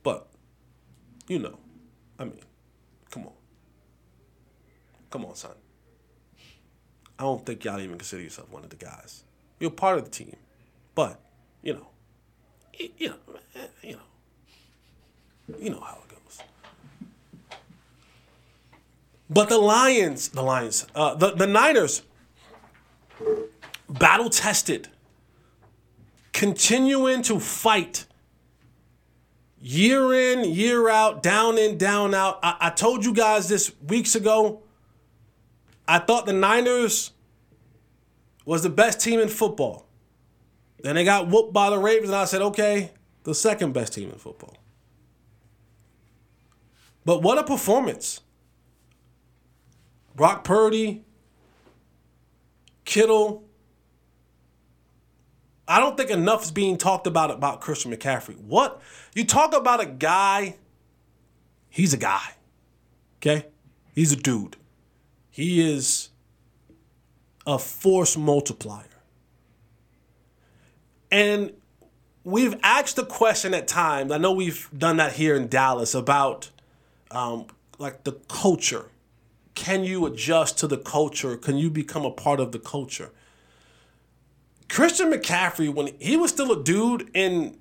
But, 0.03 0.27
you 1.27 1.39
know, 1.39 1.57
I 2.17 2.25
mean, 2.25 2.39
come 3.11 3.27
on. 3.27 3.33
Come 5.09 5.25
on, 5.25 5.35
son. 5.35 5.51
I 7.17 7.23
don't 7.23 7.45
think 7.45 7.63
y'all 7.63 7.79
even 7.79 7.97
consider 7.97 8.23
yourself 8.23 8.49
one 8.51 8.63
of 8.63 8.69
the 8.69 8.75
guys. 8.75 9.23
You're 9.59 9.71
part 9.71 9.97
of 9.97 10.05
the 10.05 10.11
team. 10.11 10.35
But, 10.95 11.19
you 11.61 11.73
know, 11.73 11.87
you 12.97 13.09
know, 13.09 13.15
you 13.81 13.93
know, 13.93 15.57
you 15.59 15.69
know 15.69 15.79
how 15.79 15.99
it 16.03 16.09
goes. 16.09 16.41
But 19.29 19.49
the 19.49 19.57
Lions, 19.57 20.29
the 20.29 20.41
Lions, 20.41 20.85
uh, 20.93 21.15
the, 21.15 21.31
the 21.31 21.47
Niners, 21.47 22.01
battle 23.97 24.29
tested, 24.29 24.87
continuing 26.33 27.21
to 27.23 27.39
fight 27.39 28.05
year 29.59 30.13
in, 30.13 30.45
year 30.45 30.89
out, 30.89 31.23
down 31.23 31.57
in, 31.57 31.77
down 31.77 32.13
out. 32.13 32.39
I, 32.43 32.55
I 32.59 32.69
told 32.69 33.03
you 33.03 33.13
guys 33.13 33.47
this 33.47 33.71
weeks 33.87 34.15
ago. 34.15 34.61
I 35.87 35.99
thought 35.99 36.25
the 36.25 36.33
Niners 36.33 37.11
was 38.45 38.63
the 38.63 38.69
best 38.69 38.99
team 38.99 39.19
in 39.19 39.27
football. 39.27 39.87
Then 40.81 40.95
they 40.95 41.03
got 41.03 41.27
whooped 41.27 41.53
by 41.53 41.69
the 41.69 41.79
Ravens, 41.79 42.09
and 42.09 42.17
I 42.17 42.25
said, 42.25 42.41
okay, 42.41 42.91
the 43.23 43.33
second 43.33 43.73
best 43.73 43.93
team 43.93 44.09
in 44.11 44.17
football. 44.17 44.55
But 47.05 47.21
what 47.21 47.37
a 47.37 47.43
performance. 47.43 48.21
Brock 50.15 50.43
Purdy, 50.43 51.03
Kittle. 52.83 53.43
I 55.67 55.79
don't 55.79 55.97
think 55.97 56.09
enough 56.09 56.43
is 56.43 56.51
being 56.51 56.77
talked 56.77 57.07
about 57.07 57.31
about 57.31 57.61
Christian 57.61 57.91
McCaffrey. 57.91 58.37
What? 58.37 58.81
You 59.13 59.25
talk 59.25 59.55
about 59.55 59.81
a 59.81 59.85
guy, 59.85 60.57
he's 61.69 61.93
a 61.93 61.97
guy. 61.97 62.35
Okay? 63.17 63.47
He's 63.93 64.11
a 64.11 64.15
dude. 64.15 64.57
He 65.29 65.73
is 65.73 66.09
a 67.47 67.57
force 67.57 68.15
multiplier. 68.15 68.83
And 71.11 71.53
we've 72.23 72.55
asked 72.61 72.95
the 72.95 73.05
question 73.05 73.53
at 73.53 73.67
times, 73.67 74.11
I 74.11 74.17
know 74.17 74.33
we've 74.33 74.69
done 74.77 74.97
that 74.97 75.13
here 75.13 75.35
in 75.35 75.47
Dallas 75.47 75.93
about 75.95 76.51
um, 77.11 77.47
like 77.77 78.03
the 78.03 78.13
culture. 78.27 78.87
Can 79.53 79.83
you 79.83 80.05
adjust 80.05 80.57
to 80.59 80.67
the 80.67 80.77
culture? 80.77 81.37
Can 81.37 81.57
you 81.57 81.69
become 81.69 82.03
a 82.03 82.11
part 82.11 82.39
of 82.39 82.51
the 82.51 82.59
culture? 82.59 83.11
Christian 84.69 85.11
McCaffrey, 85.11 85.73
when 85.73 85.91
he 85.99 86.17
was 86.17 86.31
still 86.31 86.51
a 86.51 86.63
dude 86.63 87.09
in 87.13 87.57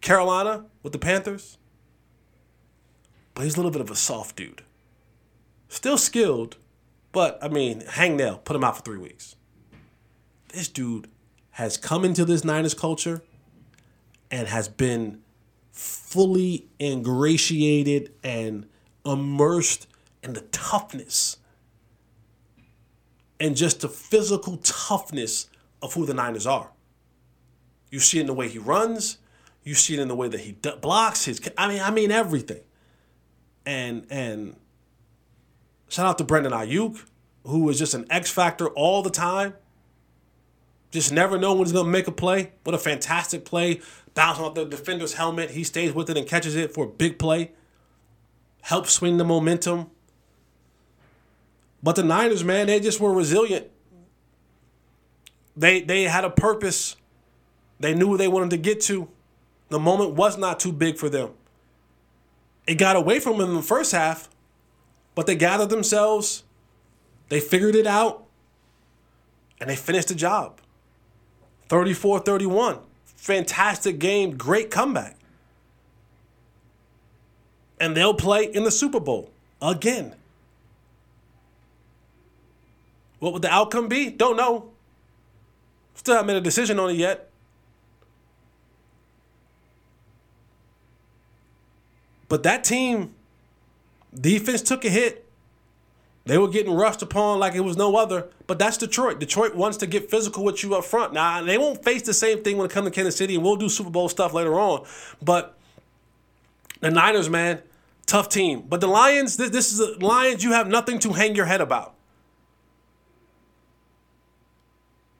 Carolina 0.00 0.66
with 0.82 0.92
the 0.92 0.98
Panthers, 0.98 1.58
but 3.34 3.44
he's 3.44 3.54
a 3.54 3.56
little 3.56 3.70
bit 3.70 3.80
of 3.80 3.90
a 3.90 3.96
soft 3.96 4.36
dude. 4.36 4.62
Still 5.68 5.96
skilled, 5.96 6.56
but 7.12 7.38
I 7.42 7.48
mean, 7.48 7.80
hang 7.80 8.16
nail, 8.16 8.38
put 8.38 8.54
him 8.54 8.64
out 8.64 8.76
for 8.76 8.82
three 8.82 8.98
weeks. 8.98 9.36
This 10.48 10.68
dude 10.68 11.08
has 11.52 11.76
come 11.76 12.04
into 12.04 12.24
this 12.24 12.44
Niners 12.44 12.74
culture 12.74 13.22
and 14.30 14.48
has 14.48 14.68
been 14.68 15.22
fully 15.70 16.66
ingratiated 16.80 18.12
and 18.22 18.66
immersed 19.04 19.86
in 20.22 20.34
the 20.34 20.42
toughness 20.42 21.38
and 23.40 23.56
just 23.56 23.80
the 23.80 23.88
physical 23.88 24.58
toughness 24.58 25.48
of 25.82 25.94
who 25.94 26.06
the 26.06 26.14
Niners 26.14 26.46
are. 26.46 26.70
You 27.90 27.98
see 27.98 28.18
it 28.18 28.22
in 28.22 28.26
the 28.26 28.34
way 28.34 28.48
he 28.48 28.58
runs. 28.58 29.18
You 29.64 29.74
see 29.74 29.94
it 29.94 30.00
in 30.00 30.08
the 30.08 30.16
way 30.16 30.28
that 30.28 30.40
he 30.40 30.52
blocks 30.52 31.24
his. 31.26 31.40
I 31.58 31.68
mean, 31.68 31.80
I 31.80 31.90
mean 31.90 32.10
everything. 32.10 32.62
And 33.66 34.06
and 34.10 34.56
shout 35.88 36.06
out 36.06 36.18
to 36.18 36.24
Brandon 36.24 36.52
Aiyuk, 36.52 37.04
who 37.46 37.68
is 37.68 37.78
just 37.78 37.94
an 37.94 38.06
X 38.10 38.30
factor 38.30 38.68
all 38.68 39.02
the 39.02 39.10
time. 39.10 39.54
Just 40.90 41.12
never 41.12 41.38
know 41.38 41.52
when 41.54 41.64
he's 41.64 41.72
gonna 41.72 41.88
make 41.88 42.06
a 42.06 42.12
play. 42.12 42.52
What 42.64 42.74
a 42.74 42.78
fantastic 42.78 43.44
play! 43.44 43.80
Bouncing 44.14 44.44
off 44.44 44.54
the 44.54 44.64
defender's 44.64 45.14
helmet, 45.14 45.50
he 45.50 45.64
stays 45.64 45.92
with 45.92 46.10
it 46.10 46.16
and 46.16 46.26
catches 46.26 46.54
it 46.54 46.74
for 46.74 46.84
a 46.84 46.88
big 46.88 47.18
play. 47.18 47.52
Helps 48.62 48.92
swing 48.92 49.16
the 49.16 49.24
momentum. 49.24 49.90
But 51.82 51.96
the 51.96 52.02
Niners, 52.04 52.44
man, 52.44 52.66
they 52.66 52.78
just 52.78 53.00
were 53.00 53.12
resilient. 53.12 53.71
They 55.56 55.80
they 55.80 56.04
had 56.04 56.24
a 56.24 56.30
purpose. 56.30 56.96
They 57.80 57.94
knew 57.94 58.16
they 58.16 58.28
wanted 58.28 58.50
to 58.50 58.56
get 58.56 58.80
to. 58.82 59.08
The 59.68 59.78
moment 59.78 60.14
was 60.14 60.36
not 60.36 60.60
too 60.60 60.72
big 60.72 60.98
for 60.98 61.08
them. 61.08 61.30
It 62.66 62.76
got 62.76 62.96
away 62.96 63.18
from 63.18 63.38
them 63.38 63.50
in 63.50 63.56
the 63.56 63.62
first 63.62 63.92
half, 63.92 64.28
but 65.14 65.26
they 65.26 65.34
gathered 65.34 65.70
themselves, 65.70 66.44
they 67.28 67.40
figured 67.40 67.74
it 67.74 67.86
out, 67.86 68.24
and 69.60 69.68
they 69.68 69.76
finished 69.76 70.08
the 70.08 70.14
job. 70.14 70.60
34 71.68 72.20
31. 72.20 72.78
Fantastic 73.04 73.98
game, 73.98 74.36
great 74.36 74.70
comeback. 74.70 75.16
And 77.80 77.96
they'll 77.96 78.14
play 78.14 78.44
in 78.44 78.64
the 78.64 78.70
Super 78.70 79.00
Bowl 79.00 79.30
again. 79.60 80.14
What 83.20 83.32
would 83.32 83.42
the 83.42 83.50
outcome 83.50 83.88
be? 83.88 84.10
Don't 84.10 84.36
know. 84.36 84.71
Still 85.94 86.14
haven't 86.14 86.26
made 86.26 86.36
a 86.36 86.40
decision 86.40 86.78
on 86.78 86.90
it 86.90 86.96
yet. 86.96 87.30
But 92.28 92.42
that 92.44 92.64
team, 92.64 93.14
defense 94.14 94.62
took 94.62 94.84
a 94.84 94.88
hit. 94.88 95.28
They 96.24 96.38
were 96.38 96.48
getting 96.48 96.72
rushed 96.72 97.02
upon 97.02 97.40
like 97.40 97.54
it 97.54 97.60
was 97.60 97.76
no 97.76 97.96
other. 97.96 98.28
But 98.46 98.58
that's 98.58 98.78
Detroit. 98.78 99.18
Detroit 99.18 99.54
wants 99.54 99.76
to 99.78 99.86
get 99.86 100.10
physical 100.10 100.44
with 100.44 100.62
you 100.62 100.74
up 100.74 100.84
front. 100.84 101.12
Now, 101.12 101.42
they 101.42 101.58
won't 101.58 101.84
face 101.84 102.02
the 102.02 102.14
same 102.14 102.42
thing 102.42 102.56
when 102.56 102.66
it 102.66 102.72
comes 102.72 102.86
to 102.86 102.90
Kansas 102.90 103.16
City, 103.16 103.34
and 103.34 103.44
we'll 103.44 103.56
do 103.56 103.68
Super 103.68 103.90
Bowl 103.90 104.08
stuff 104.08 104.32
later 104.32 104.58
on. 104.58 104.86
But 105.20 105.58
the 106.80 106.90
Niners, 106.90 107.28
man, 107.28 107.60
tough 108.06 108.28
team. 108.28 108.64
But 108.68 108.80
the 108.80 108.86
Lions, 108.86 109.36
this, 109.36 109.50
this 109.50 109.72
is 109.72 109.78
the 109.78 110.04
Lions, 110.04 110.42
you 110.42 110.52
have 110.52 110.68
nothing 110.68 110.98
to 111.00 111.12
hang 111.12 111.34
your 111.34 111.46
head 111.46 111.60
about. 111.60 111.94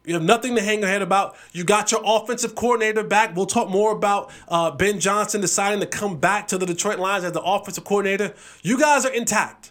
You 0.05 0.15
have 0.15 0.23
nothing 0.23 0.57
to 0.57 0.63
hang 0.63 0.81
your 0.81 0.89
head 0.89 1.03
about. 1.03 1.37
You 1.53 1.65
got 1.65 1.93
your 1.93 2.03
offensive 2.05 2.55
coordinator 2.55 3.05
back. 3.05 3.37
We'll 3.37 3.47
talk 3.47 3.69
more 3.69 3.93
about 3.93 4.33
uh, 4.49 4.73
Ben 4.73 4.99
Johnson 4.99 5.41
deciding 5.41 5.81
to 5.81 5.87
come 5.87 6.19
back 6.19 6.49
to 6.49 6.59
the 6.59 6.67
Detroit 6.67 6.99
Lions 6.99 7.25
as 7.25 7.33
the 7.33 7.43
offensive 7.43 7.85
coordinator. 7.85 8.35
You 8.63 8.79
guys 8.79 9.07
are 9.07 9.13
intact. 9.13 9.71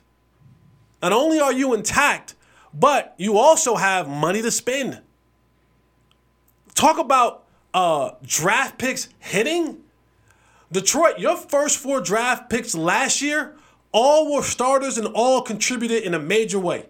Not 1.02 1.12
only 1.12 1.40
are 1.40 1.52
you 1.52 1.74
intact, 1.74 2.36
but 2.74 3.14
you 3.18 3.38
also 3.38 3.76
have 3.76 4.08
money 4.08 4.42
to 4.42 4.52
spend. 4.52 5.02
Talk 6.76 6.98
about 6.98 7.44
uh, 7.74 8.12
draft 8.24 8.78
picks 8.78 9.10
hitting. 9.20 9.80
Detroit, 10.72 11.20
your 11.20 11.36
first 11.36 11.78
four 11.78 12.00
draft 12.00 12.50
picks 12.50 12.74
last 12.74 13.22
year, 13.22 13.56
all 13.92 14.34
were 14.34 14.44
starters 14.44 14.98
and 14.98 15.08
all 15.08 15.42
contributed 15.42 16.04
in 16.04 16.14
a 16.14 16.20
major 16.20 16.60
way. 16.60 16.86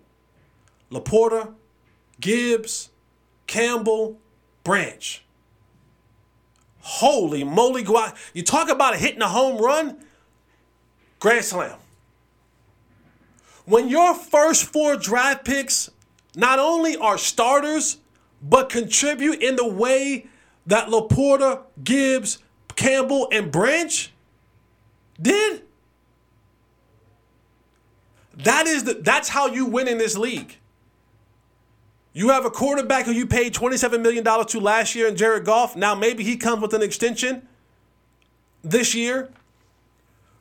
LaPorta, 0.92 1.56
Gibbs, 2.20 2.91
Campbell, 3.52 4.18
Branch. 4.64 5.26
Holy 6.80 7.44
moly, 7.44 7.86
out. 7.86 8.16
You 8.34 8.44
talk 8.44 8.70
about 8.70 8.96
hitting 8.96 9.22
a 9.22 9.28
home 9.28 9.62
run, 9.62 9.98
grand 11.20 11.44
slam. 11.44 11.78
When 13.66 13.90
your 13.90 14.16
first 14.16 14.64
four 14.64 14.96
draft 14.96 15.44
picks 15.44 15.92
not 16.34 16.60
only 16.60 16.96
are 16.96 17.18
starters, 17.18 17.98
but 18.42 18.70
contribute 18.70 19.42
in 19.42 19.58
the 19.58 19.68
way 19.68 20.28
that 20.68 20.88
LaPorta, 20.88 21.64
Gibbs, 21.84 22.38
Campbell, 22.78 23.28
and 23.34 23.52
Branch 23.52 24.14
did, 25.22 25.64
that 28.34 28.66
is 28.66 28.86
the 28.86 28.94
that's 28.94 29.28
how 29.28 29.48
you 29.48 29.66
win 29.66 29.90
in 29.90 29.98
this 29.98 30.18
league. 30.18 30.58
You 32.14 32.30
have 32.30 32.46
a 32.46 32.50
quarterback 32.50 33.06
who 33.06 33.12
you 33.12 33.26
paid 33.26 33.54
$27 33.54 34.02
million 34.02 34.24
to 34.24 34.60
last 34.60 34.96
year 34.96 35.08
in 35.08 35.16
Jared 35.16 35.46
Goff. 35.46 35.76
Now 35.76 35.96
maybe 35.96 36.24
he 36.24 36.36
comes 36.36 36.62
with 36.62 36.74
an 36.74 36.82
extension 36.82 37.48
this 38.64 38.94
year. 38.94 39.30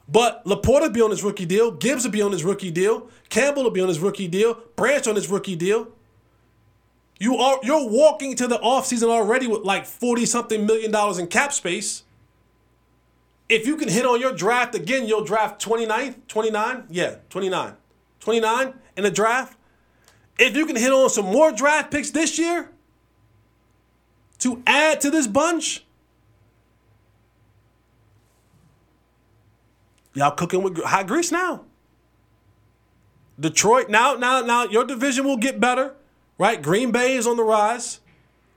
But 0.09 0.45
LaPorta 0.45 0.93
be 0.93 1.01
on 1.01 1.11
his 1.11 1.23
rookie 1.23 1.47
deal. 1.47 1.71
Gibbs 1.71 2.05
will 2.05 2.11
be 2.11 2.23
on 2.23 2.33
his 2.33 2.43
rookie 2.43 2.73
deal. 2.73 3.09
Campbell 3.29 3.63
will 3.63 3.71
be 3.71 3.81
on 3.81 3.87
his 3.87 4.01
rookie 4.01 4.27
deal. 4.27 4.55
Branch 4.75 5.07
on 5.07 5.15
his 5.15 5.29
rookie 5.29 5.55
deal. 5.55 5.89
You 7.21 7.37
are 7.37 7.61
you're 7.63 7.89
walking 7.89 8.35
to 8.37 8.49
the 8.49 8.59
offseason 8.59 9.09
already 9.09 9.47
with 9.47 9.63
like 9.63 9.87
40 9.87 10.27
something 10.27 10.67
million 10.67 10.91
dollars 10.91 11.19
in 11.19 11.29
cap 11.29 11.53
space. 11.53 12.03
If 13.49 13.67
you 13.67 13.77
can 13.77 13.89
hit 13.89 14.07
on 14.07 14.21
your 14.21 14.33
draft 14.33 14.75
again, 14.75 15.07
you'll 15.07 15.25
draft 15.25 15.65
29th, 15.65 16.15
29? 16.29 16.85
Yeah, 16.89 17.17
29. 17.31 17.75
29 18.21 18.75
in 18.97 19.03
the 19.03 19.11
draft. 19.11 19.57
If 20.41 20.57
you 20.57 20.65
can 20.65 20.75
hit 20.75 20.91
on 20.91 21.11
some 21.11 21.27
more 21.27 21.53
draft 21.53 21.91
picks 21.91 22.11
this 22.11 22.39
year 22.39 22.71
to 24.39 24.63
add 24.67 25.03
to 25.03 25.11
this 25.11 25.27
bunch, 25.27 25.85
y'all 30.15 30.31
cooking 30.31 30.63
with 30.63 30.83
hot 30.83 31.07
grease 31.07 31.31
now. 31.31 31.67
Detroit 33.39 33.91
now, 33.91 34.15
now, 34.15 34.41
now 34.41 34.65
your 34.65 34.85
division 34.85 35.27
will 35.27 35.37
get 35.37 35.61
better, 35.61 35.95
right? 36.39 36.63
Green 36.63 36.91
Bay 36.91 37.17
is 37.17 37.27
on 37.27 37.37
the 37.37 37.45
rise. 37.45 38.01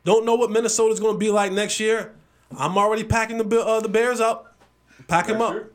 Don't 0.05 0.25
know 0.25 0.35
what 0.35 0.51
Minnesota's 0.51 1.01
going 1.01 1.15
to 1.15 1.19
be 1.19 1.31
like 1.31 1.51
next 1.51 1.81
year. 1.81 2.13
I'm 2.57 2.77
already 2.77 3.03
packing 3.03 3.37
the 3.37 3.59
uh, 3.59 3.81
the 3.81 3.89
Bears 3.89 4.21
up. 4.21 4.55
Pack 5.09 5.27
them 5.27 5.41
up. 5.41 5.65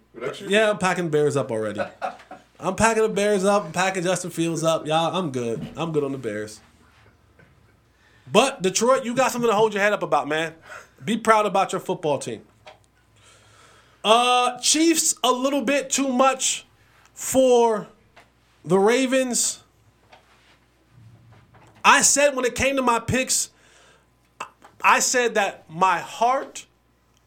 Yeah, 0.47 0.71
I'm 0.71 0.79
packing 0.79 1.05
the 1.05 1.11
Bears 1.11 1.37
up 1.37 1.51
already. 1.51 1.83
I'm 2.61 2.75
packing 2.75 3.03
the 3.03 3.09
Bears 3.09 3.45
up. 3.45 3.67
I'm 3.67 3.73
packing 3.73 4.03
Justin 4.03 4.31
Fields 4.31 4.65
up. 4.65 4.87
Y'all, 4.87 5.17
I'm 5.17 5.31
good. 5.31 5.67
I'm 5.77 5.93
good 5.93 6.03
on 6.03 6.13
the 6.13 6.19
Bears. 6.19 6.61
But 8.31 8.63
Detroit, 8.63 9.05
you 9.05 9.15
got 9.15 9.31
something 9.31 9.51
to 9.51 9.57
hold 9.57 9.75
your 9.75 9.83
head 9.83 9.93
up 9.93 10.03
about, 10.03 10.29
man. 10.29 10.55
Be 11.05 11.17
proud 11.17 11.47
about 11.47 11.73
your 11.73 11.81
football 11.81 12.19
team. 12.19 12.43
Uh, 14.05 14.59
Chiefs 14.59 15.15
a 15.23 15.31
little 15.31 15.63
bit 15.63 15.91
too 15.91 16.09
much 16.09 16.67
for 17.15 17.89
the 18.65 18.79
Ravens. 18.79 19.63
I 21.85 22.03
said 22.03 22.35
when 22.35 22.45
it 22.45 22.55
came 22.55 22.77
to 22.77 22.83
my 22.83 22.99
picks, 22.99 23.51
I 24.83 25.01
said 25.01 25.35
that 25.35 25.65
my 25.71 25.99
heart 25.99 26.67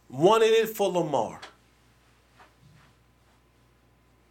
wanted 0.10 0.48
it 0.48 0.70
for 0.70 0.90
Lamar. 0.90 1.40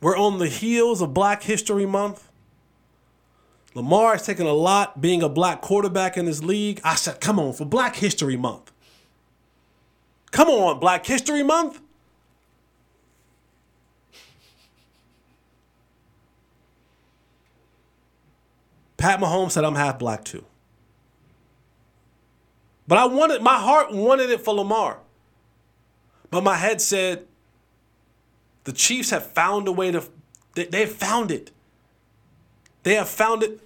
We're 0.00 0.16
on 0.16 0.38
the 0.38 0.48
heels 0.48 1.02
of 1.02 1.12
Black 1.12 1.42
History 1.42 1.86
Month. 1.86 2.28
Lamar 3.74 4.12
has 4.12 4.26
taken 4.26 4.46
a 4.46 4.52
lot 4.52 5.00
being 5.00 5.22
a 5.22 5.28
black 5.28 5.60
quarterback 5.60 6.16
in 6.16 6.24
this 6.24 6.42
league. 6.42 6.80
I 6.82 6.94
said, 6.94 7.20
come 7.20 7.38
on, 7.38 7.52
for 7.52 7.64
Black 7.64 7.96
History 7.96 8.36
Month. 8.36 8.72
Come 10.32 10.48
on, 10.48 10.80
Black 10.80 11.06
History 11.06 11.42
Month. 11.42 11.80
Pat 18.96 19.18
Mahomes 19.18 19.52
said, 19.52 19.64
I'm 19.64 19.76
half 19.76 19.98
black 19.98 20.24
too. 20.24 20.44
But 22.86 22.98
I 22.98 23.06
wanted, 23.06 23.40
my 23.40 23.58
heart 23.58 23.92
wanted 23.92 24.30
it 24.30 24.40
for 24.40 24.52
Lamar. 24.52 24.98
But 26.30 26.42
my 26.42 26.56
head 26.56 26.80
said, 26.80 27.26
the 28.64 28.72
Chiefs 28.72 29.10
have 29.10 29.26
found 29.26 29.68
a 29.68 29.72
way 29.72 29.90
to, 29.90 30.02
they 30.54 30.80
have 30.80 30.92
found 30.92 31.30
it. 31.30 31.50
They 32.82 32.94
have 32.94 33.08
found 33.08 33.42
it. 33.42 33.60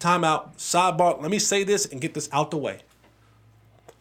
Timeout. 0.00 0.56
Sidebar. 0.56 1.20
Let 1.20 1.30
me 1.30 1.38
say 1.38 1.64
this 1.64 1.86
and 1.86 2.00
get 2.00 2.14
this 2.14 2.28
out 2.32 2.50
the 2.50 2.56
way. 2.56 2.80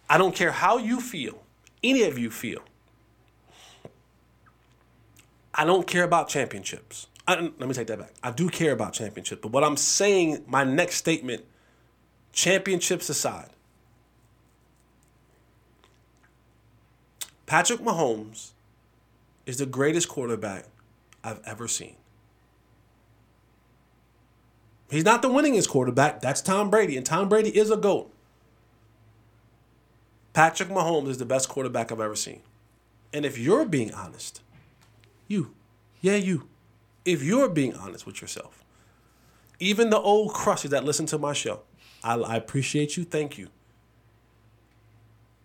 I 0.09 0.17
don't 0.17 0.35
care 0.35 0.51
how 0.51 0.77
you 0.77 1.01
feel, 1.01 1.41
any 1.83 2.03
of 2.03 2.19
you 2.19 2.29
feel. 2.29 2.61
I 5.53 5.65
don't 5.65 5.87
care 5.87 6.03
about 6.03 6.27
championships. 6.27 7.07
I, 7.27 7.35
let 7.39 7.59
me 7.59 7.73
take 7.73 7.87
that 7.87 7.97
back. 7.97 8.13
I 8.21 8.31
do 8.31 8.49
care 8.49 8.71
about 8.71 8.93
championships, 8.93 9.41
but 9.41 9.51
what 9.51 9.63
I'm 9.63 9.77
saying, 9.77 10.43
my 10.47 10.63
next 10.63 10.97
statement, 10.97 11.43
championships 12.33 13.09
aside, 13.09 13.49
Patrick 17.45 17.79
Mahomes 17.79 18.51
is 19.45 19.57
the 19.57 19.65
greatest 19.65 20.09
quarterback 20.09 20.65
I've 21.23 21.41
ever 21.45 21.67
seen. 21.67 21.95
He's 24.89 25.03
not 25.05 25.21
the 25.21 25.29
winningest 25.29 25.69
quarterback. 25.69 26.21
That's 26.21 26.41
Tom 26.41 26.69
Brady, 26.69 26.95
and 26.95 27.05
Tom 27.05 27.27
Brady 27.27 27.49
is 27.49 27.71
a 27.71 27.77
GOAT. 27.77 28.11
Patrick 30.33 30.69
Mahomes 30.69 31.09
is 31.09 31.17
the 31.17 31.25
best 31.25 31.49
quarterback 31.49 31.91
I've 31.91 32.01
ever 32.01 32.15
seen. 32.15 32.41
And 33.13 33.25
if 33.25 33.37
you're 33.37 33.65
being 33.65 33.93
honest, 33.93 34.41
you, 35.27 35.53
yeah, 36.01 36.17
you, 36.17 36.49
if 37.05 37.23
you're 37.23 37.49
being 37.49 37.73
honest 37.73 38.05
with 38.05 38.21
yourself, 38.21 38.63
even 39.59 39.89
the 39.89 39.99
old 39.99 40.33
crushers 40.33 40.71
that 40.71 40.83
listen 40.83 41.05
to 41.07 41.17
my 41.17 41.33
show, 41.33 41.61
I, 42.03 42.15
I 42.15 42.35
appreciate 42.35 42.97
you. 42.97 43.05
Thank 43.05 43.37
you. 43.37 43.47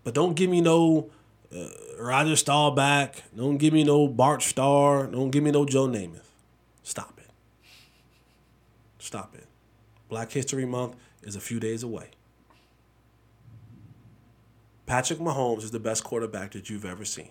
But 0.03 0.14
don't 0.14 0.34
give 0.34 0.51
me 0.51 0.61
no 0.61 1.11
uh, 1.57 1.68
Roger 1.98 2.36
Staubach. 2.36 3.22
Don't 3.36 3.59
give 3.59 3.72
me 3.72 3.84
no 3.84 4.09
Bart 4.09 4.42
Starr. 4.42 5.07
Don't 5.07 5.30
give 5.30 5.42
me 5.42 5.51
no 5.51 5.64
Joe 5.64 5.86
Namath. 5.86 6.28
Stop 6.82 7.18
it. 7.18 7.30
Stop 8.98 9.34
it. 9.34 9.46
Black 10.09 10.32
History 10.32 10.66
Month 10.66 10.96
is 11.22 11.36
a 11.36 11.40
few 11.40 11.61
days 11.61 11.82
away. 11.82 12.11
Patrick 14.86 15.20
Mahomes 15.20 15.62
is 15.62 15.70
the 15.70 15.78
best 15.78 16.03
quarterback 16.03 16.51
that 16.53 16.68
you've 16.68 16.84
ever 16.84 17.05
seen. 17.05 17.30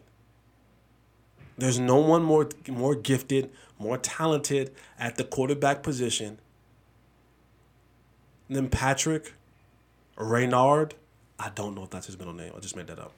There's 1.57 1.78
no 1.78 1.97
one 1.97 2.24
more 2.24 2.47
more 2.70 2.95
gifted, 2.95 3.51
more 3.78 3.97
talented 3.97 4.74
at 4.97 5.17
the 5.17 5.26
quarterback 5.26 5.84
position 5.84 6.39
than 8.49 8.70
Patrick 8.70 9.34
Reynard. 10.17 10.95
I 11.38 11.49
don't 11.49 11.76
know 11.76 11.84
if 11.84 11.89
that's 11.89 12.07
his 12.07 12.17
middle 12.17 12.34
name. 12.34 12.53
I 12.55 12.59
just 12.59 12.78
made 12.78 12.88
that 12.88 12.99
up. 12.99 13.11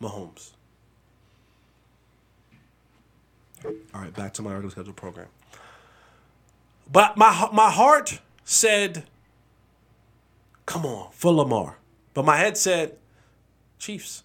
Mahomes. 0.00 0.52
All 3.64 4.00
right, 4.00 4.14
back 4.14 4.32
to 4.34 4.42
my 4.42 4.52
regular 4.52 4.70
schedule 4.70 4.92
program. 4.94 5.28
But 6.90 7.16
my 7.16 7.48
my 7.52 7.70
heart 7.70 8.20
said, 8.44 9.04
"Come 10.66 10.86
on, 10.86 11.10
for 11.12 11.32
Lamar," 11.32 11.78
but 12.14 12.24
my 12.24 12.36
head 12.36 12.56
said, 12.56 12.96
"Chiefs." 13.78 14.24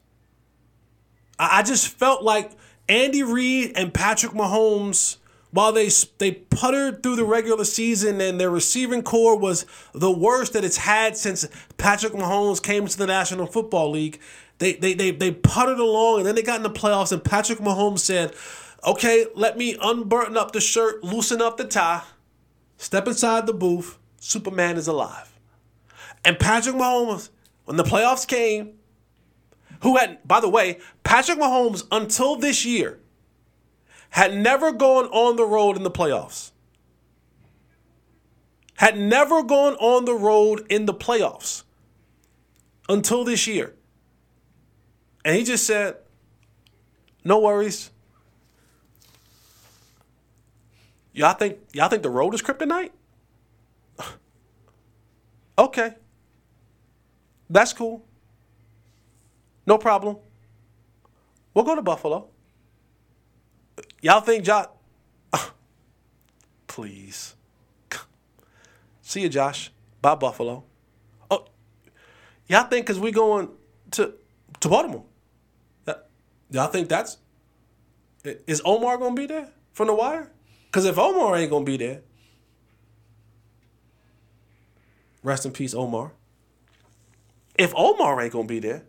I, 1.37 1.59
I 1.59 1.63
just 1.63 1.89
felt 1.89 2.23
like 2.23 2.51
Andy 2.87 3.23
Reid 3.23 3.73
and 3.75 3.93
Patrick 3.93 4.31
Mahomes, 4.31 5.17
while 5.51 5.73
they 5.73 5.89
they 6.17 6.31
puttered 6.31 7.03
through 7.03 7.17
the 7.17 7.25
regular 7.25 7.65
season 7.65 8.21
and 8.21 8.39
their 8.39 8.49
receiving 8.49 9.03
core 9.03 9.37
was 9.37 9.65
the 9.93 10.11
worst 10.11 10.53
that 10.53 10.63
it's 10.63 10.77
had 10.77 11.17
since 11.17 11.45
Patrick 11.77 12.13
Mahomes 12.13 12.63
came 12.63 12.87
to 12.87 12.97
the 12.97 13.07
National 13.07 13.47
Football 13.47 13.91
League. 13.91 14.19
They 14.59 14.73
they 14.73 14.93
they 14.93 15.11
they 15.11 15.31
puttered 15.31 15.79
along 15.79 16.19
and 16.19 16.25
then 16.25 16.35
they 16.35 16.41
got 16.41 16.57
in 16.57 16.63
the 16.63 16.69
playoffs 16.69 17.11
and 17.11 17.23
Patrick 17.23 17.59
Mahomes 17.59 17.99
said, 17.99 18.33
"Okay, 18.85 19.27
let 19.35 19.57
me 19.57 19.77
unbutton 19.81 20.37
up 20.37 20.51
the 20.51 20.61
shirt, 20.61 21.03
loosen 21.03 21.41
up 21.41 21.57
the 21.57 21.65
tie, 21.65 22.03
step 22.77 23.07
inside 23.07 23.47
the 23.47 23.53
booth. 23.53 23.97
Superman 24.19 24.77
is 24.77 24.87
alive." 24.87 25.33
And 26.23 26.39
Patrick 26.39 26.75
Mahomes, 26.75 27.29
when 27.65 27.77
the 27.77 27.83
playoffs 27.83 28.27
came, 28.27 28.79
who 29.81 29.97
had, 29.97 30.25
by 30.27 30.39
the 30.39 30.49
way, 30.49 30.79
Patrick 31.03 31.37
Mahomes 31.37 31.85
until 31.91 32.35
this 32.35 32.65
year 32.65 32.99
had 34.09 34.33
never 34.35 34.71
gone 34.71 35.05
on 35.07 35.35
the 35.35 35.45
road 35.45 35.75
in 35.75 35.83
the 35.83 35.91
playoffs. 35.91 36.51
Had 38.77 38.97
never 38.97 39.43
gone 39.43 39.75
on 39.75 40.05
the 40.05 40.13
road 40.13 40.65
in 40.69 40.85
the 40.85 40.93
playoffs 40.93 41.63
until 42.89 43.23
this 43.23 43.45
year. 43.45 43.74
And 45.25 45.35
he 45.35 45.43
just 45.43 45.65
said, 45.65 45.97
no 47.23 47.39
worries. 47.39 47.89
Y'all 51.13 51.33
think 51.33 51.57
y'all 51.73 51.89
think 51.89 52.03
the 52.03 52.09
road 52.09 52.35
is 52.35 52.43
kryptonite? 52.43 52.91
okay. 55.57 55.95
That's 57.49 57.73
cool. 57.73 58.05
No 59.65 59.79
problem. 59.79 60.17
We'll 61.53 61.65
go 61.65 61.73
to 61.73 61.81
Buffalo. 61.81 62.27
Y'all 64.01 64.21
think 64.21 64.43
Josh? 64.43 64.67
Please. 66.67 67.35
See 69.01 69.21
you, 69.21 69.29
Josh. 69.29 69.71
Bye, 70.01 70.15
Buffalo. 70.15 70.65
Oh, 71.31 71.45
y'all 72.47 72.67
think 72.67 72.85
because 72.85 72.99
we 72.99 73.11
going 73.11 73.49
to 73.91 74.13
to 74.59 74.69
Baltimore? 74.69 75.05
Y'all 76.51 76.67
think 76.67 76.89
that's 76.89 77.17
is 78.23 78.61
Omar 78.65 78.97
gonna 78.97 79.15
be 79.15 79.27
there 79.27 79.49
from 79.73 79.87
the 79.87 79.93
wire? 79.93 80.31
Because 80.65 80.85
if 80.85 80.97
Omar 80.97 81.37
ain't 81.37 81.51
gonna 81.51 81.65
be 81.65 81.77
there, 81.77 82.01
rest 85.23 85.45
in 85.45 85.51
peace, 85.51 85.73
Omar. 85.73 86.11
If 87.57 87.73
Omar 87.75 88.21
ain't 88.21 88.33
gonna 88.33 88.47
be 88.47 88.59
there, 88.59 88.83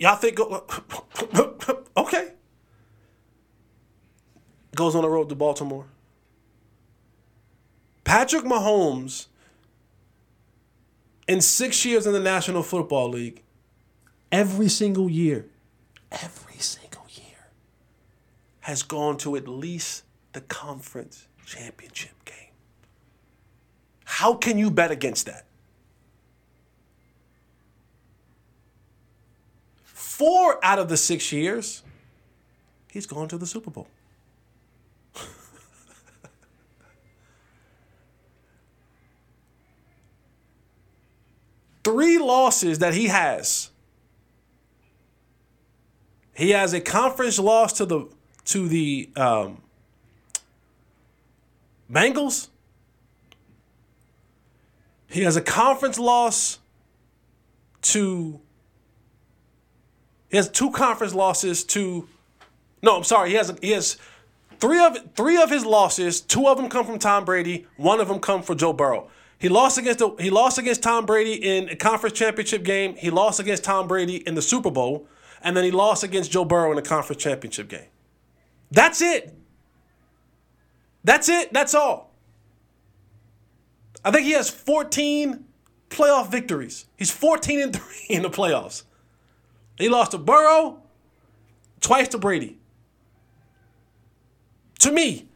Y'all 0.00 0.16
think 0.16 0.38
okay? 1.96 2.32
Goes 4.74 4.96
on 4.96 5.02
the 5.02 5.08
road 5.08 5.28
to 5.28 5.34
Baltimore. 5.36 5.86
Patrick 8.02 8.44
Mahomes 8.44 9.26
in 11.28 11.40
six 11.40 11.84
years 11.84 12.06
in 12.06 12.12
the 12.12 12.20
National 12.20 12.62
Football 12.62 13.10
League, 13.10 13.42
every 14.32 14.68
single 14.68 15.08
year, 15.08 15.46
every 16.22 16.58
single 16.58 17.04
year, 17.10 17.48
has 18.60 18.82
gone 18.82 19.16
to 19.18 19.36
at 19.36 19.46
least 19.48 20.04
the 20.32 20.40
conference 20.40 21.26
championship 21.46 22.24
game. 22.24 22.34
How 24.04 24.34
can 24.34 24.58
you 24.58 24.70
bet 24.70 24.90
against 24.90 25.26
that? 25.26 25.46
Four 29.84 30.64
out 30.64 30.78
of 30.78 30.88
the 30.88 30.96
six 30.96 31.32
years, 31.32 31.82
he's 32.90 33.06
gone 33.06 33.26
to 33.28 33.36
the 33.36 33.46
Super 33.46 33.70
Bowl. 33.70 33.88
Three 41.82 42.18
losses 42.18 42.78
that 42.78 42.94
he 42.94 43.08
has. 43.08 43.70
He 46.34 46.50
has 46.50 46.72
a 46.72 46.80
conference 46.80 47.38
loss 47.38 47.72
to 47.74 47.86
the 47.86 48.08
to 48.46 48.68
the 48.68 49.08
um, 49.16 49.62
Bengals. 51.90 52.48
He 55.08 55.22
has 55.22 55.36
a 55.36 55.42
conference 55.42 55.98
loss 55.98 56.58
to. 57.82 58.40
He 60.28 60.36
has 60.36 60.48
two 60.48 60.70
conference 60.70 61.14
losses 61.14 61.62
to. 61.64 62.08
No, 62.82 62.96
I'm 62.96 63.04
sorry. 63.04 63.30
He 63.30 63.36
has 63.36 63.56
he 63.62 63.70
has 63.70 63.96
three 64.58 64.84
of 64.84 64.98
three 65.14 65.40
of 65.40 65.50
his 65.50 65.64
losses. 65.64 66.20
Two 66.20 66.48
of 66.48 66.56
them 66.56 66.68
come 66.68 66.84
from 66.84 66.98
Tom 66.98 67.24
Brady. 67.24 67.66
One 67.76 68.00
of 68.00 68.08
them 68.08 68.18
come 68.18 68.42
from 68.42 68.58
Joe 68.58 68.72
Burrow. 68.72 69.08
He 69.38 69.48
lost 69.48 69.78
against 69.78 69.98
the, 69.98 70.10
he 70.18 70.30
lost 70.30 70.58
against 70.58 70.82
Tom 70.82 71.06
Brady 71.06 71.34
in 71.34 71.68
a 71.68 71.76
conference 71.76 72.18
championship 72.18 72.64
game. 72.64 72.96
He 72.96 73.10
lost 73.10 73.40
against 73.40 73.62
Tom 73.62 73.86
Brady 73.86 74.16
in 74.16 74.34
the 74.34 74.42
Super 74.42 74.70
Bowl, 74.70 75.06
and 75.44 75.56
then 75.56 75.62
he 75.62 75.70
lost 75.70 76.02
against 76.02 76.32
Joe 76.32 76.44
Burrow 76.44 76.70
in 76.70 76.76
the 76.76 76.82
conference 76.82 77.22
championship 77.22 77.68
game. 77.68 77.86
That's 78.70 79.00
it. 79.00 79.32
That's 81.04 81.28
it. 81.28 81.52
That's 81.52 81.74
all. 81.74 82.10
I 84.04 84.10
think 84.10 84.24
he 84.24 84.32
has 84.32 84.50
14 84.50 85.44
playoff 85.90 86.30
victories. 86.30 86.86
He's 86.96 87.10
14 87.10 87.60
and 87.60 87.76
3 87.76 87.84
in 88.08 88.22
the 88.22 88.30
playoffs. 88.30 88.82
He 89.76 89.88
lost 89.88 90.12
to 90.12 90.18
Burrow, 90.18 90.82
twice 91.80 92.08
to 92.08 92.18
Brady. 92.18 92.58
To 94.80 94.92
me, 94.92 95.28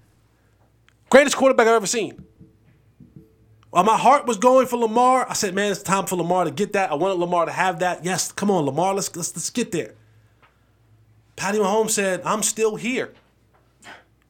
greatest 1.11 1.37
quarterback 1.37 1.67
I've 1.67 1.75
ever 1.75 1.87
seen. 1.87 2.25
While 3.71 3.85
my 3.85 3.99
heart 3.99 4.27
was 4.27 4.39
going 4.39 4.67
for 4.67 4.79
Lamar, 4.79 5.29
I 5.29 5.35
said, 5.35 5.55
man, 5.55 5.71
it's 5.71 5.83
time 5.83 6.07
for 6.07 6.17
Lamar 6.17 6.45
to 6.45 6.51
get 6.51 6.73
that. 6.73 6.91
I 6.91 6.95
wanted 6.95 7.19
Lamar 7.19 7.45
to 7.45 7.53
have 7.53 7.81
that. 7.81 8.05
Yes, 8.05 8.33
come 8.33 8.51
on, 8.51 8.65
Lamar, 8.65 8.95
let's, 8.95 9.15
let's, 9.15 9.35
let's 9.37 9.51
get 9.51 9.73
there. 9.73 9.95
Patty 11.39 11.59
Mahomes 11.59 11.91
said, 11.91 12.21
I'm 12.25 12.43
still 12.43 12.75
here. 12.75 13.15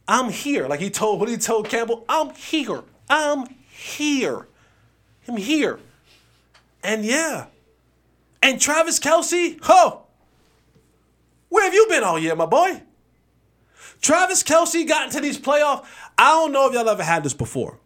I'm 0.07 0.29
here. 0.29 0.69
Like 0.69 0.81
he 0.81 0.91
told, 0.91 1.21
what 1.21 1.29
he 1.31 1.39
told 1.39 1.69
Campbell, 1.69 2.05
I'm 2.07 2.35
here. 2.35 2.83
I'm 3.09 3.47
here. 3.71 4.47
I'm 5.27 5.39
here. 5.39 5.81
And 6.85 7.05
yeah. 7.05 7.47
And 8.43 8.61
Travis 8.61 9.01
Kelce, 9.01 9.59
ho, 9.65 10.03
where 11.49 11.65
have 11.65 11.73
you 11.73 11.87
been 11.89 12.05
all 12.05 12.19
year, 12.19 12.37
my 12.37 12.47
boy? 12.47 12.83
Travis 14.03 14.43
Kelce 14.43 14.87
got 14.87 15.07
into 15.07 15.21
these 15.21 15.39
playoffs. 15.39 15.87
I 16.19 16.31
don't 16.33 16.53
know 16.53 16.69
if 16.69 16.75
y'all 16.75 16.89
ever 16.89 17.03
had 17.03 17.25
this 17.25 17.35
before. 17.35 17.79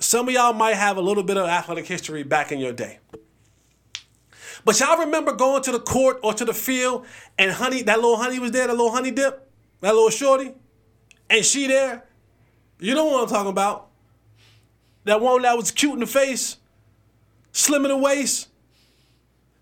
Some 0.00 0.26
of 0.26 0.34
y'all 0.34 0.52
might 0.52 0.74
have 0.74 0.96
a 0.96 1.00
little 1.00 1.22
bit 1.22 1.36
of 1.36 1.48
athletic 1.48 1.86
history 1.86 2.24
back 2.24 2.50
in 2.50 2.58
your 2.58 2.72
day. 2.72 2.98
But 4.66 4.80
y'all 4.80 4.98
remember 4.98 5.32
going 5.32 5.62
to 5.62 5.70
the 5.70 5.78
court 5.78 6.18
or 6.24 6.34
to 6.34 6.44
the 6.44 6.52
field 6.52 7.06
and 7.38 7.52
honey, 7.52 7.82
that 7.82 8.00
little 8.00 8.16
honey 8.16 8.40
was 8.40 8.50
there, 8.50 8.66
that 8.66 8.72
little 8.72 8.90
honey 8.90 9.12
dip, 9.12 9.48
that 9.80 9.94
little 9.94 10.10
shorty, 10.10 10.54
and 11.30 11.44
she 11.44 11.68
there. 11.68 12.04
You 12.80 12.96
know 12.96 13.04
what 13.04 13.22
I'm 13.22 13.28
talking 13.28 13.52
about. 13.52 13.86
That 15.04 15.20
one 15.20 15.42
that 15.42 15.56
was 15.56 15.70
cute 15.70 15.92
in 15.92 16.00
the 16.00 16.06
face, 16.06 16.56
slim 17.52 17.84
in 17.84 17.92
the 17.92 17.96
waist, 17.96 18.48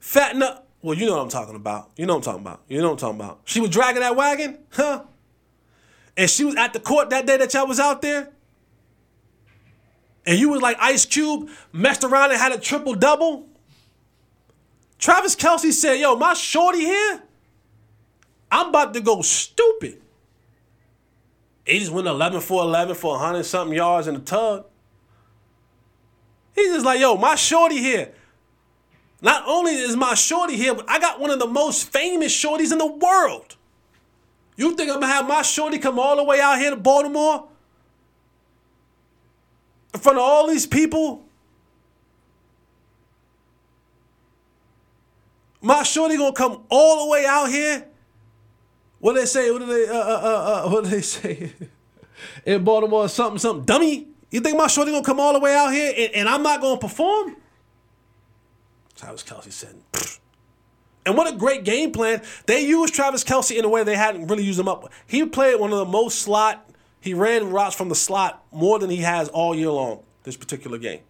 fatting 0.01 0.43
up. 0.43 0.69
Well, 0.81 0.97
you 0.97 1.05
know 1.05 1.17
what 1.17 1.23
I'm 1.25 1.29
talking 1.29 1.57
about. 1.57 1.91
You 1.99 2.07
know 2.07 2.15
what 2.15 2.27
I'm 2.27 2.33
talking 2.33 2.47
about. 2.47 2.63
You 2.69 2.79
know 2.79 2.85
what 2.85 2.93
I'm 2.93 2.99
talking 2.99 3.21
about. 3.21 3.41
She 3.45 3.61
was 3.61 3.69
dragging 3.69 4.01
that 4.01 4.17
wagon, 4.17 4.57
huh? 4.71 5.03
And 6.17 6.31
she 6.31 6.45
was 6.45 6.55
at 6.57 6.73
the 6.73 6.81
court 6.81 7.11
that 7.11 7.27
day 7.27 7.37
that 7.37 7.53
y'all 7.53 7.67
was 7.67 7.79
out 7.79 8.01
there. 8.01 8.31
And 10.25 10.39
you 10.39 10.49
was 10.49 10.63
like 10.63 10.79
Ice 10.81 11.05
Cube, 11.05 11.51
messed 11.73 12.05
around 12.05 12.31
and 12.31 12.41
had 12.41 12.53
a 12.53 12.59
triple 12.59 12.95
double. 12.95 13.49
Travis 15.05 15.37
Kelce 15.37 15.71
said, 15.71 16.01
Yo, 16.01 16.17
my 16.17 16.33
shorty 16.33 16.81
here, 16.81 17.23
I'm 18.51 18.71
about 18.71 18.95
to 18.95 19.03
go 19.03 19.21
stupid. 19.21 20.01
He 21.67 21.79
just 21.79 21.93
went 21.93 22.07
11 22.07 22.41
for 22.41 22.63
11 22.63 22.95
for 22.95 23.11
100 23.11 23.45
something 23.45 23.77
yards 23.77 24.07
in 24.07 24.15
the 24.15 24.21
tug. 24.21 24.65
He's 26.55 26.73
just 26.73 26.87
like, 26.87 27.01
yo, 27.01 27.19
my 27.19 27.35
shorty 27.35 27.81
here. 27.81 28.15
Not 29.21 29.45
only 29.47 29.73
is 29.73 29.95
my 29.95 30.15
shorty 30.15 30.57
here, 30.57 30.75
but 30.75 30.89
I 30.89 30.99
got 30.99 31.21
one 31.21 31.29
of 31.29 31.39
the 31.39 31.49
most 31.49 31.93
famous 31.93 32.33
shorties 32.33 32.73
in 32.73 32.79
the 32.79 32.87
world. 32.87 33.57
You 34.57 34.75
think 34.75 34.91
I'm 34.91 35.01
gonna 35.01 35.13
have 35.13 35.29
my 35.29 35.43
shorty 35.43 35.77
come 35.77 35.99
all 35.99 36.17
the 36.17 36.25
way 36.25 36.41
out 36.41 36.59
here 36.59 36.71
to 36.71 36.77
Baltimore? 36.77 37.47
In 39.93 40.01
front 40.01 40.17
of 40.17 40.25
all 40.25 40.47
these 40.47 40.67
people? 40.67 41.27
My 45.65 45.83
shorty 45.83 46.19
gonna 46.19 46.35
come 46.35 46.63
all 46.69 47.07
the 47.07 47.11
way 47.11 47.25
out 47.25 47.49
here? 47.49 47.87
What 48.99 49.15
do 49.15 49.21
they 49.21 49.27
say? 49.27 49.51
What 49.51 49.61
do 49.61 49.67
they 49.67 49.89
uh, 49.89 49.95
uh, 49.95 49.99
uh, 49.99 50.67
uh 50.67 50.71
what 50.71 50.85
do 50.85 50.91
they 50.91 51.01
say? 51.01 51.53
In 52.45 52.63
Baltimore, 52.65 53.09
something, 53.09 53.39
something. 53.39 53.65
Dummy. 53.65 54.09
You 54.31 54.41
think 54.41 54.59
my 54.59 54.67
shorty 54.67 54.91
gonna 54.91 55.03
come 55.03 55.19
all 55.19 55.33
the 55.33 55.41
way 55.41 55.55
out 55.57 55.73
here 55.73 55.91
and, 55.97 56.15
and 56.15 56.29
I'm 56.29 56.43
not 56.43 56.61
gonna 56.61 56.79
perform? 56.79 57.37
Travis 58.95 59.23
Kelce 59.23 59.53
said. 59.53 59.77
And 61.07 61.17
what 61.17 61.33
a 61.33 61.37
great 61.37 61.65
game 61.65 61.93
plan. 61.93 62.21
They 62.45 62.67
used 62.67 62.93
Travis 62.93 63.25
Kelce 63.25 63.57
in 63.57 63.65
a 63.65 63.69
way 63.69 63.85
they 63.85 63.97
hadn't 63.97 64.27
really 64.27 64.45
used 64.45 64.61
him 64.61 64.69
up. 64.69 64.93
He 65.07 65.25
played 65.25 65.59
one 65.59 65.73
of 65.73 65.79
the 65.79 65.87
most 65.87 66.19
slot. 66.19 66.71
He 67.01 67.15
ran 67.15 67.49
routes 67.51 67.75
from 67.75 67.89
the 67.89 67.95
slot 67.95 68.45
more 68.53 68.79
than 68.79 68.91
he 68.91 68.99
has 68.99 69.31
all 69.31 69.55
year 69.55 69.71
long. 69.71 70.03
This 70.25 70.37
particular 70.37 70.77
game. 70.77 71.01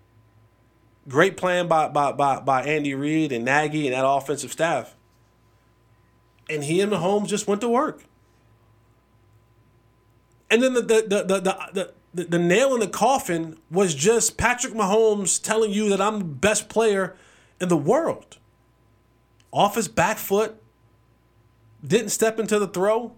Great 1.08 1.36
plan 1.36 1.68
by 1.68 1.88
by 1.88 2.12
by, 2.12 2.40
by 2.40 2.62
Andy 2.62 2.94
Reid 2.94 3.32
and 3.32 3.44
Nagy 3.44 3.86
and 3.86 3.94
that 3.94 4.06
offensive 4.06 4.52
staff. 4.52 4.94
And 6.48 6.64
he 6.64 6.80
and 6.80 6.92
Mahomes 6.92 7.28
just 7.28 7.46
went 7.46 7.60
to 7.60 7.68
work. 7.68 8.04
And 10.50 10.62
then 10.62 10.74
the 10.74 10.82
the 10.82 11.02
the 11.06 11.22
the, 11.22 11.40
the, 11.40 11.92
the 12.14 12.24
the, 12.24 12.38
nail 12.38 12.74
in 12.74 12.80
the 12.80 12.88
coffin 12.88 13.58
was 13.70 13.94
just 13.94 14.36
Patrick 14.36 14.72
Mahomes 14.72 15.42
telling 15.42 15.72
you 15.72 15.88
that 15.88 16.00
I'm 16.00 16.18
the 16.18 16.24
best 16.24 16.68
player 16.68 17.16
in 17.60 17.68
the 17.68 17.76
world. 17.76 18.38
Off 19.52 19.74
his 19.74 19.88
back 19.88 20.18
foot, 20.18 20.62
didn't 21.84 22.10
step 22.10 22.38
into 22.38 22.58
the 22.58 22.68
throw, 22.68 23.12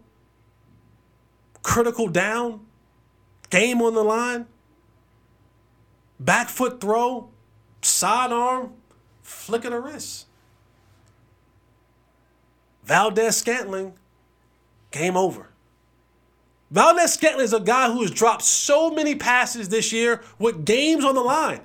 critical 1.62 2.08
down, 2.08 2.60
game 3.50 3.82
on 3.82 3.94
the 3.94 4.04
line, 4.04 4.46
back 6.18 6.48
foot 6.48 6.80
throw, 6.80 7.28
sidearm, 7.86 8.72
flick 9.22 9.64
of 9.64 9.72
the 9.72 9.80
wrist. 9.80 10.26
Valdes 12.84 13.36
Scantling, 13.36 13.94
game 14.90 15.16
over. 15.16 15.48
Valdes 16.70 17.12
Scantling 17.14 17.44
is 17.44 17.52
a 17.52 17.60
guy 17.60 17.90
who 17.90 18.02
has 18.02 18.10
dropped 18.10 18.42
so 18.42 18.90
many 18.90 19.14
passes 19.14 19.68
this 19.68 19.92
year 19.92 20.22
with 20.38 20.64
games 20.64 21.04
on 21.04 21.14
the 21.14 21.22
line. 21.22 21.60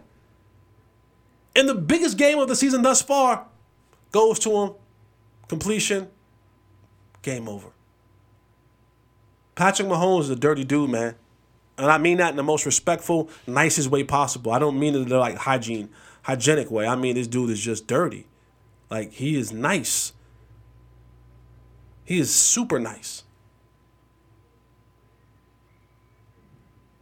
And 1.55 1.67
the 1.67 1.75
biggest 1.75 2.17
game 2.17 2.39
of 2.39 2.47
the 2.47 2.55
season 2.55 2.81
thus 2.81 3.01
far 3.01 3.45
goes 4.11 4.39
to 4.39 4.51
him. 4.51 4.73
Completion, 5.47 6.07
game 7.21 7.49
over. 7.49 7.67
Patrick 9.55 9.87
Mahomes 9.87 10.21
is 10.21 10.29
a 10.29 10.35
dirty 10.35 10.63
dude, 10.63 10.89
man. 10.89 11.15
And 11.77 11.91
I 11.91 11.97
mean 11.97 12.17
that 12.17 12.29
in 12.29 12.35
the 12.35 12.43
most 12.43 12.65
respectful, 12.65 13.29
nicest 13.47 13.89
way 13.89 14.03
possible. 14.03 14.51
I 14.51 14.59
don't 14.59 14.79
mean 14.79 14.95
it 14.95 15.09
like 15.09 15.35
hygiene, 15.35 15.89
hygienic 16.23 16.71
way. 16.71 16.87
I 16.87 16.95
mean 16.95 17.15
this 17.15 17.27
dude 17.27 17.49
is 17.49 17.59
just 17.59 17.87
dirty. 17.87 18.27
Like 18.89 19.13
he 19.13 19.35
is 19.35 19.51
nice. 19.51 20.13
He 22.03 22.19
is 22.19 22.33
super 22.33 22.79
nice. 22.79 23.23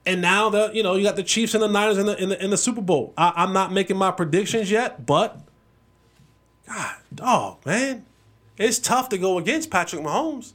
And 0.05 0.21
now 0.21 0.49
the 0.49 0.71
you 0.73 0.83
know 0.83 0.95
you 0.95 1.03
got 1.03 1.15
the 1.15 1.23
Chiefs 1.23 1.53
and 1.53 1.61
the 1.61 1.67
Niners 1.67 1.97
in 1.97 2.05
the 2.05 2.21
in 2.21 2.29
the, 2.29 2.43
in 2.43 2.49
the 2.49 2.57
Super 2.57 2.81
Bowl. 2.81 3.13
I, 3.17 3.33
I'm 3.35 3.53
not 3.53 3.71
making 3.71 3.97
my 3.97 4.11
predictions 4.11 4.71
yet, 4.71 5.05
but 5.05 5.41
God, 6.67 6.95
dog, 7.13 7.65
man, 7.65 8.05
it's 8.57 8.79
tough 8.79 9.09
to 9.09 9.17
go 9.17 9.37
against 9.37 9.71
Patrick 9.71 10.01
Mahomes. 10.01 10.53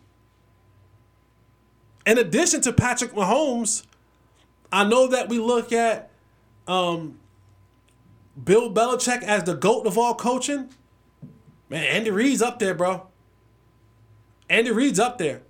In 2.07 2.19
addition 2.19 2.61
to 2.63 2.73
Patrick 2.73 3.13
Mahomes, 3.13 3.85
I 4.71 4.85
know 4.85 5.09
that 5.09 5.29
we 5.29 5.39
look 5.39 5.73
at 5.73 6.11
um, 6.69 7.19
Bill 8.43 8.73
Belichick 8.73 9.23
as 9.23 9.45
the 9.45 9.55
GOAT 9.55 9.87
of 9.87 9.97
all 9.97 10.15
coaching, 10.15 10.69
man, 11.69 11.85
Andy 11.85 12.11
Reid's 12.11 12.43
up 12.43 12.59
there, 12.59 12.75
bro. 12.75 13.07
Andy 14.49 14.71
Reid's 14.71 14.99
up 14.99 15.19
there. 15.19 15.43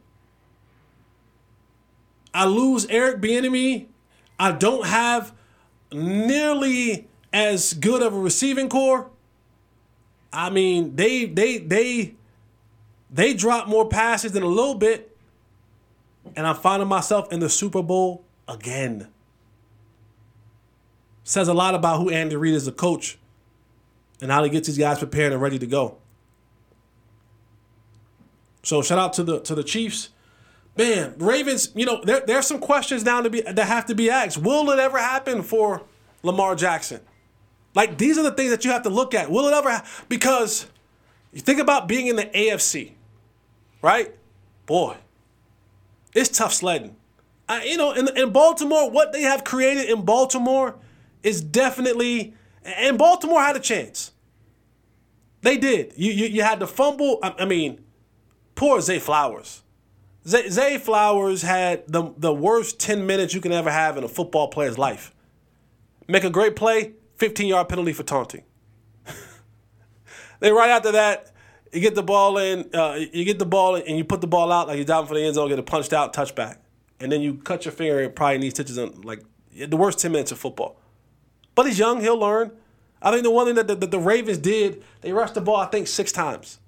I 2.32 2.46
lose 2.46 2.86
Eric 2.86 3.20
Bieniemy. 3.20 3.86
I 4.38 4.52
don't 4.52 4.86
have 4.86 5.32
nearly 5.92 7.08
as 7.32 7.72
good 7.74 8.02
of 8.02 8.12
a 8.12 8.18
receiving 8.18 8.68
core. 8.68 9.10
I 10.32 10.50
mean, 10.50 10.96
they 10.96 11.26
they 11.26 11.58
they 11.58 12.16
they 13.10 13.34
drop 13.34 13.68
more 13.68 13.88
passes 13.88 14.32
than 14.32 14.42
a 14.42 14.48
little 14.48 14.74
bit, 14.74 15.16
and 16.34 16.46
I'm 16.46 16.56
finding 16.56 16.88
myself 16.88 17.32
in 17.32 17.38
the 17.38 17.48
Super 17.48 17.82
Bowl 17.82 18.24
again. 18.48 19.08
Says 21.24 21.48
a 21.48 21.54
lot 21.54 21.74
about 21.74 22.00
who 22.00 22.10
Andy 22.10 22.36
Reid 22.36 22.54
is 22.54 22.68
a 22.68 22.72
coach 22.72 23.18
and 24.20 24.30
how 24.30 24.44
he 24.44 24.50
gets 24.50 24.68
these 24.68 24.78
guys 24.78 24.98
prepared 24.98 25.32
and 25.32 25.40
ready 25.40 25.58
to 25.58 25.66
go. 25.66 25.96
So 28.62 28.82
shout 28.82 28.98
out 28.98 29.12
to 29.14 29.22
the 29.22 29.40
to 29.40 29.54
the 29.54 29.64
Chiefs. 29.64 30.10
Man, 30.76 31.14
Ravens, 31.18 31.70
you 31.74 31.86
know, 31.86 32.02
there, 32.02 32.20
there's 32.26 32.46
some 32.46 32.58
questions 32.58 33.04
down 33.04 33.24
to 33.24 33.30
be 33.30 33.40
that 33.40 33.58
have 33.58 33.86
to 33.86 33.94
be 33.94 34.10
asked. 34.10 34.38
Will 34.38 34.70
it 34.70 34.78
ever 34.78 34.98
happen 34.98 35.42
for 35.42 35.82
Lamar 36.22 36.54
Jackson? 36.56 37.00
Like 37.74 37.96
these 37.96 38.18
are 38.18 38.22
the 38.22 38.32
things 38.32 38.50
that 38.50 38.64
you 38.64 38.70
have 38.70 38.82
to 38.82 38.90
look 38.90 39.14
at. 39.14 39.30
Will 39.30 39.46
it 39.46 39.54
ever 39.54 39.82
because 40.08 40.66
you 41.32 41.40
think 41.40 41.60
about 41.60 41.88
being 41.88 42.06
in 42.06 42.16
the 42.16 42.26
AFC, 42.26 42.92
right? 43.82 44.14
Boy, 44.66 44.96
it's 46.14 46.36
tough 46.36 46.52
sledding. 46.52 46.96
I, 47.48 47.64
you 47.64 47.76
know, 47.76 47.92
in, 47.92 48.08
in 48.16 48.30
Baltimore, 48.30 48.90
what 48.90 49.12
they 49.12 49.22
have 49.22 49.44
created 49.44 49.90
in 49.90 50.02
Baltimore 50.02 50.76
is 51.24 51.40
definitely, 51.40 52.34
and 52.62 52.96
Baltimore 52.96 53.40
had 53.40 53.56
a 53.56 53.60
chance. 53.60 54.12
They 55.40 55.58
did. 55.58 55.92
You 55.96 56.12
you, 56.12 56.26
you 56.26 56.42
had 56.42 56.60
the 56.60 56.66
fumble. 56.66 57.18
I, 57.22 57.34
I 57.40 57.44
mean, 57.44 57.80
poor 58.54 58.80
Zay 58.80 58.98
Flowers. 58.98 59.62
Zay, 60.26 60.48
Zay 60.48 60.78
Flowers 60.78 61.42
had 61.42 61.86
the 61.88 62.14
the 62.16 62.32
worst 62.32 62.78
ten 62.78 63.06
minutes 63.06 63.34
you 63.34 63.40
can 63.40 63.52
ever 63.52 63.70
have 63.70 63.96
in 63.96 64.04
a 64.04 64.08
football 64.08 64.48
player's 64.48 64.78
life. 64.78 65.12
Make 66.06 66.24
a 66.24 66.30
great 66.30 66.56
play, 66.56 66.92
fifteen 67.16 67.48
yard 67.48 67.68
penalty 67.68 67.92
for 67.92 68.04
taunting. 68.04 68.44
then 70.40 70.54
right 70.54 70.70
after 70.70 70.92
that, 70.92 71.32
you 71.72 71.80
get 71.80 71.94
the 71.94 72.02
ball 72.02 72.38
in, 72.38 72.70
uh, 72.74 72.98
you 73.12 73.24
get 73.24 73.38
the 73.38 73.46
ball 73.46 73.74
and 73.74 73.98
you 73.98 74.04
put 74.04 74.20
the 74.20 74.26
ball 74.26 74.52
out 74.52 74.68
like 74.68 74.76
you're 74.76 74.86
diving 74.86 75.08
for 75.08 75.14
the 75.14 75.24
end 75.24 75.34
zone, 75.34 75.48
get 75.48 75.58
it 75.58 75.66
punched 75.66 75.92
out, 75.92 76.14
touchback, 76.14 76.58
and 77.00 77.10
then 77.10 77.20
you 77.20 77.34
cut 77.34 77.64
your 77.64 77.72
finger 77.72 78.00
and 78.00 78.14
probably 78.14 78.38
knee 78.38 78.50
stitches 78.50 78.78
on 78.78 79.02
like 79.02 79.22
the 79.54 79.76
worst 79.76 79.98
ten 79.98 80.12
minutes 80.12 80.32
of 80.32 80.38
football. 80.38 80.80
But 81.54 81.66
he's 81.66 81.78
young, 81.78 82.00
he'll 82.00 82.18
learn. 82.18 82.52
I 83.00 83.10
think 83.10 83.22
the 83.22 83.30
one 83.30 83.46
thing 83.46 83.54
that 83.56 83.66
the, 83.66 83.74
that 83.74 83.90
the 83.90 83.98
Ravens 83.98 84.38
did, 84.38 84.82
they 85.02 85.12
rushed 85.12 85.34
the 85.34 85.40
ball, 85.40 85.56
I 85.56 85.66
think, 85.66 85.86
six 85.86 86.10
times. 86.10 86.58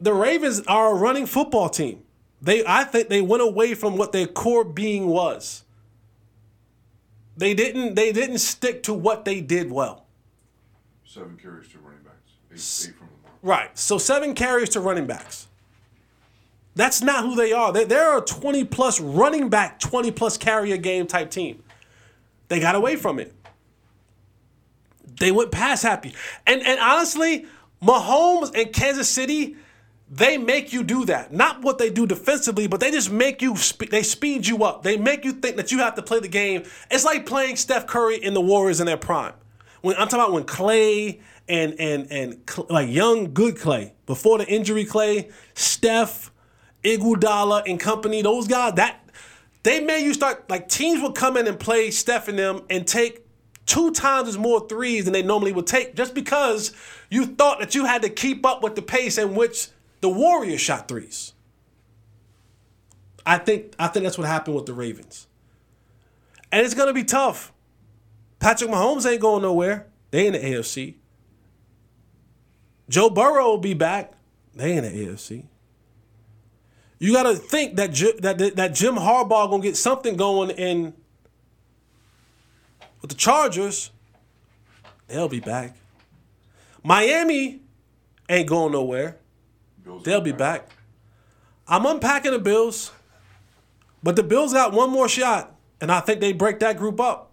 The 0.00 0.12
Ravens 0.12 0.60
are 0.62 0.92
a 0.92 0.94
running 0.94 1.26
football 1.26 1.68
team. 1.68 2.02
They, 2.42 2.64
I 2.66 2.84
think, 2.84 3.08
they 3.08 3.22
went 3.22 3.42
away 3.42 3.74
from 3.74 3.96
what 3.96 4.12
their 4.12 4.26
core 4.26 4.64
being 4.64 5.06
was. 5.06 5.62
They 7.36 7.54
didn't. 7.54 7.94
They 7.94 8.12
didn't 8.12 8.38
stick 8.38 8.82
to 8.84 8.94
what 8.94 9.24
they 9.24 9.40
did 9.40 9.70
well. 9.70 10.06
Seven 11.04 11.36
carries 11.36 11.68
to 11.68 11.78
running 11.78 12.02
backs. 12.02 12.84
Eight, 12.84 12.90
eight 12.90 12.96
from. 12.96 13.08
Right. 13.42 13.78
So 13.78 13.98
seven 13.98 14.34
carries 14.34 14.70
to 14.70 14.80
running 14.80 15.06
backs. 15.06 15.46
That's 16.74 17.00
not 17.00 17.24
who 17.24 17.34
they 17.34 17.52
are. 17.52 17.72
They, 17.72 17.84
they're 17.84 18.18
a 18.18 18.20
20 18.20 18.64
plus 18.64 19.00
running 19.00 19.48
back, 19.48 19.80
20 19.80 20.10
plus 20.10 20.36
carry 20.36 20.72
a 20.72 20.78
game 20.78 21.06
type 21.06 21.30
team. 21.30 21.62
They 22.48 22.60
got 22.60 22.74
away 22.74 22.96
from 22.96 23.18
it. 23.18 23.34
They 25.18 25.32
went 25.32 25.50
pass 25.50 25.82
happy. 25.82 26.14
And 26.46 26.62
and 26.62 26.78
honestly, 26.80 27.46
Mahomes 27.82 28.54
and 28.54 28.72
Kansas 28.72 29.08
City, 29.08 29.56
they 30.10 30.38
make 30.38 30.72
you 30.72 30.84
do 30.84 31.04
that. 31.06 31.32
Not 31.32 31.62
what 31.62 31.78
they 31.78 31.90
do 31.90 32.06
defensively, 32.06 32.66
but 32.66 32.80
they 32.80 32.90
just 32.90 33.10
make 33.10 33.42
you 33.42 33.56
they 33.90 34.02
speed 34.02 34.46
you 34.46 34.64
up. 34.64 34.82
They 34.82 34.96
make 34.96 35.24
you 35.24 35.32
think 35.32 35.56
that 35.56 35.72
you 35.72 35.78
have 35.78 35.94
to 35.96 36.02
play 36.02 36.20
the 36.20 36.28
game. 36.28 36.64
It's 36.90 37.04
like 37.04 37.26
playing 37.26 37.56
Steph 37.56 37.86
Curry 37.86 38.16
in 38.16 38.34
the 38.34 38.40
Warriors 38.40 38.80
in 38.80 38.86
their 38.86 38.96
prime. 38.96 39.34
When 39.80 39.96
I'm 39.96 40.08
talking 40.08 40.20
about 40.20 40.32
when 40.32 40.44
Clay 40.44 41.20
and 41.48 41.74
and 41.78 42.10
and 42.10 42.40
like 42.68 42.90
young 42.90 43.32
good 43.32 43.58
Clay 43.58 43.94
before 44.06 44.38
the 44.38 44.46
injury 44.46 44.84
Clay, 44.84 45.30
Steph, 45.54 46.30
Iguodala 46.82 47.62
and 47.66 47.80
company, 47.80 48.22
those 48.22 48.46
guys 48.46 48.74
that 48.74 49.00
they 49.66 49.80
made 49.80 50.04
you 50.04 50.14
start 50.14 50.48
like 50.48 50.68
teams 50.68 51.02
would 51.02 51.14
come 51.14 51.36
in 51.36 51.46
and 51.46 51.58
play 51.58 51.90
Steph 51.90 52.28
and 52.28 52.38
them 52.38 52.62
and 52.70 52.86
take 52.86 53.26
two 53.66 53.90
times 53.92 54.28
as 54.28 54.38
more 54.38 54.66
threes 54.68 55.04
than 55.04 55.12
they 55.12 55.22
normally 55.22 55.52
would 55.52 55.66
take 55.66 55.96
just 55.96 56.14
because 56.14 56.72
you 57.10 57.26
thought 57.26 57.58
that 57.58 57.74
you 57.74 57.84
had 57.84 58.02
to 58.02 58.08
keep 58.08 58.46
up 58.46 58.62
with 58.62 58.76
the 58.76 58.82
pace 58.82 59.18
in 59.18 59.34
which 59.34 59.68
the 60.00 60.08
Warriors 60.08 60.60
shot 60.60 60.86
threes. 60.86 61.32
I 63.24 63.38
think 63.38 63.74
I 63.78 63.88
think 63.88 64.04
that's 64.04 64.16
what 64.16 64.28
happened 64.28 64.54
with 64.54 64.66
the 64.66 64.72
Ravens. 64.72 65.26
And 66.52 66.64
it's 66.64 66.74
gonna 66.74 66.94
be 66.94 67.04
tough. 67.04 67.52
Patrick 68.38 68.70
Mahomes 68.70 69.04
ain't 69.10 69.20
going 69.20 69.42
nowhere. 69.42 69.86
They 70.12 70.28
in 70.28 70.34
the 70.34 70.38
AFC. 70.38 70.94
Joe 72.88 73.10
Burrow 73.10 73.46
will 73.46 73.58
be 73.58 73.74
back. 73.74 74.12
They 74.54 74.76
in 74.76 74.84
the 74.84 74.90
AFC. 74.90 75.46
You 76.98 77.12
got 77.12 77.24
to 77.24 77.34
think 77.34 77.76
that 77.76 77.92
J- 77.92 78.18
that 78.20 78.38
that 78.56 78.74
Jim 78.74 78.96
Harbaugh 78.96 79.50
gonna 79.50 79.62
get 79.62 79.76
something 79.76 80.16
going 80.16 80.50
in 80.50 80.94
with 83.00 83.10
the 83.10 83.16
Chargers. 83.16 83.90
They'll 85.08 85.28
be 85.28 85.40
back. 85.40 85.76
Miami 86.82 87.60
ain't 88.28 88.48
going 88.48 88.72
nowhere. 88.72 89.16
Bills 89.84 90.02
They'll 90.04 90.20
be 90.20 90.32
back. 90.32 90.70
I'm 91.68 91.84
unpacking 91.84 92.32
the 92.32 92.38
Bills, 92.38 92.92
but 94.02 94.16
the 94.16 94.22
Bills 94.22 94.52
got 94.52 94.72
one 94.72 94.90
more 94.90 95.08
shot, 95.08 95.54
and 95.80 95.90
I 95.90 96.00
think 96.00 96.20
they 96.20 96.32
break 96.32 96.60
that 96.60 96.78
group 96.78 97.00
up. 97.00 97.32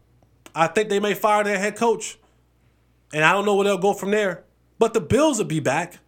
I 0.56 0.68
think 0.68 0.90
they 0.90 1.00
may 1.00 1.14
fire 1.14 1.44
their 1.44 1.58
head 1.58 1.76
coach, 1.76 2.18
and 3.14 3.24
I 3.24 3.32
don't 3.32 3.46
know 3.46 3.56
where 3.56 3.66
they'll 3.66 3.78
go 3.78 3.94
from 3.94 4.12
there. 4.12 4.44
But 4.78 4.94
the 4.94 5.02
Bills 5.02 5.38
will 5.38 5.46
be 5.46 5.60
back. 5.60 6.00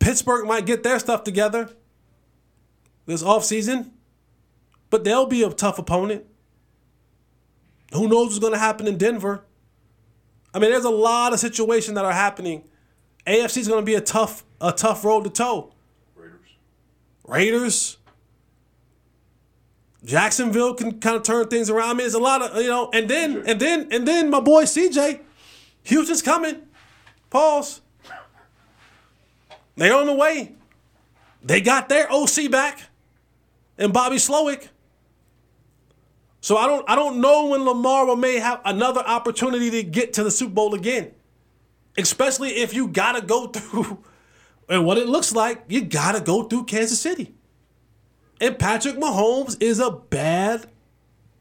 Pittsburgh 0.00 0.46
might 0.46 0.66
get 0.66 0.82
their 0.82 0.98
stuff 0.98 1.22
together 1.22 1.70
this 3.06 3.22
offseason, 3.22 3.90
but 4.88 5.04
they'll 5.04 5.26
be 5.26 5.42
a 5.42 5.50
tough 5.50 5.78
opponent. 5.78 6.24
Who 7.92 8.08
knows 8.08 8.28
what's 8.28 8.38
going 8.38 8.52
to 8.52 8.58
happen 8.58 8.86
in 8.86 8.98
Denver? 8.98 9.44
I 10.52 10.58
mean, 10.58 10.70
there's 10.70 10.84
a 10.84 10.90
lot 10.90 11.32
of 11.32 11.40
situations 11.40 11.94
that 11.94 12.04
are 12.04 12.12
happening. 12.12 12.64
AFC 13.26 13.58
is 13.58 13.68
going 13.68 13.82
to 13.82 13.86
be 13.86 13.94
a 13.94 14.00
tough, 14.00 14.44
a 14.60 14.72
tough 14.72 15.04
road 15.04 15.24
to 15.24 15.30
toe. 15.30 15.72
Raiders. 16.16 16.38
Raiders, 17.26 17.98
Jacksonville 20.04 20.74
can 20.74 20.98
kind 21.00 21.16
of 21.16 21.22
turn 21.22 21.48
things 21.48 21.68
around. 21.68 21.90
I 21.90 21.92
mean, 21.92 21.98
there's 21.98 22.14
a 22.14 22.18
lot 22.18 22.42
of 22.42 22.56
you 22.56 22.68
know, 22.68 22.90
and 22.92 23.08
then 23.08 23.42
and 23.46 23.60
then 23.60 23.88
and 23.90 24.08
then 24.08 24.30
my 24.30 24.40
boy 24.40 24.64
CJ, 24.64 25.20
Houston's 25.84 26.22
coming. 26.22 26.62
Pause. 27.28 27.82
They're 29.80 29.96
on 29.96 30.04
the 30.04 30.12
way. 30.12 30.52
They 31.42 31.62
got 31.62 31.88
their 31.88 32.06
OC 32.12 32.50
back, 32.50 32.82
and 33.78 33.94
Bobby 33.94 34.16
Slowik. 34.16 34.68
So 36.42 36.58
I 36.58 36.66
don't 36.66 36.84
I 36.86 36.96
don't 36.96 37.22
know 37.22 37.46
when 37.46 37.64
Lamar 37.64 38.14
may 38.14 38.38
have 38.40 38.60
another 38.66 39.00
opportunity 39.00 39.70
to 39.70 39.82
get 39.82 40.12
to 40.14 40.22
the 40.22 40.30
Super 40.30 40.52
Bowl 40.52 40.74
again. 40.74 41.12
Especially 41.96 42.50
if 42.50 42.74
you 42.74 42.88
gotta 42.88 43.22
go 43.22 43.46
through 43.54 44.04
and 44.68 44.84
what 44.84 44.98
it 44.98 45.08
looks 45.08 45.32
like, 45.32 45.64
you 45.68 45.80
gotta 45.80 46.20
go 46.20 46.42
through 46.42 46.64
Kansas 46.64 47.00
City. 47.00 47.34
And 48.38 48.58
Patrick 48.58 48.96
Mahomes 48.96 49.56
is 49.62 49.80
a 49.80 49.90
bad 49.90 50.66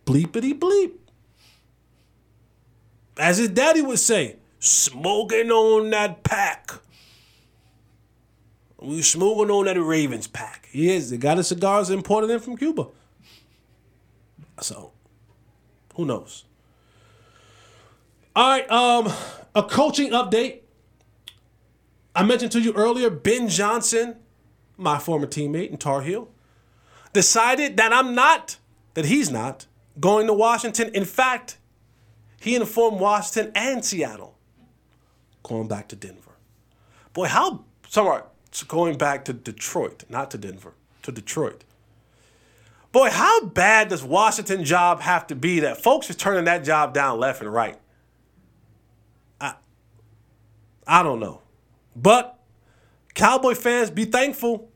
bleepity 0.06 0.58
bleep. 0.58 0.94
As 3.18 3.38
his 3.38 3.50
daddy 3.50 3.82
would 3.82 4.00
say, 4.00 4.38
smoking 4.60 5.52
on 5.52 5.90
that 5.90 6.24
pack. 6.24 6.72
We 8.82 9.02
smoking 9.02 9.52
on 9.52 9.66
that 9.66 9.80
Ravens 9.80 10.28
pack. 10.28 10.68
He 10.72 10.90
is. 10.90 11.10
They 11.10 11.18
got 11.18 11.38
his 11.38 11.48
cigars 11.48 11.90
imported 11.90 12.30
in 12.30 12.40
from 12.40 12.56
Cuba. 12.56 12.88
So, 14.62 14.92
who 15.96 16.06
knows? 16.06 16.46
All 18.36 18.50
right, 18.50 18.70
um, 18.72 19.12
a 19.54 19.64
coaching 19.64 20.12
update. 20.12 20.60
I 22.16 22.24
mentioned 22.24 22.52
to 22.54 22.62
you 22.62 22.74
earlier, 22.74 23.10
Ben 23.10 23.50
Johnson, 23.50 24.16
my 24.78 24.98
former 24.98 25.28
teammate 25.28 25.70
in 25.70 25.78
Tar 25.78 26.02
Heel, 26.02 26.30
decided 27.12 27.78
that 27.78 27.92
I'm 27.92 28.16
not, 28.16 28.58
that 28.94 29.06
he's 29.06 29.30
not, 29.30 29.66
going 30.00 30.28
to 30.28 30.34
Washington. 30.34 30.90
In 30.94 31.06
fact, 31.06 31.58
he 32.40 32.56
informed 32.56 33.00
Washington 33.00 33.52
and 33.56 33.84
Seattle 33.84 34.38
going 35.44 35.68
back 35.68 35.90
to 35.90 35.96
Denver. 35.96 36.38
Boy, 37.14 37.28
how, 37.28 37.66
sorry, 37.88 38.24
going 38.68 38.98
back 38.98 39.26
to 39.26 39.34
Detroit, 39.34 40.04
not 40.10 40.32
to 40.32 40.38
Denver, 40.38 40.74
to 41.04 41.12
Detroit. 41.12 41.64
Boy, 42.92 43.10
how 43.12 43.46
bad 43.46 43.90
does 43.90 44.04
Washington 44.04 44.64
job 44.64 45.02
have 45.02 45.28
to 45.28 45.36
be 45.36 45.60
that 45.60 45.82
folks 45.82 46.10
are 46.10 46.16
turning 46.16 46.46
that 46.46 46.64
job 46.64 46.94
down 46.94 47.20
left 47.20 47.42
and 47.42 47.54
right? 47.54 47.78
I, 49.40 49.54
I 50.88 51.04
don't 51.04 51.20
know. 51.20 51.42
But 51.96 52.40
Cowboy 53.14 53.54
fans, 53.54 53.92
be 53.92 54.06
thankful 54.06 54.70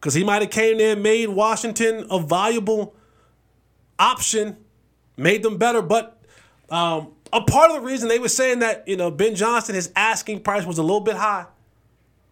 because 0.00 0.14
he 0.14 0.24
might 0.24 0.42
have 0.42 0.50
came 0.50 0.78
there 0.78 0.92
and 0.92 1.02
made 1.02 1.28
Washington 1.28 2.06
a 2.10 2.18
valuable 2.18 2.94
option, 3.98 4.56
made 5.16 5.42
them 5.42 5.58
better. 5.58 5.82
But 5.82 6.22
um, 6.70 7.12
a 7.32 7.42
part 7.42 7.70
of 7.70 7.76
the 7.76 7.82
reason 7.82 8.08
they 8.08 8.18
were 8.18 8.28
saying 8.28 8.60
that, 8.60 8.86
you 8.88 8.96
know, 8.96 9.10
Ben 9.10 9.34
Johnson, 9.34 9.74
his 9.74 9.92
asking 9.94 10.40
price 10.40 10.64
was 10.64 10.78
a 10.78 10.82
little 10.82 11.00
bit 11.00 11.16
high, 11.16 11.46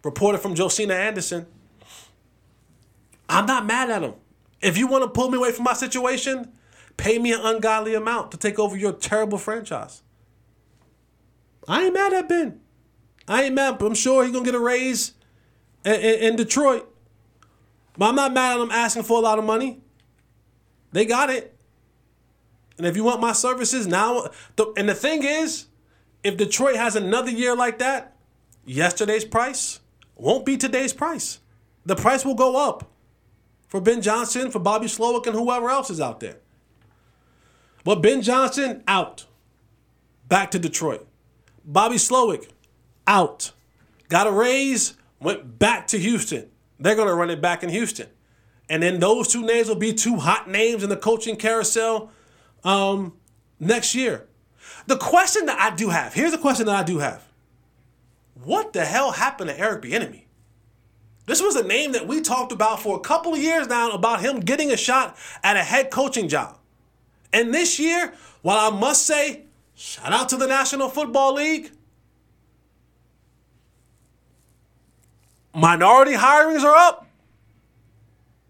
reported 0.03 0.39
from 0.39 0.55
Josina 0.55 0.93
Anderson. 0.93 1.45
I'm 3.29 3.45
not 3.45 3.65
mad 3.65 3.89
at 3.89 4.03
him. 4.03 4.13
If 4.61 4.77
you 4.77 4.87
want 4.87 5.03
to 5.03 5.09
pull 5.09 5.29
me 5.29 5.37
away 5.37 5.51
from 5.51 5.63
my 5.63 5.73
situation, 5.73 6.51
pay 6.97 7.17
me 7.17 7.31
an 7.33 7.41
ungodly 7.41 7.95
amount 7.95 8.31
to 8.31 8.37
take 8.37 8.59
over 8.59 8.77
your 8.77 8.93
terrible 8.93 9.37
franchise. 9.37 10.03
I 11.67 11.85
ain't 11.85 11.93
mad 11.93 12.13
at 12.13 12.29
Ben. 12.29 12.59
I 13.27 13.43
ain't 13.43 13.55
mad, 13.55 13.77
but 13.79 13.85
I'm 13.85 13.95
sure 13.95 14.23
he's 14.23 14.33
gonna 14.33 14.45
get 14.45 14.55
a 14.55 14.59
raise 14.59 15.13
in, 15.85 15.93
in, 15.93 16.19
in, 16.19 16.35
Detroit. 16.35 16.87
But 17.97 18.09
I'm 18.09 18.15
not 18.15 18.33
mad 18.33 18.55
at 18.57 18.61
him 18.61 18.71
asking 18.71 19.03
for 19.03 19.17
a 19.17 19.21
lot 19.21 19.39
of 19.39 19.45
money. 19.45 19.81
They 20.91 21.05
got 21.05 21.29
it. 21.29 21.55
And 22.77 22.87
if 22.87 22.95
you 22.95 23.03
want 23.03 23.21
my 23.21 23.31
services 23.31 23.87
now, 23.87 24.27
and 24.75 24.89
the 24.89 24.95
thing 24.95 25.23
is, 25.23 25.67
if 26.23 26.37
Detroit 26.37 26.75
has 26.75 26.95
another 26.95 27.31
year 27.31 27.55
like 27.55 27.79
that, 27.79 28.17
yesterday's 28.65 29.25
price 29.25 29.80
won't 30.15 30.45
be 30.45 30.57
today's 30.57 30.93
price. 30.93 31.39
The 31.85 31.95
price 31.95 32.23
will 32.23 32.35
go 32.35 32.69
up 32.69 32.91
for 33.67 33.81
Ben 33.81 34.01
Johnson, 34.01 34.51
for 34.51 34.59
Bobby 34.59 34.87
Slowik, 34.87 35.25
and 35.25 35.35
whoever 35.35 35.69
else 35.69 35.89
is 35.89 36.01
out 36.01 36.19
there. 36.19 36.37
But 37.83 38.01
Ben 38.01 38.21
Johnson, 38.21 38.83
out. 38.87 39.25
Back 40.27 40.51
to 40.51 40.59
Detroit. 40.59 41.07
Bobby 41.65 41.95
Slowik, 41.95 42.49
out. 43.07 43.51
Got 44.09 44.27
a 44.27 44.31
raise, 44.31 44.95
went 45.19 45.57
back 45.57 45.87
to 45.87 45.97
Houston. 45.97 46.49
They're 46.79 46.95
going 46.95 47.07
to 47.07 47.13
run 47.13 47.29
it 47.29 47.41
back 47.41 47.63
in 47.63 47.69
Houston. 47.69 48.07
And 48.69 48.81
then 48.81 48.99
those 48.99 49.27
two 49.27 49.45
names 49.45 49.67
will 49.67 49.75
be 49.75 49.93
two 49.93 50.17
hot 50.17 50.49
names 50.49 50.83
in 50.83 50.89
the 50.89 50.97
coaching 50.97 51.35
carousel 51.35 52.11
um, 52.63 53.13
next 53.59 53.95
year. 53.95 54.27
The 54.87 54.97
question 54.97 55.45
that 55.47 55.59
I 55.59 55.75
do 55.75 55.89
have 55.89 56.13
here's 56.13 56.33
a 56.33 56.37
question 56.37 56.65
that 56.67 56.75
I 56.75 56.83
do 56.83 56.99
have. 56.99 57.27
What 58.43 58.73
the 58.73 58.85
hell 58.85 59.11
happened 59.11 59.49
to 59.49 59.59
Eric 59.59 59.83
Bieniemy? 59.83 60.23
This 61.27 61.41
was 61.41 61.55
a 61.55 61.63
name 61.63 61.91
that 61.91 62.07
we 62.07 62.21
talked 62.21 62.51
about 62.51 62.81
for 62.81 62.97
a 62.97 62.99
couple 62.99 63.33
of 63.33 63.39
years 63.39 63.67
now 63.67 63.91
about 63.91 64.21
him 64.21 64.39
getting 64.39 64.71
a 64.71 64.77
shot 64.77 65.15
at 65.43 65.55
a 65.55 65.63
head 65.63 65.91
coaching 65.91 66.27
job. 66.27 66.57
And 67.31 67.53
this 67.53 67.79
year, 67.79 68.13
while 68.41 68.73
I 68.73 68.77
must 68.77 69.05
say, 69.05 69.43
shout 69.75 70.11
out 70.11 70.29
to 70.29 70.37
the 70.37 70.47
National 70.47 70.89
Football 70.89 71.35
League, 71.35 71.71
minority 75.53 76.13
hirings 76.13 76.63
are 76.63 76.75
up. 76.75 77.07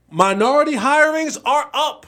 Minority 0.09 0.73
hirings 0.73 1.37
are 1.45 1.69
up. 1.73 2.05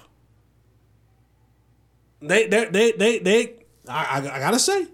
They, 2.22 2.48
they, 2.48 2.66
they, 2.66 2.92
they, 2.94 3.20
they 3.20 3.54
I, 3.88 4.22
I, 4.22 4.36
I 4.36 4.40
gotta 4.40 4.60
say, 4.60 4.88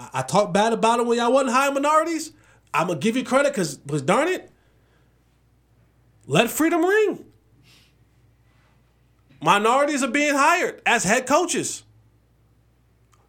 I, 0.00 0.08
I 0.14 0.22
talk 0.22 0.52
bad 0.52 0.72
about 0.72 0.98
them 0.98 1.06
when 1.06 1.18
y'all 1.18 1.32
wasn't 1.32 1.52
hiring 1.52 1.74
minorities. 1.74 2.32
I'm 2.72 2.86
gonna 2.86 2.98
give 2.98 3.16
you 3.16 3.24
credit 3.24 3.52
because, 3.52 3.76
because 3.76 4.02
darn 4.02 4.28
it, 4.28 4.50
let 6.26 6.50
freedom 6.50 6.84
ring. 6.84 7.24
Minorities 9.42 10.02
are 10.02 10.08
being 10.08 10.34
hired 10.34 10.82
as 10.86 11.04
head 11.04 11.26
coaches. 11.26 11.82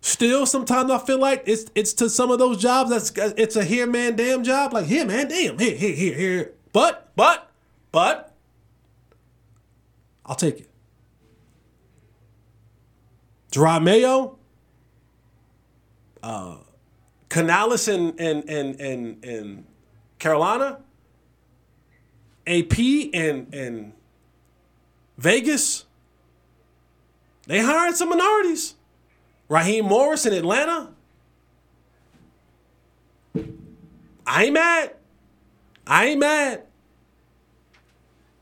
Still, 0.01 0.45
sometimes 0.45 0.89
I 0.89 0.97
feel 0.97 1.19
like 1.19 1.43
it's 1.45 1.65
it's 1.75 1.93
to 1.93 2.09
some 2.09 2.31
of 2.31 2.39
those 2.39 2.57
jobs 2.57 2.89
that's 2.89 3.11
it's 3.37 3.55
a 3.55 3.63
here 3.63 3.85
man 3.85 4.15
damn 4.15 4.43
job. 4.43 4.73
Like 4.73 4.85
here 4.85 5.05
man 5.05 5.27
damn 5.27 5.59
here 5.59 5.75
here 5.75 5.93
here 5.93 6.15
here. 6.15 6.53
But 6.73 7.11
but 7.15 7.51
but 7.91 8.33
I'll 10.25 10.35
take 10.35 10.61
it. 10.61 10.69
Jerod 13.51 13.83
Mayo, 13.83 14.39
uh, 16.23 16.57
Canales 17.29 17.87
and 17.87 18.19
and 18.19 18.49
and 18.49 18.79
and 18.79 19.25
and 19.25 19.65
Carolina. 20.19 20.79
AP 22.47 22.77
and 23.13 23.53
and 23.53 23.93
Vegas, 25.17 25.85
they 27.45 27.59
hired 27.59 27.95
some 27.95 28.09
minorities. 28.09 28.75
Raheem 29.47 29.85
Morris 29.85 30.25
in 30.25 30.33
Atlanta. 30.33 30.89
I 34.25 34.45
ain't 34.45 34.53
mad. 34.53 34.95
I 35.85 36.05
ain't 36.05 36.19
mad. 36.19 36.63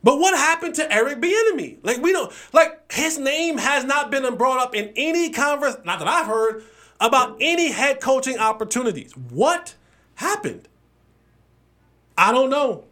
But 0.04 0.20
what 0.20 0.38
happened 0.38 0.76
to 0.76 0.92
Eric 0.92 1.20
Bieniemy? 1.20 1.80
Like 1.84 1.98
we 2.02 2.14
don't 2.14 2.32
like 2.54 2.92
his 2.92 3.18
name 3.18 3.58
has 3.58 3.84
not 3.84 4.12
been 4.12 4.36
brought 4.36 4.60
up 4.60 4.76
in 4.76 4.94
any 4.96 5.30
converse, 5.30 5.78
not 5.84 6.00
that 6.00 6.08
I've 6.08 6.28
heard, 6.28 6.64
about 7.00 7.38
any 7.40 7.72
head 7.72 8.02
coaching 8.02 8.38
opportunities. 8.38 9.14
What 9.16 9.76
happened? 10.16 10.68
I 12.18 12.32
don't 12.32 12.50
know. 12.50 12.84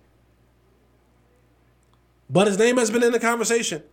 But 2.29 2.47
his 2.47 2.57
name 2.57 2.77
has 2.77 2.91
been 2.91 3.03
in 3.03 3.11
the 3.11 3.19
conversation. 3.19 3.83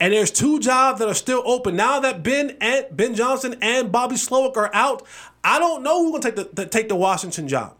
And 0.00 0.12
there's 0.12 0.30
two 0.30 0.60
jobs 0.60 1.00
that 1.00 1.08
are 1.08 1.14
still 1.14 1.42
open. 1.44 1.74
Now 1.74 2.00
that 2.00 2.22
Ben 2.22 2.56
and 2.60 2.86
Ben 2.90 3.14
Johnson 3.14 3.56
and 3.60 3.90
Bobby 3.90 4.14
Slowik 4.14 4.56
are 4.56 4.70
out, 4.72 5.04
I 5.42 5.58
don't 5.58 5.82
know 5.82 6.04
who's 6.04 6.20
gonna 6.20 6.34
take 6.36 6.54
the, 6.54 6.66
take 6.66 6.88
the 6.88 6.94
Washington 6.94 7.48
job. 7.48 7.74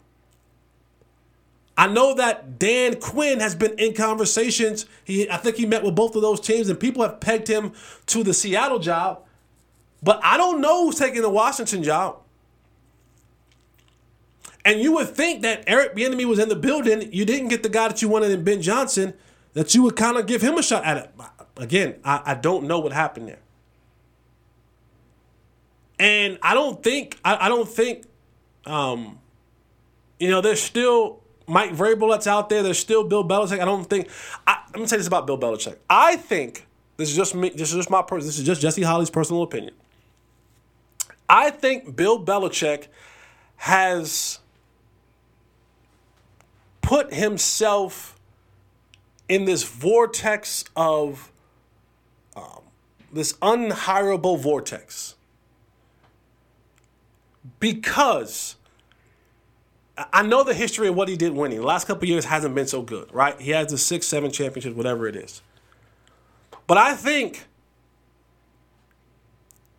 I 1.77 1.87
know 1.87 2.15
that 2.15 2.59
Dan 2.59 2.99
Quinn 2.99 3.39
has 3.39 3.55
been 3.55 3.79
in 3.79 3.95
conversations. 3.95 4.87
He 5.05 5.31
I 5.31 5.37
think 5.37 5.57
he 5.57 5.65
met 5.65 5.85
with 5.85 5.95
both 5.95 6.17
of 6.17 6.23
those 6.23 6.41
teams, 6.41 6.69
and 6.69 6.79
people 6.79 7.03
have 7.05 7.21
pegged 7.21 7.47
him 7.47 7.73
to 8.07 8.25
the 8.25 8.35
Seattle 8.35 8.81
job. 8.81 9.23
But 10.03 10.21
I 10.23 10.37
don't 10.37 10.61
know 10.61 10.87
who's 10.87 10.97
taking 10.97 11.23
the 11.23 11.31
Washington 11.31 11.83
job. 11.83 12.19
And 14.65 14.81
you 14.81 14.93
would 14.93 15.09
think 15.09 15.43
that 15.43 15.65
Eric 15.67 15.97
Bieniemy 15.97 16.27
was 16.27 16.39
in 16.39 16.49
the 16.49 16.57
building. 16.57 17.13
You 17.13 17.25
didn't 17.25 17.49
get 17.49 17.63
the 17.63 17.69
guy 17.69 17.89
that 17.89 18.03
you 18.03 18.09
wanted 18.09 18.31
in 18.31 18.45
Ben 18.45 18.61
Johnson 18.61 19.15
that 19.55 19.75
you 19.75 19.83
would 19.83 19.97
kind 19.97 20.17
of 20.17 20.27
give 20.27 20.43
him 20.43 20.59
a 20.59 20.63
shot 20.63 20.85
at 20.85 20.97
it. 20.99 21.11
Again, 21.57 21.97
I, 22.05 22.23
I 22.27 22.35
don't 22.35 22.65
know 22.65 22.79
what 22.79 22.93
happened 22.93 23.29
there. 23.29 23.39
And 25.99 26.39
I 26.43 26.55
don't 26.55 26.83
think 26.83 27.19
I, 27.25 27.47
I 27.47 27.49
don't 27.49 27.69
think 27.69 28.05
um, 28.67 29.19
you 30.19 30.31
know, 30.31 30.41
there's 30.41 30.61
still 30.61 31.21
Mike 31.47 31.73
Vrabel 31.73 32.11
that's 32.11 32.27
out 32.27 32.49
there. 32.49 32.63
There's 32.63 32.79
still 32.79 33.05
Bill 33.05 33.27
Belichick. 33.27 33.61
I 33.61 33.65
don't 33.65 33.89
think. 33.89 34.09
I, 34.47 34.59
am 34.75 34.83
me 34.83 34.87
say 34.87 34.97
this 34.97 35.07
about 35.07 35.27
Bill 35.27 35.39
Belichick. 35.39 35.77
I 35.89 36.17
think 36.17 36.67
this 36.97 37.11
is 37.11 37.17
just 37.17 37.35
me. 37.35 37.51
This 37.51 37.71
is 37.71 37.77
just 37.77 37.91
my 37.91 38.03
person. 38.03 38.27
This 38.27 38.39
is 38.39 38.45
just 38.45 38.61
Jesse 38.61 38.83
Holley's 38.83 39.11
personal 39.11 39.43
opinion. 39.43 39.75
I 41.29 41.51
think 41.51 41.95
Bill 41.95 42.25
Belichick 42.25 42.87
has 43.57 44.39
put 46.81 47.13
himself 47.13 48.19
in 49.29 49.45
this 49.45 49.63
vortex 49.63 50.65
of 50.75 51.31
um, 52.35 52.63
this 53.13 53.35
unhirable 53.35 54.39
vortex 54.39 55.17
because 57.61 58.57
I 60.13 60.23
know 60.23 60.45
the 60.45 60.55
history 60.55 60.89
of 60.89 60.95
what 60.95 61.09
he 61.09 61.17
did 61.17 61.33
winning. 61.33 61.59
The 61.59 61.67
last 61.67 61.87
couple 61.87 62.09
years 62.09 62.25
hasn't 62.25 62.55
been 62.55 62.67
so 62.67 62.83
good, 62.83 63.13
right? 63.13 63.39
He 63.41 63.51
has 63.51 63.71
the 63.71 63.79
six, 63.79 64.07
seven 64.07 64.31
championships, 64.31 64.77
whatever 64.77 65.09
it 65.09 65.17
is. 65.17 65.43
But 66.67 66.79
I 66.79 66.95
think 66.95 67.48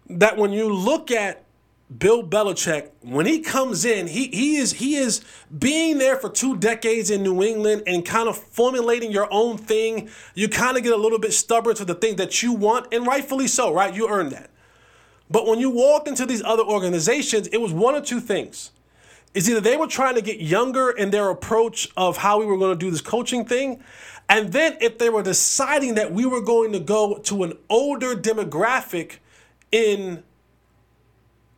that 0.10 0.38
when 0.38 0.52
you 0.52 0.74
look 0.74 1.12
at 1.12 1.44
Bill 1.98 2.24
Belichick, 2.24 2.92
when 3.02 3.26
he 3.26 3.40
comes 3.40 3.84
in, 3.84 4.08
he 4.08 4.28
he 4.28 4.58
is 4.58 4.74
he 4.74 4.96
is 4.96 5.24
being 5.58 5.98
there 5.98 6.18
for 6.18 6.30
two 6.30 6.56
decades 6.56 7.10
in 7.10 7.24
New 7.24 7.42
England 7.42 7.84
and 7.88 8.06
kind 8.06 8.30
of 8.30 8.38
formulating 8.38 9.12
your 9.12 9.28
own 9.32 9.58
thing. 9.58 10.10
You 10.36 10.50
kind 10.50 10.78
of 10.78 10.84
get 10.84 10.94
a 10.94 10.98
little 10.98 11.18
bit 11.18 11.34
stubborn 11.34 11.76
to 11.76 11.86
the 11.86 11.96
thing 11.96 12.18
that 12.18 12.44
you 12.44 12.54
want, 12.54 12.94
and 12.94 13.08
rightfully 13.08 13.48
so, 13.48 13.74
right? 13.74 13.94
You 13.94 14.08
earned 14.08 14.32
that. 14.32 14.52
But 15.32 15.48
when 15.48 15.60
you 15.60 15.70
walk 15.70 16.08
into 16.08 16.26
these 16.26 16.44
other 16.44 16.64
organizations, 16.64 17.48
it 17.48 17.58
was 17.58 17.72
one 17.72 17.96
or 17.96 18.02
two 18.02 18.20
things. 18.20 18.72
It's 19.34 19.48
either 19.48 19.62
they 19.62 19.78
were 19.78 19.88
trying 19.88 20.16
to 20.16 20.22
get 20.22 20.40
younger 20.40 20.90
in 20.90 21.12
their 21.12 21.30
approach 21.30 21.88
of 21.96 22.18
how 22.18 22.40
we 22.40 22.46
were 22.46 22.58
going 22.58 22.78
to 22.78 22.86
do 22.86 22.92
this 22.92 23.02
coaching 23.02 23.46
thing, 23.46 23.84
and 24.28 24.54
then 24.54 24.78
if 24.80 25.00
they 25.00 25.10
were 25.10 25.24
deciding 25.24 25.96
that 25.96 26.14
we 26.14 26.26
were 26.26 26.42
going 26.42 26.72
to 26.74 26.80
go 26.80 27.18
to 27.18 27.44
an 27.44 27.54
older 27.68 28.16
demographic 28.16 29.18
in 29.72 30.24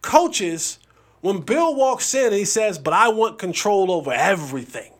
coaches, 0.01 0.79
when 1.21 1.41
Bill 1.41 1.75
walks 1.75 2.13
in 2.13 2.27
and 2.27 2.35
he 2.35 2.45
says, 2.45 2.79
But 2.79 2.93
I 2.93 3.09
want 3.09 3.39
control 3.39 3.91
over 3.91 4.11
everything 4.11 4.91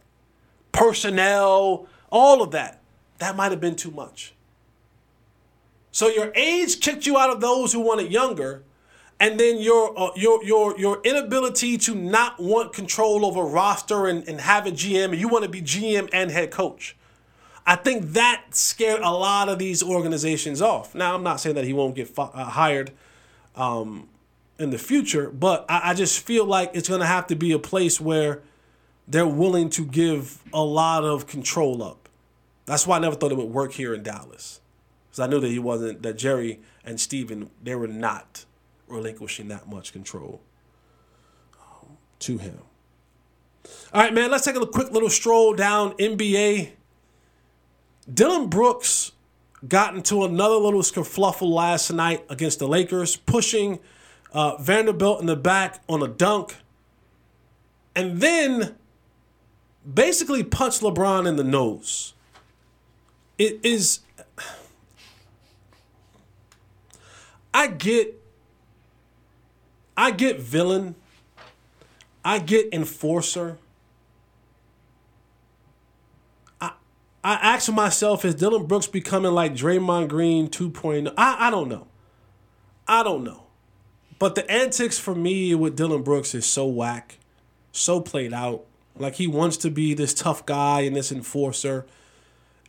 personnel, 0.72 1.88
all 2.09 2.41
of 2.41 2.51
that, 2.51 2.82
that 3.20 3.36
might 3.36 3.51
have 3.51 3.62
been 3.62 3.76
too 3.76 3.91
much. 3.91 4.34
So 5.91 6.07
your 6.07 6.32
age 6.36 6.80
kicked 6.80 7.05
you 7.05 7.18
out 7.18 7.30
of 7.30 7.41
those 7.41 7.74
who 7.74 7.82
wanted 7.82 8.12
younger, 8.12 8.64
and 9.20 9.39
then 9.39 9.59
your 9.59 9.97
uh, 9.99 10.12
your 10.16 10.43
your 10.43 10.80
your 10.80 11.01
inability 11.03 11.78
to 11.80 11.93
not 11.93 12.39
want 12.39 12.74
control 12.74 13.26
over 13.26 13.43
roster 13.43 14.07
and, 14.07 14.28
and 14.28 14.39
have 14.41 14.66
a 14.66 14.72
GM, 14.72 15.12
and 15.12 15.20
you 15.20 15.28
want 15.28 15.43
to 15.43 15.49
be 15.49 15.62
GM 15.62 16.09
and 16.14 16.32
head 16.32 16.49
coach. 16.49 16.95
I 17.66 17.76
think 17.76 18.14
that 18.14 18.45
scared 18.51 19.01
a 19.01 19.12
lot 19.12 19.49
of 19.49 19.59
these 19.59 19.84
organizations 19.84 20.62
off. 20.62 20.95
Now, 20.95 21.16
I'm 21.16 21.24
not 21.24 21.39
saying 21.39 21.55
that 21.55 21.66
he 21.66 21.74
won't 21.74 21.95
get 21.95 22.07
fi- 22.07 22.32
uh, 22.34 22.45
hired 22.45 22.91
um, 23.55 24.09
in 24.57 24.72
the 24.72 24.78
future, 24.78 25.30
but 25.30 25.66
I, 25.70 25.91
I 25.91 25.93
just 25.93 26.20
feel 26.20 26.45
like 26.45 26.72
it's 26.74 26.89
going 26.89 27.01
to 27.01 27.07
have 27.07 27.28
to 27.28 27.36
be 27.36 27.51
a 27.51 27.59
place 27.59 28.01
where 28.01 28.41
they're 29.07 29.28
willing 29.28 29.70
to 29.72 29.86
give 29.86 30.41
a 30.53 30.64
lot 30.64 31.03
of 31.03 31.28
control 31.28 31.84
up. 31.84 32.09
That's 32.66 32.88
why 32.88 32.97
I 32.97 32.99
never 32.99 33.16
thought 33.16 33.32
it 33.32 33.38
would 33.38 33.49
work 33.49 33.74
here 33.74 33.93
in 33.93 34.03
Dallas. 34.03 34.62
Because 35.09 35.20
I 35.20 35.28
knew 35.28 35.39
that 35.39 35.49
he 35.49 35.59
wasn't, 35.59 36.01
that 36.03 36.18
Jerry 36.18 36.62
and 36.86 36.99
Steven, 36.99 37.49
they 37.62 37.76
were 37.76 37.88
not 37.88 38.45
relinquishing 38.88 39.49
that 39.49 39.68
much 39.68 39.91
control 39.93 40.41
um, 41.59 41.97
to 42.20 42.38
him. 42.38 42.59
All 43.93 44.01
right, 44.01 44.14
man, 44.14 44.32
let's 44.32 44.45
take 44.45 44.55
a 44.55 44.66
quick 44.66 44.91
little 44.91 45.09
stroll 45.09 45.53
down 45.53 45.91
NBA 45.93 46.72
Dillon 48.12 48.47
Brooks 48.47 49.12
got 49.68 49.95
into 49.95 50.24
another 50.24 50.55
little 50.55 50.82
skerfluffle 50.82 51.49
last 51.49 51.91
night 51.91 52.26
against 52.30 52.59
the 52.59 52.68
Lakers, 52.68 53.16
pushing 53.16 53.80
uh, 54.34 54.57
Vanderbilt 54.57 55.22
in 55.22 55.28
the 55.28 55.36
back 55.36 55.82
on 55.88 56.01
a 56.01 56.07
dunk, 56.07 56.55
and 57.95 58.20
then 58.20 58.76
basically 59.91 60.43
punched 60.43 60.82
LeBron 60.82 61.28
in 61.28 61.36
the 61.36 61.43
nose. 61.43 62.14
It 63.38 63.59
is. 63.64 63.99
I 67.53 67.68
get. 67.68 68.18
I 69.95 70.12
get 70.12 70.39
villain. 70.39 70.95
I 72.24 72.39
get 72.39 72.74
enforcer. 72.74 73.57
I 77.24 77.34
ask 77.34 77.72
myself, 77.72 78.26
is 78.26 78.36
Dillon 78.36 78.65
Brooks 78.65 78.88
becoming 78.88 79.32
like 79.32 79.53
Draymond 79.53 80.09
Green 80.09 80.47
2.0? 80.47 81.13
I, 81.17 81.47
I 81.47 81.49
don't 81.51 81.69
know. 81.69 81.88
I 82.88 83.03
don't 83.03 83.24
know. 83.24 83.43
But 84.17 84.36
the 84.36 84.49
antics 84.51 84.97
for 84.97 85.15
me 85.15 85.53
with 85.55 85.76
Dillon 85.76 86.03
Brooks 86.03 86.34
is 86.34 86.45
so 86.45 86.65
whack, 86.67 87.19
so 87.72 88.01
played 88.01 88.34
out. 88.34 88.65
Like 88.95 89.15
he 89.15 89.28
wants 89.28 89.57
to 89.57 89.72
be 89.72 89.93
this 89.93 90.13
tough 90.13 90.45
guy 90.45 90.82
and 90.82 90.95
this 90.95 91.11
enforcer. 91.11 91.86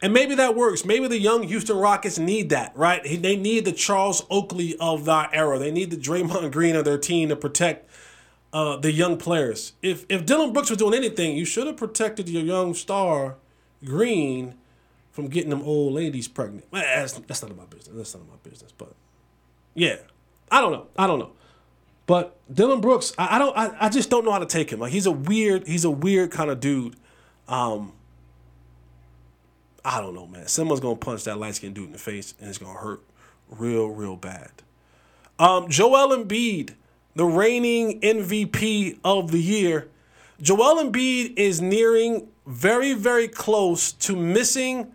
And 0.00 0.12
maybe 0.12 0.34
that 0.34 0.56
works. 0.56 0.84
Maybe 0.84 1.08
the 1.08 1.18
young 1.18 1.44
Houston 1.44 1.76
Rockets 1.76 2.18
need 2.18 2.50
that, 2.50 2.76
right? 2.76 3.02
They 3.04 3.36
need 3.36 3.64
the 3.64 3.72
Charles 3.72 4.24
Oakley 4.30 4.76
of 4.80 5.04
that 5.04 5.30
era. 5.32 5.58
They 5.58 5.70
need 5.70 5.90
the 5.90 5.96
Draymond 5.96 6.52
Green 6.52 6.74
of 6.74 6.84
their 6.84 6.98
team 6.98 7.28
to 7.28 7.36
protect 7.36 7.88
uh, 8.52 8.76
the 8.76 8.92
young 8.92 9.16
players. 9.16 9.72
If 9.80 10.04
if 10.08 10.26
Dillon 10.26 10.52
Brooks 10.52 10.70
was 10.70 10.78
doing 10.78 10.94
anything, 10.94 11.36
you 11.36 11.44
should 11.44 11.66
have 11.66 11.76
protected 11.76 12.28
your 12.28 12.42
young 12.42 12.74
star 12.74 13.36
Green 13.84 14.54
from 15.10 15.28
getting 15.28 15.50
them 15.50 15.62
old 15.62 15.92
ladies 15.92 16.28
pregnant. 16.28 16.66
Well, 16.70 16.82
that's, 16.82 17.12
that's 17.12 17.42
none 17.42 17.50
of 17.50 17.56
my 17.56 17.64
business. 17.64 17.94
That's 17.94 18.14
none 18.14 18.22
of 18.22 18.28
my 18.28 18.50
business. 18.50 18.72
But 18.72 18.92
yeah, 19.74 19.96
I 20.50 20.60
don't 20.60 20.72
know. 20.72 20.86
I 20.96 21.06
don't 21.06 21.18
know. 21.18 21.32
But 22.06 22.36
Dillon 22.52 22.80
Brooks, 22.80 23.12
I, 23.18 23.36
I 23.36 23.38
don't. 23.38 23.56
I, 23.56 23.86
I 23.86 23.88
just 23.88 24.10
don't 24.10 24.24
know 24.24 24.32
how 24.32 24.38
to 24.38 24.46
take 24.46 24.70
him. 24.70 24.80
Like 24.80 24.92
he's 24.92 25.06
a 25.06 25.12
weird. 25.12 25.66
He's 25.66 25.84
a 25.84 25.90
weird 25.90 26.30
kind 26.30 26.50
of 26.50 26.60
dude. 26.60 26.96
Um, 27.48 27.92
I 29.84 30.00
don't 30.00 30.14
know, 30.14 30.26
man. 30.26 30.46
Someone's 30.46 30.80
gonna 30.80 30.96
punch 30.96 31.24
that 31.24 31.38
light 31.38 31.54
skinned 31.54 31.74
dude 31.74 31.86
in 31.86 31.92
the 31.92 31.98
face, 31.98 32.34
and 32.40 32.48
it's 32.48 32.58
gonna 32.58 32.78
hurt 32.78 33.02
real, 33.48 33.88
real 33.88 34.16
bad. 34.16 34.50
Um, 35.38 35.68
Joel 35.68 36.16
Embiid, 36.16 36.74
the 37.14 37.24
reigning 37.24 38.00
MVP 38.00 38.98
of 39.04 39.30
the 39.30 39.40
year. 39.40 39.88
Joel 40.40 40.82
Embiid 40.82 41.34
is 41.36 41.60
nearing 41.60 42.28
very, 42.46 42.94
very 42.94 43.28
close 43.28 43.92
to 43.92 44.16
missing 44.16 44.92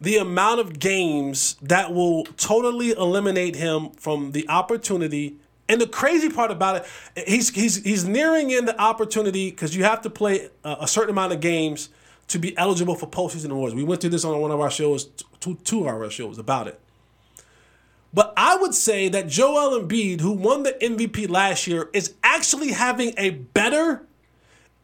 the 0.00 0.16
amount 0.16 0.60
of 0.60 0.78
games 0.78 1.56
that 1.60 1.92
will 1.92 2.24
totally 2.36 2.92
eliminate 2.92 3.56
him 3.56 3.90
from 3.90 4.32
the 4.32 4.48
opportunity. 4.48 5.36
And 5.68 5.80
the 5.80 5.86
crazy 5.86 6.30
part 6.30 6.50
about 6.50 6.86
it, 7.16 7.28
he's 7.28 7.50
he's 7.50 7.84
he's 7.84 8.04
nearing 8.04 8.50
in 8.50 8.64
the 8.64 8.80
opportunity 8.80 9.50
because 9.50 9.76
you 9.76 9.84
have 9.84 10.00
to 10.02 10.10
play 10.10 10.48
a, 10.64 10.78
a, 10.80 10.88
certain 10.88 11.10
amount 11.10 11.32
of 11.32 11.40
games 11.40 11.90
to 12.28 12.38
be 12.38 12.56
eligible 12.56 12.94
for 12.94 13.06
postseason 13.06 13.50
awards. 13.50 13.74
We 13.74 13.84
went 13.84 14.00
through 14.00 14.10
this 14.10 14.24
on 14.24 14.40
one 14.40 14.50
of 14.50 14.58
our 14.58 14.70
shows, 14.70 15.08
two 15.38 15.56
two 15.62 15.80
of 15.80 15.88
our 15.88 16.10
shows 16.10 16.38
about 16.38 16.66
it. 16.66 16.80
But 18.12 18.32
I 18.36 18.56
would 18.56 18.74
say 18.74 19.08
that 19.10 19.28
Joel 19.28 19.80
Embiid, 19.80 20.20
who 20.20 20.32
won 20.32 20.64
the 20.64 20.72
MVP 20.72 21.28
last 21.28 21.66
year, 21.66 21.88
is 21.92 22.14
actually 22.24 22.72
having 22.72 23.14
a 23.16 23.30
better 23.30 24.02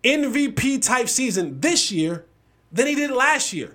MVP 0.07 0.83
type 0.83 1.09
season 1.09 1.61
this 1.61 1.91
year 1.91 2.25
than 2.73 2.87
he 2.87 2.95
did 2.95 3.11
last 3.11 3.53
year. 3.53 3.75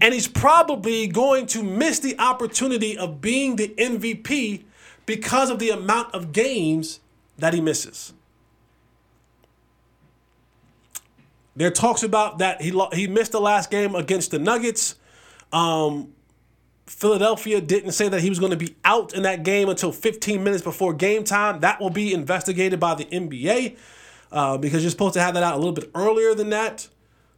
And 0.00 0.14
he's 0.14 0.28
probably 0.28 1.08
going 1.08 1.46
to 1.46 1.62
miss 1.62 1.98
the 1.98 2.18
opportunity 2.20 2.96
of 2.96 3.20
being 3.20 3.56
the 3.56 3.68
MVP 3.68 4.62
because 5.06 5.50
of 5.50 5.58
the 5.58 5.70
amount 5.70 6.14
of 6.14 6.32
games 6.32 7.00
that 7.38 7.54
he 7.54 7.60
misses. 7.60 8.12
There 11.56 11.70
talks 11.72 12.04
about 12.04 12.38
that 12.38 12.62
he 12.62 12.70
he 12.92 13.08
missed 13.08 13.32
the 13.32 13.40
last 13.40 13.70
game 13.70 13.96
against 13.96 14.30
the 14.30 14.38
Nuggets. 14.38 14.94
Um, 15.52 16.12
Philadelphia 16.86 17.60
didn't 17.60 17.92
say 17.92 18.08
that 18.08 18.20
he 18.20 18.28
was 18.28 18.38
going 18.38 18.52
to 18.52 18.56
be 18.56 18.76
out 18.84 19.12
in 19.12 19.22
that 19.24 19.42
game 19.42 19.68
until 19.68 19.90
15 19.90 20.44
minutes 20.44 20.62
before 20.62 20.94
game 20.94 21.24
time. 21.24 21.60
That 21.60 21.80
will 21.80 21.90
be 21.90 22.14
investigated 22.14 22.78
by 22.78 22.94
the 22.94 23.06
NBA 23.06 23.76
uh, 24.32 24.58
because 24.58 24.82
you're 24.82 24.90
supposed 24.90 25.14
to 25.14 25.20
have 25.20 25.34
that 25.34 25.42
out 25.42 25.54
a 25.54 25.58
little 25.58 25.72
bit 25.72 25.90
earlier 25.94 26.34
than 26.34 26.50
that. 26.50 26.88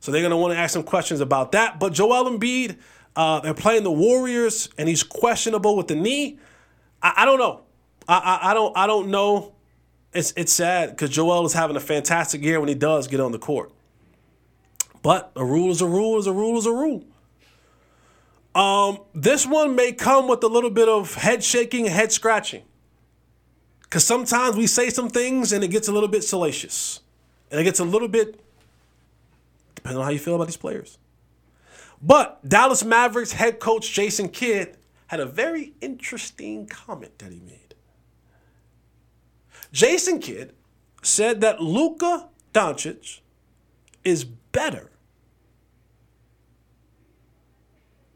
So 0.01 0.11
they're 0.11 0.23
going 0.23 0.31
to 0.31 0.37
want 0.37 0.55
to 0.55 0.59
ask 0.59 0.73
some 0.73 0.83
questions 0.83 1.21
about 1.21 1.53
that. 1.53 1.79
But 1.79 1.93
Joel 1.93 2.31
Embiid, 2.31 2.79
uh, 3.15 3.41
they're 3.41 3.55
playing 3.55 3.83
the 3.83 3.93
Warriors, 3.93 4.69
and 4.79 4.89
he's 4.89 5.03
questionable 5.03 5.77
with 5.77 5.89
the 5.89 5.95
knee. 5.95 6.39
I, 7.03 7.15
I 7.19 7.25
don't 7.25 7.39
know. 7.39 7.63
I, 8.09 8.19
I, 8.19 8.51
I, 8.51 8.55
don't. 8.55 8.77
I 8.77 8.87
don't 8.87 9.09
know. 9.11 9.55
It's 10.13 10.33
it's 10.37 10.53
sad 10.53 10.91
because 10.91 11.11
Joel 11.11 11.47
is 11.47 11.53
having 11.53 11.77
a 11.77 11.81
fantastic 11.81 12.43
year 12.43 12.59
when 12.59 12.69
he 12.69 12.75
does 12.75 13.07
get 13.09 13.21
on 13.21 13.31
the 13.31 13.39
court. 13.39 13.71
But 15.03 15.31
a 15.37 15.45
rule 15.45 15.71
is 15.71 15.81
a 15.81 15.87
rule 15.87 16.19
is 16.19 16.27
a 16.27 16.33
rule 16.33 16.59
is 16.59 16.67
a 16.67 16.73
rule. 16.73 17.05
Um, 18.55 18.99
this 19.15 19.47
one 19.47 19.77
may 19.77 19.93
come 19.93 20.27
with 20.27 20.43
a 20.43 20.49
little 20.49 20.71
bit 20.71 20.89
of 20.89 21.15
head 21.15 21.45
shaking, 21.45 21.87
head 21.87 22.11
scratching. 22.11 22.63
Because 23.91 24.05
sometimes 24.05 24.57
we 24.57 24.69
say 24.69 24.89
some 24.89 25.11
things 25.11 25.53
and 25.53 25.65
it 25.65 25.69
gets 25.69 25.89
a 25.89 25.93
little 25.93 26.09
bit 26.09 26.23
salacious. 26.23 27.01
And 27.51 27.61
it 27.61 27.65
gets 27.65 27.81
a 27.81 27.85
little 27.85 28.07
bit, 28.07 28.41
depending 29.75 29.99
on 29.99 30.05
how 30.05 30.13
you 30.13 30.21
feel 30.21 30.37
about 30.37 30.47
these 30.47 30.57
players. 30.57 30.97
But 32.01 32.49
Dallas 32.49 32.85
Mavericks 32.85 33.33
head 33.33 33.59
coach 33.59 33.93
Jason 33.93 34.29
Kidd 34.29 34.77
had 35.09 35.19
a 35.19 35.27
very 35.27 35.75
interesting 35.81 36.67
comment 36.67 37.19
that 37.19 37.33
he 37.33 37.41
made. 37.41 37.75
Jason 39.73 40.21
Kidd 40.21 40.53
said 41.03 41.41
that 41.41 41.61
Luka 41.61 42.29
Doncic 42.55 43.19
is 44.05 44.25
better. 44.25 44.89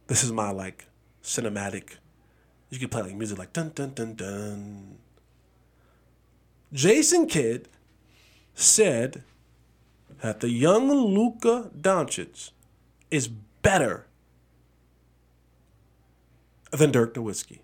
This 0.07 0.23
is 0.23 0.31
my 0.31 0.53
like 0.53 0.87
cinematic. 1.21 1.97
You 2.71 2.79
can 2.79 2.89
play 2.89 3.03
like 3.03 3.17
music 3.17 3.39
like 3.39 3.53
dun 3.53 3.73
dun 3.75 3.93
dun 3.95 4.15
dun 4.15 4.99
Jason 6.75 7.29
Kidd 7.29 7.69
said 8.53 9.23
that 10.21 10.41
the 10.41 10.51
young 10.51 10.91
Luka 10.91 11.71
Doncic 11.81 12.51
is 13.13 13.29
better 13.29 14.07
than 16.73 16.91
Dirk 16.91 17.15
Nowitzki. 17.15 17.61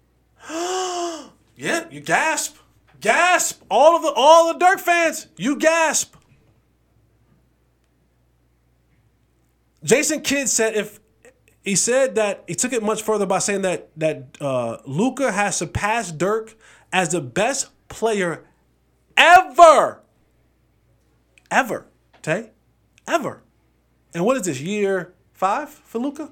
yeah, 1.56 1.86
you 1.90 2.00
gasp, 2.00 2.56
gasp. 3.00 3.62
All 3.68 3.96
of 3.96 4.02
the 4.02 4.12
all 4.14 4.52
the 4.52 4.58
Dirk 4.58 4.78
fans, 4.78 5.26
you 5.36 5.56
gasp. 5.56 6.14
Jason 9.82 10.20
Kidd 10.20 10.48
said 10.48 10.74
if 10.76 11.00
he 11.64 11.74
said 11.74 12.14
that 12.14 12.44
he 12.46 12.54
took 12.54 12.72
it 12.72 12.82
much 12.82 13.02
further 13.02 13.26
by 13.26 13.40
saying 13.40 13.62
that 13.62 13.90
that 13.96 14.36
uh, 14.40 14.76
Luka 14.86 15.32
has 15.32 15.56
surpassed 15.56 16.16
Dirk 16.16 16.54
as 16.92 17.08
the 17.08 17.20
best 17.20 17.70
player 17.88 18.44
ever. 19.20 20.00
Ever. 21.50 21.86
Tay? 22.22 22.50
Ever. 23.06 23.42
And 24.14 24.24
what 24.24 24.36
is 24.36 24.44
this, 24.44 24.60
year 24.60 25.12
five 25.32 25.68
for 25.68 25.98
Luka? 25.98 26.30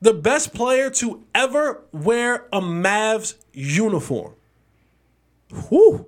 The 0.00 0.14
best 0.14 0.54
player 0.54 0.88
to 0.90 1.24
ever 1.34 1.82
wear 1.92 2.46
a 2.52 2.60
Mavs 2.60 3.34
uniform. 3.52 4.32
Whew. 5.68 6.06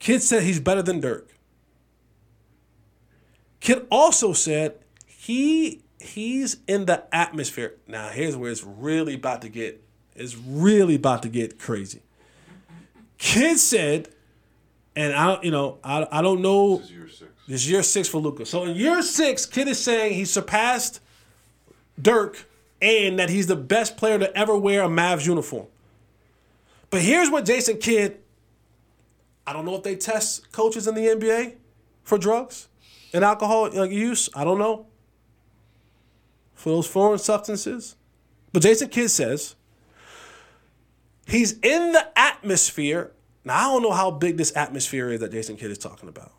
Kidd 0.00 0.22
said 0.22 0.42
he's 0.42 0.58
better 0.58 0.82
than 0.82 1.00
Dirk. 1.00 1.28
Kidd 3.60 3.86
also 3.90 4.32
said 4.32 4.78
he 5.06 5.82
he's 6.00 6.56
in 6.66 6.86
the 6.86 7.04
atmosphere. 7.14 7.76
Now 7.86 8.08
here's 8.08 8.36
where 8.36 8.50
it's 8.50 8.64
really 8.64 9.14
about 9.14 9.42
to 9.42 9.48
get 9.48 9.84
it's 10.20 10.36
really 10.36 10.94
about 10.96 11.22
to 11.22 11.28
get 11.28 11.58
crazy. 11.58 12.02
Kidd 13.18 13.58
said, 13.58 14.08
and 14.94 15.14
I 15.14 15.40
you 15.42 15.50
know, 15.50 15.78
I, 15.82 16.06
I 16.10 16.22
don't 16.22 16.42
know 16.42 16.78
This 16.78 16.86
is 16.86 16.92
year 16.92 17.08
six. 17.08 17.30
this 17.48 17.60
is 17.62 17.70
year 17.70 17.82
six 17.82 18.08
for 18.08 18.18
Luka. 18.18 18.46
So 18.46 18.64
in 18.64 18.76
year 18.76 19.02
six, 19.02 19.46
Kidd 19.46 19.68
is 19.68 19.82
saying 19.82 20.14
he 20.14 20.24
surpassed 20.24 21.00
Dirk 22.00 22.46
and 22.82 23.18
that 23.18 23.30
he's 23.30 23.46
the 23.46 23.56
best 23.56 23.96
player 23.96 24.18
to 24.18 24.34
ever 24.36 24.56
wear 24.56 24.82
a 24.82 24.88
Mavs 24.88 25.26
uniform. 25.26 25.66
But 26.90 27.02
here's 27.02 27.30
what 27.30 27.44
Jason 27.44 27.78
Kidd, 27.78 28.18
I 29.46 29.52
don't 29.52 29.64
know 29.64 29.76
if 29.76 29.82
they 29.82 29.96
test 29.96 30.50
coaches 30.52 30.86
in 30.86 30.94
the 30.94 31.06
NBA 31.06 31.54
for 32.02 32.18
drugs 32.18 32.68
and 33.12 33.24
alcohol 33.24 33.72
use. 33.86 34.28
I 34.34 34.44
don't 34.44 34.58
know. 34.58 34.86
For 36.54 36.70
those 36.70 36.86
foreign 36.86 37.18
substances. 37.18 37.96
But 38.52 38.62
Jason 38.62 38.88
Kidd 38.88 39.10
says 39.10 39.54
he's 41.30 41.52
in 41.60 41.92
the 41.92 42.06
atmosphere. 42.16 43.12
Now, 43.44 43.56
I 43.56 43.62
don't 43.72 43.82
know 43.82 43.92
how 43.92 44.10
big 44.10 44.36
this 44.36 44.54
atmosphere 44.56 45.10
is 45.10 45.20
that 45.20 45.32
Jason 45.32 45.56
Kidd 45.56 45.70
is 45.70 45.78
talking 45.78 46.08
about. 46.08 46.32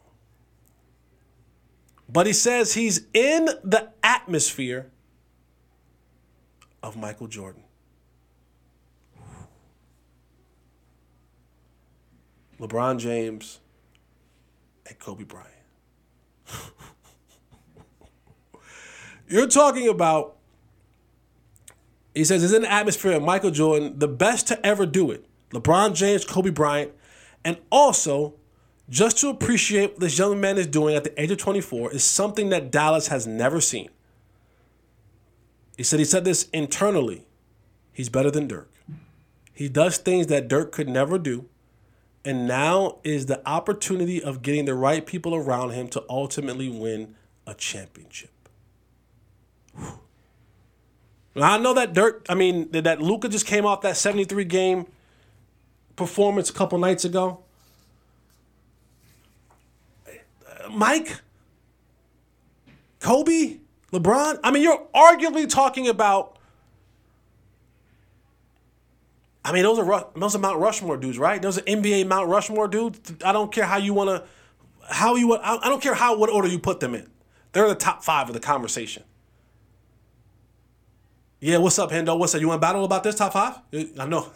But 2.08 2.28
he 2.28 2.34
says 2.34 2.74
he's 2.74 3.08
in 3.14 3.46
the 3.64 3.90
atmosphere 4.04 4.92
of 6.84 6.98
Michael 6.98 7.28
Jordan. 7.28 7.64
LeBron 12.60 13.00
James 13.00 13.60
and 14.88 15.00
Kobe 15.00 15.24
Bryant. 15.24 15.50
You're 19.28 19.48
talking 19.48 19.88
about, 19.88 20.38
he 22.14 22.24
says, 22.24 22.44
it's 22.44 22.54
in 22.54 22.64
the 22.64 22.72
atmosphere 22.72 23.14
of 23.14 23.24
Michael 23.24 23.52
Jordan, 23.52 23.98
the 23.98 24.08
best 24.08 24.48
to 24.48 24.66
ever 24.66 24.86
do 24.86 25.12
it. 25.12 25.26
LeBron 25.52 25.96
James, 25.96 26.26
Kobe 26.26 26.50
Bryant, 26.50 26.92
and 27.44 27.58
also 27.72 28.36
just 28.90 29.18
to 29.20 29.30
appreciate 29.30 29.92
what 29.92 30.00
this 30.02 30.18
young 30.18 30.40
man 30.40 30.58
is 30.58 30.68
doing 30.68 30.96
at 30.96 31.04
the 31.04 31.22
age 31.22 31.32
of 31.32 31.38
24 31.38 31.94
is 31.94 32.04
something 32.04 32.50
that 32.50 32.72
Dallas 32.72 33.08
has 33.08 33.26
never 33.26 33.62
seen. 33.62 33.90
He 35.78 35.84
said 35.84 36.00
he 36.00 36.06
said 36.06 36.26
this 36.26 36.50
internally. 36.52 37.26
He's 37.94 38.10
better 38.10 38.30
than 38.30 38.48
Dirk. 38.48 38.70
He 39.54 39.70
does 39.70 39.98
things 39.98 40.28
that 40.28 40.48
Dirk 40.48 40.72
could 40.72 40.90
never 40.90 41.18
do. 41.18 41.46
And 42.24 42.48
now 42.48 43.00
is 43.04 43.26
the 43.26 43.48
opportunity 43.50 44.22
of 44.22 44.42
getting 44.42 44.66
the 44.66 44.76
right 44.76 45.06
people 45.06 45.34
around 45.34 45.72
him 45.72 45.88
to 45.90 46.04
ultimately 46.08 46.70
win 46.70 47.16
a 47.48 47.54
championship. 47.56 48.50
Whew. 49.76 50.00
I 51.36 51.58
know 51.58 51.74
that 51.74 51.94
Dirk, 51.94 52.26
I 52.28 52.36
mean, 52.36 52.70
that, 52.72 53.02
Luka 53.02 53.30
just 53.30 53.46
came 53.46 53.66
off 53.66 53.82
that 53.82 53.96
73 53.96 54.44
game 54.46 54.86
performance 55.96 56.50
a 56.50 56.54
couple 56.54 56.78
nights 56.78 57.06
ago. 57.06 57.44
Mike, 60.70 61.22
Kobe, 63.00 63.58
LeBron. 63.92 64.40
I 64.44 64.52
mean, 64.52 64.64
you're 64.64 64.88
arguably 64.94 65.50
talking 65.50 65.88
about. 65.88 66.38
I 69.44 69.52
mean, 69.52 69.64
those 69.64 69.80
are 69.80 70.08
those 70.16 70.36
are 70.36 70.40
Mount 70.40 70.60
Rushmore 70.60 70.98
dudes, 70.98 71.18
right? 71.18 71.42
Those 71.42 71.58
are 71.58 71.62
NBA 71.62 72.08
Mount 72.08 72.30
Rushmore 72.30 72.68
dudes. 72.68 73.14
I 73.26 73.32
don't 73.32 73.52
care 73.52 73.66
how 73.66 73.78
you 73.78 73.94
want 73.94 74.10
to, 74.10 74.24
how 74.94 75.16
you 75.16 75.30
want. 75.30 75.42
I 75.44 75.68
don't 75.68 75.82
care 75.82 75.96
how 75.96 76.16
what 76.16 76.30
order 76.30 76.48
you 76.48 76.60
put 76.60 76.80
them 76.80 76.94
in. 76.94 77.10
They're 77.52 77.68
the 77.68 77.76
top 77.76 78.04
five 78.04 78.28
of 78.28 78.34
the 78.34 78.40
conversation. 78.40 79.04
Yeah, 81.44 81.58
what's 81.58 81.80
up, 81.80 81.90
Hendo? 81.90 82.18
What's 82.18 82.36
up? 82.36 82.42
You 82.42 82.48
want 82.48 82.62
to 82.62 82.68
battle 82.68 82.86
about 82.86 83.04
this 83.04 83.16
top 83.16 83.34
five? 83.34 83.58
I 83.74 84.06
know. 84.06 84.28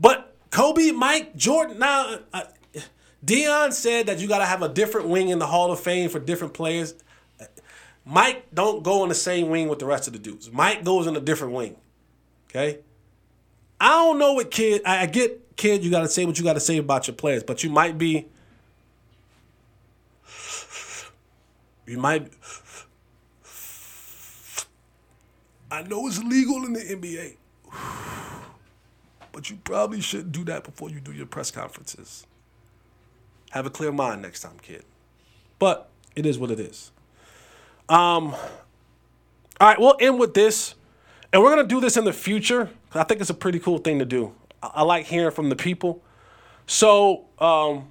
but 0.00 0.34
Kobe, 0.50 0.90
Mike, 0.90 1.36
Jordan. 1.36 1.78
Now, 1.78 2.20
Deion 3.24 3.74
said 3.74 4.06
that 4.06 4.20
you 4.20 4.26
got 4.26 4.38
to 4.38 4.46
have 4.46 4.62
a 4.62 4.70
different 4.70 5.08
wing 5.08 5.28
in 5.28 5.38
the 5.38 5.46
Hall 5.46 5.70
of 5.70 5.80
Fame 5.80 6.08
for 6.08 6.18
different 6.18 6.54
players. 6.54 6.94
Mike 8.06 8.46
don't 8.54 8.82
go 8.82 9.02
in 9.02 9.10
the 9.10 9.14
same 9.14 9.50
wing 9.50 9.68
with 9.68 9.80
the 9.80 9.86
rest 9.86 10.06
of 10.06 10.14
the 10.14 10.18
dudes. 10.18 10.50
Mike 10.50 10.82
goes 10.82 11.06
in 11.06 11.14
a 11.14 11.20
different 11.20 11.52
wing. 11.52 11.76
Okay? 12.48 12.78
I 13.78 13.88
don't 13.88 14.18
know 14.18 14.32
what 14.32 14.50
Kidd 14.50 14.80
I 14.86 15.02
I 15.02 15.06
get 15.06 15.56
Kidd 15.56 15.84
you 15.84 15.90
got 15.90 16.00
to 16.00 16.08
say 16.08 16.24
what 16.24 16.38
you 16.38 16.44
got 16.44 16.54
to 16.54 16.60
say 16.60 16.78
about 16.78 17.06
your 17.06 17.16
players, 17.16 17.42
but 17.42 17.62
you 17.62 17.70
might 17.70 17.98
be 17.98 18.28
you 21.86 21.98
might 21.98 22.32
I 25.74 25.82
know 25.82 26.06
it's 26.06 26.22
legal 26.22 26.64
in 26.64 26.72
the 26.72 26.80
NBA. 26.80 27.36
But 29.32 29.50
you 29.50 29.56
probably 29.64 30.00
shouldn't 30.00 30.30
do 30.30 30.44
that 30.44 30.62
before 30.62 30.90
you 30.90 31.00
do 31.00 31.10
your 31.10 31.26
press 31.26 31.50
conferences. 31.50 32.24
Have 33.50 33.66
a 33.66 33.70
clear 33.70 33.90
mind 33.90 34.22
next 34.22 34.42
time, 34.42 34.58
kid. 34.62 34.84
But 35.58 35.90
it 36.14 36.24
is 36.24 36.38
what 36.38 36.52
it 36.52 36.60
is. 36.60 36.92
Um, 37.88 38.32
all 38.32 38.38
right, 39.60 39.76
we'll 39.80 39.96
end 39.98 40.20
with 40.20 40.34
this, 40.34 40.76
and 41.32 41.42
we're 41.42 41.50
gonna 41.50 41.66
do 41.66 41.80
this 41.80 41.96
in 41.96 42.04
the 42.04 42.12
future. 42.12 42.70
I 42.94 43.02
think 43.02 43.20
it's 43.20 43.28
a 43.28 43.34
pretty 43.34 43.58
cool 43.58 43.78
thing 43.78 43.98
to 43.98 44.04
do. 44.04 44.32
I, 44.62 44.70
I 44.74 44.82
like 44.82 45.06
hearing 45.06 45.32
from 45.32 45.48
the 45.48 45.56
people. 45.56 46.00
So 46.68 47.24
um, 47.40 47.90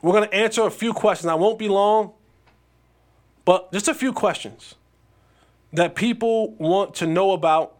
we're 0.00 0.14
gonna 0.14 0.32
answer 0.32 0.62
a 0.62 0.70
few 0.70 0.94
questions. 0.94 1.28
I 1.28 1.34
won't 1.34 1.58
be 1.58 1.68
long, 1.68 2.14
but 3.44 3.70
just 3.74 3.88
a 3.88 3.94
few 3.94 4.14
questions 4.14 4.74
that 5.74 5.94
people 5.94 6.52
want 6.54 6.94
to 6.96 7.06
know 7.06 7.32
about 7.32 7.76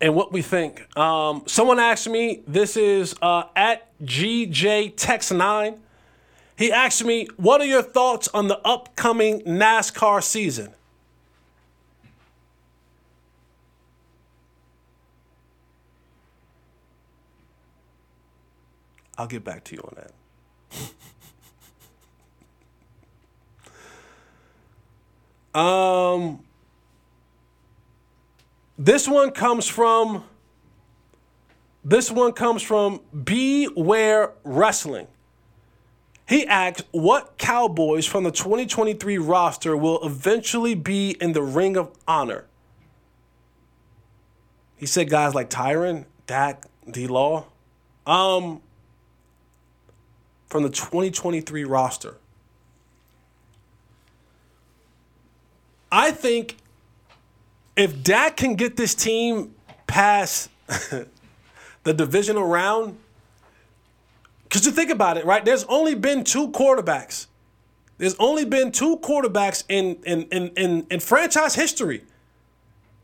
and 0.00 0.14
what 0.14 0.32
we 0.32 0.42
think. 0.42 0.96
Um, 0.96 1.42
someone 1.46 1.78
asked 1.78 2.08
me, 2.08 2.42
this 2.46 2.76
is 2.76 3.14
uh, 3.22 3.44
at 3.54 3.98
GJ 4.02 4.94
Tex 4.96 5.30
9. 5.30 5.80
He 6.56 6.72
asked 6.72 7.04
me, 7.04 7.28
what 7.36 7.60
are 7.60 7.66
your 7.66 7.82
thoughts 7.82 8.28
on 8.28 8.48
the 8.48 8.58
upcoming 8.66 9.40
NASCAR 9.42 10.22
season? 10.22 10.72
I'll 19.18 19.26
get 19.26 19.44
back 19.44 19.64
to 19.64 19.74
you 19.74 19.80
on 19.80 19.96
that. 19.96 20.12
um, 25.56 26.40
this 28.78 29.08
one 29.08 29.30
comes 29.30 29.66
from. 29.66 30.24
This 31.84 32.10
one 32.10 32.32
comes 32.32 32.62
from 32.62 33.00
Beware 33.24 34.32
Wrestling. 34.42 35.06
He 36.28 36.44
asked, 36.44 36.84
What 36.90 37.38
Cowboys 37.38 38.06
from 38.06 38.24
the 38.24 38.32
2023 38.32 39.18
roster 39.18 39.76
will 39.76 40.04
eventually 40.04 40.74
be 40.74 41.10
in 41.20 41.32
the 41.32 41.42
Ring 41.42 41.76
of 41.76 41.92
Honor? 42.08 42.46
He 44.76 44.84
said 44.84 45.08
guys 45.08 45.32
like 45.32 45.48
Tyron, 45.48 46.06
Dak, 46.26 46.64
D 46.90 47.06
Law. 47.06 47.46
Um, 48.04 48.62
from 50.48 50.62
the 50.62 50.70
2023 50.70 51.64
roster. 51.64 52.16
I 55.90 56.10
think 56.10 56.56
if 57.76 58.02
Dak 58.02 58.36
can 58.36 58.54
get 58.54 58.76
this 58.76 58.94
team 58.94 59.54
past 59.86 60.50
the 61.82 61.94
divisional 61.94 62.44
round, 62.44 62.98
because 64.44 64.64
you 64.66 64.72
think 64.72 64.90
about 64.90 65.16
it, 65.16 65.24
right? 65.24 65.44
There's 65.44 65.64
only 65.64 65.94
been 65.94 66.24
two 66.24 66.48
quarterbacks. 66.50 67.26
There's 67.98 68.16
only 68.18 68.44
been 68.44 68.72
two 68.72 68.98
quarterbacks 68.98 69.64
in 69.68 69.96
in 70.04 70.22
in 70.24 70.48
in, 70.56 70.86
in 70.90 71.00
franchise 71.00 71.54
history 71.54 72.04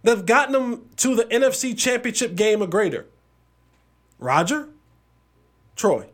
that 0.03 0.17
have 0.17 0.27
gotten 0.27 0.53
them 0.53 0.89
to 0.97 1.15
the 1.15 1.25
NFC 1.25 1.79
Championship 1.79 2.35
game 2.35 2.63
or 2.63 2.67
greater. 2.67 3.07
Roger, 4.19 4.69
Troy. 5.77 6.09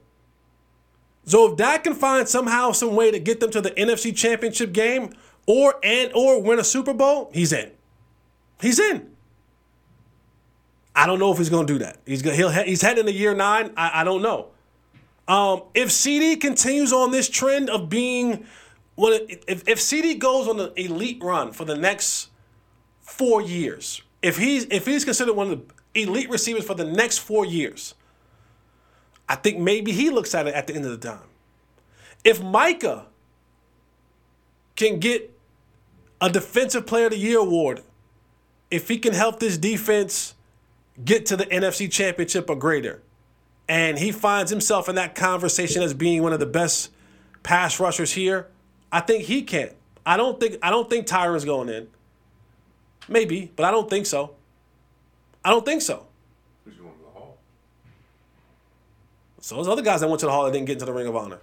So 1.25 1.51
if 1.51 1.57
Dak 1.59 1.85
can 1.85 1.95
find 1.95 2.27
somehow 2.27 2.73
some 2.73 2.95
way 2.95 3.11
to 3.11 3.19
get 3.19 3.41
them 3.41 3.51
to 3.51 3.61
the 3.61 3.71
NFC 3.73 4.17
Championship 4.17 4.73
game 4.73 5.13
or 5.49 5.77
and 5.83 6.13
or 6.15 6.43
win 6.43 6.59
a 6.59 6.65
Super 6.65 6.93
Bowl, 6.93 7.31
he's 7.33 7.53
in. 7.53 7.73
He's 8.61 8.79
in. 8.79 9.11
I 10.95 11.07
don't 11.07 11.19
know 11.19 11.33
if 11.33 11.39
he's 11.39 11.49
going 11.49 11.67
to 11.67 11.73
do 11.73 11.79
that. 11.79 11.97
He's 12.05 12.21
go- 12.21 12.33
he'll 12.33 12.51
he's 12.51 12.83
heading 12.83 13.07
to 13.07 13.13
year 13.13 13.35
nine. 13.35 13.73
I, 13.77 14.03
I 14.03 14.05
don't 14.05 14.21
know. 14.21 14.49
Um, 15.27 15.63
if 15.75 15.89
CeeDee 15.89 16.41
continues 16.41 16.93
on 16.93 17.13
this 17.13 17.29
trend 17.31 17.71
of 17.71 17.89
being 17.89 18.47
if 18.99 19.67
if 19.67 19.79
CeeDee 19.79 20.19
goes 20.19 20.49
on 20.49 20.61
an 20.61 20.71
elite 20.77 21.23
run 21.23 21.53
for 21.53 21.65
the 21.65 21.77
next 21.77 22.29
four 23.01 23.41
years, 23.41 24.03
if 24.21 24.37
he's 24.37 24.67
if 24.71 24.85
he's 24.85 25.05
considered 25.05 25.35
one 25.35 25.51
of 25.51 25.63
the 25.95 26.03
elite 26.03 26.29
receivers 26.29 26.65
for 26.65 26.75
the 26.75 26.85
next 26.85 27.19
four 27.19 27.47
years, 27.47 27.95
I 29.29 29.37
think 29.37 29.59
maybe 29.59 29.93
he 29.93 30.11
looks 30.11 30.35
at 30.35 30.47
it 30.47 30.55
at 30.55 30.67
the 30.67 30.75
end 30.75 30.85
of 30.85 30.91
the 31.01 31.09
time. 31.09 31.27
If 32.23 32.43
Micah 32.43 33.07
can 34.77 34.99
get 34.99 35.38
a 36.21 36.31
Defensive 36.31 36.87
Player 36.87 37.07
of 37.07 37.13
the 37.13 37.19
Year 37.19 37.39
award 37.39 37.83
if 38.71 38.89
he 38.89 38.99
can 38.99 39.15
help 39.15 39.41
this 39.41 39.57
defense 39.57 40.35
get 41.05 41.27
to 41.27 41.37
the 41.37 41.47
NFC 41.47 41.91
Championship 41.91 42.51
or 42.51 42.57
greater. 42.57 43.03
And 43.69 43.99
he 43.99 44.13
finds 44.13 44.51
himself 44.51 44.89
in 44.89 44.95
that 44.97 45.15
conversation 45.15 45.83
as 45.83 45.95
being 45.95 46.23
one 46.23 46.33
of 46.33 46.41
the 46.41 46.47
best 46.47 46.91
pass 47.43 47.79
rushers 47.79 48.13
here. 48.13 48.49
I 48.91 49.01
think 49.01 49.25
he 49.25 49.43
can. 49.43 49.71
I 50.07 50.17
don't 50.17 50.41
think 50.41 50.57
I 50.63 50.71
don't 50.71 50.89
think 50.89 51.07
Tyron's 51.07 51.45
going 51.45 51.69
in. 51.69 51.89
Maybe, 53.09 53.53
but 53.57 53.65
I 53.65 53.71
don't 53.71 53.89
think 53.89 54.07
so. 54.07 54.35
I 55.45 55.51
don't 55.51 55.65
think 55.65 55.83
so. 55.83 56.07
Who's 56.65 56.77
going 56.77 56.93
to 56.93 57.05
the 57.05 57.11
hall? 57.11 57.39
So 59.41 59.57
those 59.57 59.69
other 59.69 59.83
guys 59.83 60.01
that 60.01 60.09
went 60.09 60.21
to 60.21 60.27
the 60.27 60.33
hall 60.33 60.45
that 60.45 60.53
didn't 60.53 60.67
get 60.67 60.75
into 60.75 60.87
the 60.87 60.93
Ring 60.93 61.07
of 61.07 61.17
Honor, 61.17 61.41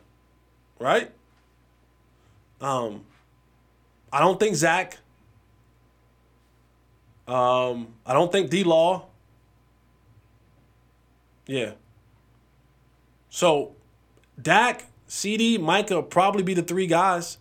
right? 0.80 1.12
Um, 2.62 3.04
I 4.12 4.20
don't 4.20 4.40
think 4.40 4.56
Zack. 4.56 4.98
Um, 7.28 7.96
I 8.06 8.14
don't 8.14 8.32
think 8.32 8.50
D 8.50 8.64
Law. 8.64 9.06
Yeah. 11.48 11.74
So, 13.30 13.76
Dak, 14.42 14.86
CeeDee, 15.10 15.60
Micah 15.60 16.02
probably 16.02 16.44
be 16.44 16.54
the 16.54 16.64
three 16.64 16.88
guys 16.88 17.38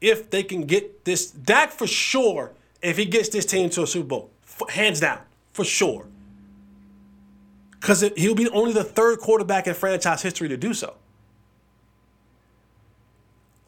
if 0.00 0.30
they 0.30 0.42
can 0.42 0.62
get 0.62 1.04
this. 1.04 1.30
Dak 1.30 1.70
for 1.70 1.86
sure, 1.86 2.52
if 2.82 2.96
he 2.96 3.04
gets 3.04 3.28
this 3.28 3.46
team 3.46 3.70
to 3.70 3.82
a 3.82 3.86
Super 3.86 4.08
Bowl, 4.08 4.30
f- 4.44 4.68
hands 4.70 5.00
down, 5.00 5.20
for 5.52 5.64
sure. 5.64 6.06
Because 7.70 8.00
he'll 8.16 8.34
be 8.34 8.48
only 8.48 8.72
the 8.72 8.84
third 8.84 9.20
quarterback 9.20 9.66
in 9.66 9.74
franchise 9.74 10.22
history 10.22 10.48
to 10.48 10.56
do 10.56 10.74
so. 10.74 10.94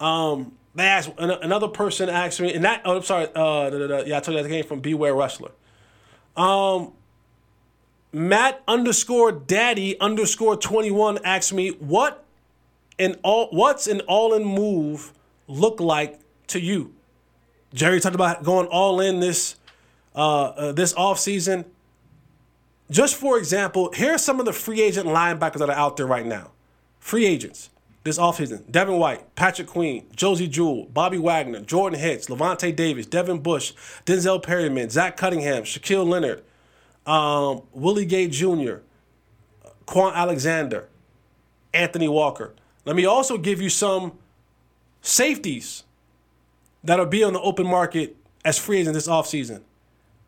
Um, 0.00 0.57
they 0.78 0.84
asked 0.84 1.10
an- 1.18 1.30
another 1.30 1.68
person 1.68 2.08
asked 2.08 2.40
me, 2.40 2.54
and 2.54 2.64
that 2.64 2.82
oh, 2.84 2.96
I'm 2.96 3.02
sorry, 3.02 3.26
uh, 3.34 3.70
da, 3.70 3.78
da, 3.78 3.86
da, 3.86 3.98
yeah, 4.04 4.18
I 4.18 4.20
told 4.20 4.36
you 4.36 4.42
that 4.42 4.48
came 4.48 4.64
from 4.64 4.80
Beware 4.80 5.14
Wrestler. 5.14 5.50
Um, 6.36 6.92
Matt 8.12 8.62
underscore 8.66 9.32
Daddy 9.32 9.98
underscore 10.00 10.56
twenty 10.56 10.90
one 10.90 11.18
asked 11.24 11.52
me 11.52 11.70
what 11.70 12.24
an 12.98 13.16
all 13.22 13.48
what's 13.50 13.86
an 13.86 14.00
all 14.02 14.34
in 14.34 14.44
move 14.44 15.12
look 15.46 15.80
like 15.80 16.20
to 16.48 16.60
you. 16.60 16.94
Jerry 17.74 18.00
talked 18.00 18.14
about 18.14 18.42
going 18.42 18.66
all 18.66 19.00
in 19.00 19.20
this 19.20 19.56
uh, 20.14 20.44
uh, 20.44 20.72
this 20.72 20.94
off 20.94 21.18
season. 21.18 21.64
Just 22.90 23.16
for 23.16 23.36
example, 23.36 23.92
here 23.92 24.14
are 24.14 24.18
some 24.18 24.40
of 24.40 24.46
the 24.46 24.52
free 24.52 24.80
agent 24.80 25.06
linebackers 25.06 25.58
that 25.58 25.68
are 25.68 25.76
out 25.76 25.98
there 25.98 26.06
right 26.06 26.24
now. 26.24 26.52
Free 26.98 27.26
agents 27.26 27.68
this 28.04 28.18
offseason. 28.18 28.70
Devin 28.70 28.98
White, 28.98 29.34
Patrick 29.34 29.68
Queen, 29.68 30.06
Josey 30.14 30.48
Jewell, 30.48 30.86
Bobby 30.86 31.18
Wagner, 31.18 31.60
Jordan 31.60 31.98
Hicks, 31.98 32.26
Lavonte 32.26 32.74
Davis, 32.74 33.06
Devin 33.06 33.40
Bush, 33.40 33.72
Denzel 34.06 34.42
Perryman, 34.42 34.90
Zach 34.90 35.16
Cunningham, 35.16 35.64
Shaquille 35.64 36.08
Leonard, 36.08 36.42
um, 37.06 37.62
Willie 37.72 38.06
Gay 38.06 38.28
Jr., 38.28 38.76
Kwon 39.86 40.14
Alexander, 40.14 40.88
Anthony 41.72 42.08
Walker. 42.08 42.54
Let 42.84 42.96
me 42.96 43.04
also 43.04 43.38
give 43.38 43.60
you 43.60 43.68
some 43.70 44.12
safeties 45.02 45.84
that'll 46.84 47.06
be 47.06 47.22
on 47.22 47.32
the 47.32 47.40
open 47.40 47.66
market 47.66 48.16
as 48.44 48.58
free 48.58 48.78
agents 48.78 48.96
this 48.96 49.08
offseason. 49.08 49.62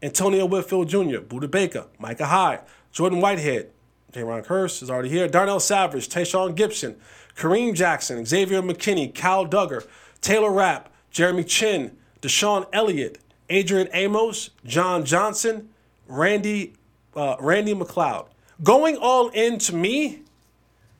Antonio 0.02 0.46
Whitfield 0.46 0.88
Jr., 0.88 1.18
Budda 1.18 1.50
Baker, 1.50 1.86
Micah 1.98 2.26
Hyde, 2.26 2.60
Jordan 2.90 3.20
Whitehead, 3.20 3.70
Jayron 4.12 4.44
Kearse 4.44 4.82
is 4.82 4.90
already 4.90 5.08
here, 5.08 5.28
Darnell 5.28 5.60
Savage, 5.60 6.08
Tashaun 6.08 6.54
Gipson, 6.56 6.96
Kareem 7.36 7.74
Jackson, 7.74 8.24
Xavier 8.24 8.62
McKinney, 8.62 9.14
Kyle 9.14 9.46
Dugger, 9.46 9.86
Taylor 10.20 10.52
Rapp, 10.52 10.92
Jeremy 11.10 11.44
Chinn, 11.44 11.96
DeShon 12.22 12.66
Elliott, 12.72 13.18
Adrian 13.48 13.88
Amos, 13.92 14.50
John 14.64 15.04
Johnson, 15.04 15.70
Randy, 16.06 16.74
uh, 17.14 17.36
Randy 17.40 17.74
McLeod. 17.74 18.26
Going 18.62 18.96
all 18.96 19.28
in 19.28 19.58
to 19.58 19.74
me 19.74 20.22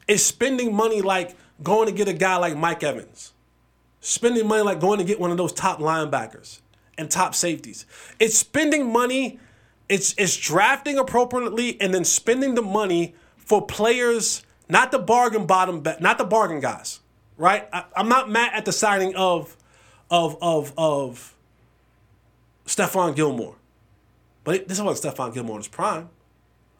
is 0.09 0.25
spending 0.25 0.75
money 0.75 1.03
like 1.03 1.37
going 1.63 1.87
to 1.87 1.93
get 1.93 2.09
a 2.09 2.13
guy 2.13 2.37
like 2.37 2.57
Mike 2.57 2.83
Evans. 2.83 3.33
Spending 4.01 4.47
money 4.47 4.63
like 4.63 4.81
going 4.81 4.99
to 4.99 5.05
get 5.05 5.21
one 5.21 5.31
of 5.31 5.37
those 5.37 5.53
top 5.53 5.79
linebackers 5.79 6.61
and 6.97 7.11
top 7.11 7.35
safeties. 7.35 7.87
It's 8.19 8.37
spending 8.37 8.91
money, 8.91 9.39
it's 9.89 10.15
it's 10.17 10.37
drafting 10.37 10.99
appropriately 10.99 11.81
and 11.81 11.93
then 11.93 12.05
spending 12.05 12.55
the 12.55 12.63
money 12.63 13.15
for 13.37 13.65
players, 13.67 14.43
not 14.71 14.93
the 14.93 14.99
bargain 14.99 15.47
bottom, 15.47 15.83
not 16.01 16.19
the 16.19 16.25
bargain 16.25 16.61
guys, 16.61 17.01
right? 17.37 17.69
I, 17.73 17.85
I'm 17.97 18.09
not 18.09 18.31
mad 18.31 18.53
at 18.55 18.65
the 18.65 18.73
signing 18.73 19.15
of 19.17 19.57
of 20.11 20.37
of 20.41 20.73
of 20.79 21.35
Stephon 22.67 23.15
Gilmore. 23.15 23.57
But 24.45 24.55
it, 24.55 24.69
this 24.69 24.81
wasn't 24.81 25.15
Stephon 25.15 25.35
Gilmore 25.35 25.57
in 25.57 25.61
his 25.61 25.69
prime. 25.69 26.09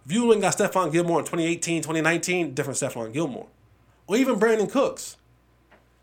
If 0.07 0.13
you 0.13 0.41
got 0.41 0.57
Stephon 0.57 0.91
Gilmore 0.93 1.21
in 1.21 1.25
2018, 1.25 1.83
2019, 1.83 2.55
different 2.55 2.79
Stephon 2.79 3.13
Gilmore. 3.13 3.49
Or 4.07 4.17
even 4.17 4.37
Brandin 4.41 4.71
Cooks. 4.71 5.17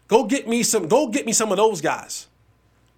Go 0.07 0.25
get 0.25 0.47
me 0.47 0.63
some, 0.63 0.87
go 0.87 1.07
get 1.07 1.25
me 1.25 1.33
some 1.33 1.51
of 1.51 1.57
those 1.57 1.81
guys. 1.81 2.27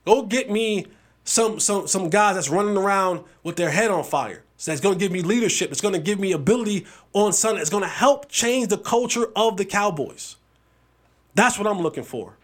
Go 0.06 0.24
get 0.24 0.50
me 0.52 0.88
some 1.24 1.60
some 1.60 1.88
some 1.88 2.10
guys 2.10 2.36
that's 2.36 2.50
running 2.50 2.78
around 2.78 3.24
with 3.44 3.56
their 3.56 3.70
head 3.70 3.92
on 3.92 4.04
fire. 4.04 4.44
So 4.60 4.72
that's 4.72 4.82
gonna 4.82 4.98
give 4.98 5.14
me 5.14 5.22
leadership. 5.22 5.72
It's 5.72 5.80
gonna 5.80 6.00
give 6.00 6.20
me 6.20 6.34
ability 6.34 6.86
on 7.14 7.32
Sunday. 7.32 7.62
It's 7.62 7.70
gonna 7.70 7.88
help 7.88 8.28
change 8.28 8.68
the 8.68 8.78
culture 8.78 9.28
of 9.34 9.56
the 9.56 9.64
Cowboys. 9.64 10.36
That's 11.34 11.58
what 11.58 11.66
I'm 11.66 11.80
looking 11.80 12.04
for. 12.04 12.36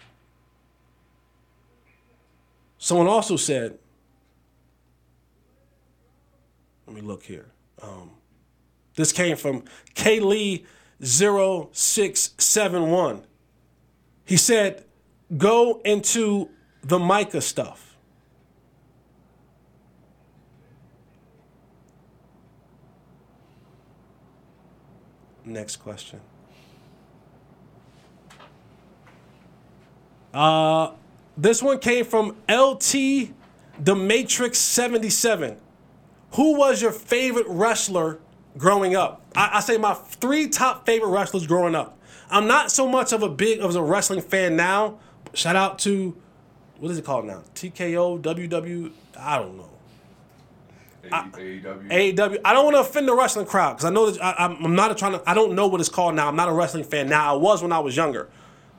Someone 2.78 3.08
also 3.08 3.36
said, 3.36 3.78
let 6.88 6.96
me 6.96 7.02
look 7.02 7.24
here. 7.24 7.48
Um, 7.82 8.12
this 8.96 9.12
came 9.12 9.36
from 9.36 9.66
K 9.94 10.22
Lee 10.22 10.66
0671. 11.04 13.26
He 14.24 14.38
said, 14.38 14.86
go 15.36 15.82
into 15.84 16.48
the 16.82 16.98
Micah 16.98 17.42
stuff. 17.42 17.95
Next 25.46 25.78
question. 25.78 26.20
Uh, 30.34 30.92
this 31.38 31.62
one 31.62 31.80
came 31.80 32.04
from 32.04 32.36
LT 32.50 33.30
The 33.80 33.96
Matrix 33.96 34.58
77. 34.58 35.58
Who 36.32 36.58
was 36.58 36.82
your 36.82 36.92
favorite 36.92 37.46
wrestler 37.48 38.20
growing 38.58 38.96
up? 38.96 39.22
I, 39.36 39.52
I, 39.54 39.60
say 39.62 39.78
my 39.78 39.94
three 39.94 40.50
top 40.50 40.86
favorite 40.86 41.10
wrestlers 41.10 41.48
growing 41.48 41.76
up. 41.76 41.98
I'm 42.30 42.48
not 42.48 42.72
so 42.72 42.88
much 42.88 43.14
of 43.14 43.24
a 43.24 43.30
big 43.30 43.60
of 43.60 43.74
a 43.76 43.82
wrestling 43.82 44.22
fan 44.22 44.58
now. 44.58 45.00
Shout 45.34 45.56
out 45.56 45.80
to 45.80 46.18
what 46.80 46.92
is 46.92 46.98
it 46.98 47.06
called 47.06 47.26
now? 47.26 47.44
TKO, 47.54 48.22
WW, 48.22 48.92
I 49.18 49.38
don't 49.38 49.56
know. 49.56 49.75
AEW. 51.12 51.90
AEW. 52.16 52.40
I 52.46 52.54
don't 52.54 52.66
want 52.66 52.76
to 52.76 52.82
offend 52.82 53.08
the 53.08 53.16
wrestling 53.16 53.46
crowd 53.46 53.74
because 53.74 53.86
I 53.86 53.90
know 53.90 54.10
that 54.10 54.24
I, 54.24 54.46
I'm 54.46 54.76
not 54.76 54.98
trying 54.98 55.14
to. 55.14 55.24
I 55.30 55.34
don't 55.34 55.54
know 55.56 55.68
what 55.68 55.80
it's 55.80 55.90
called 55.90 56.16
now. 56.16 56.28
I'm 56.28 56.36
not 56.36 56.50
a 56.50 56.54
wrestling 56.54 56.84
fan 56.84 57.10
now. 57.10 57.34
I 57.34 57.38
was 57.38 57.62
when 57.62 57.72
I 57.72 57.80
was 57.80 57.96
younger, 57.96 58.30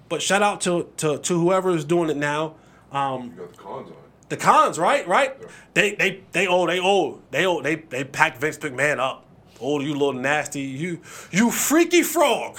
but 0.08 0.22
shout 0.22 0.42
out 0.42 0.60
to 0.62 0.88
to, 0.98 1.18
to 1.18 1.38
whoever 1.40 1.70
is 1.74 1.84
doing 1.84 2.10
it 2.10 2.16
now. 2.16 2.54
Um, 2.92 3.24
You 3.24 3.30
got 3.42 3.52
the 3.52 3.58
cons 3.58 3.86
on 3.88 3.92
it. 3.92 4.28
the 4.28 4.36
cons, 4.36 4.78
right? 4.78 5.06
Right? 5.06 5.36
They 5.74 5.94
they 5.94 6.22
they 6.32 6.46
old 6.46 6.68
they 6.68 6.78
old 6.80 7.22
they 7.30 7.44
old 7.46 7.64
they 7.64 7.76
they 7.76 8.04
packed 8.04 8.40
Vince 8.40 8.58
McMahon 8.58 8.98
up. 8.98 9.24
Oh, 9.60 9.80
you 9.80 9.92
little 9.92 10.12
nasty 10.12 10.60
you 10.60 11.00
you 11.30 11.50
freaky 11.50 12.02
frog, 12.02 12.58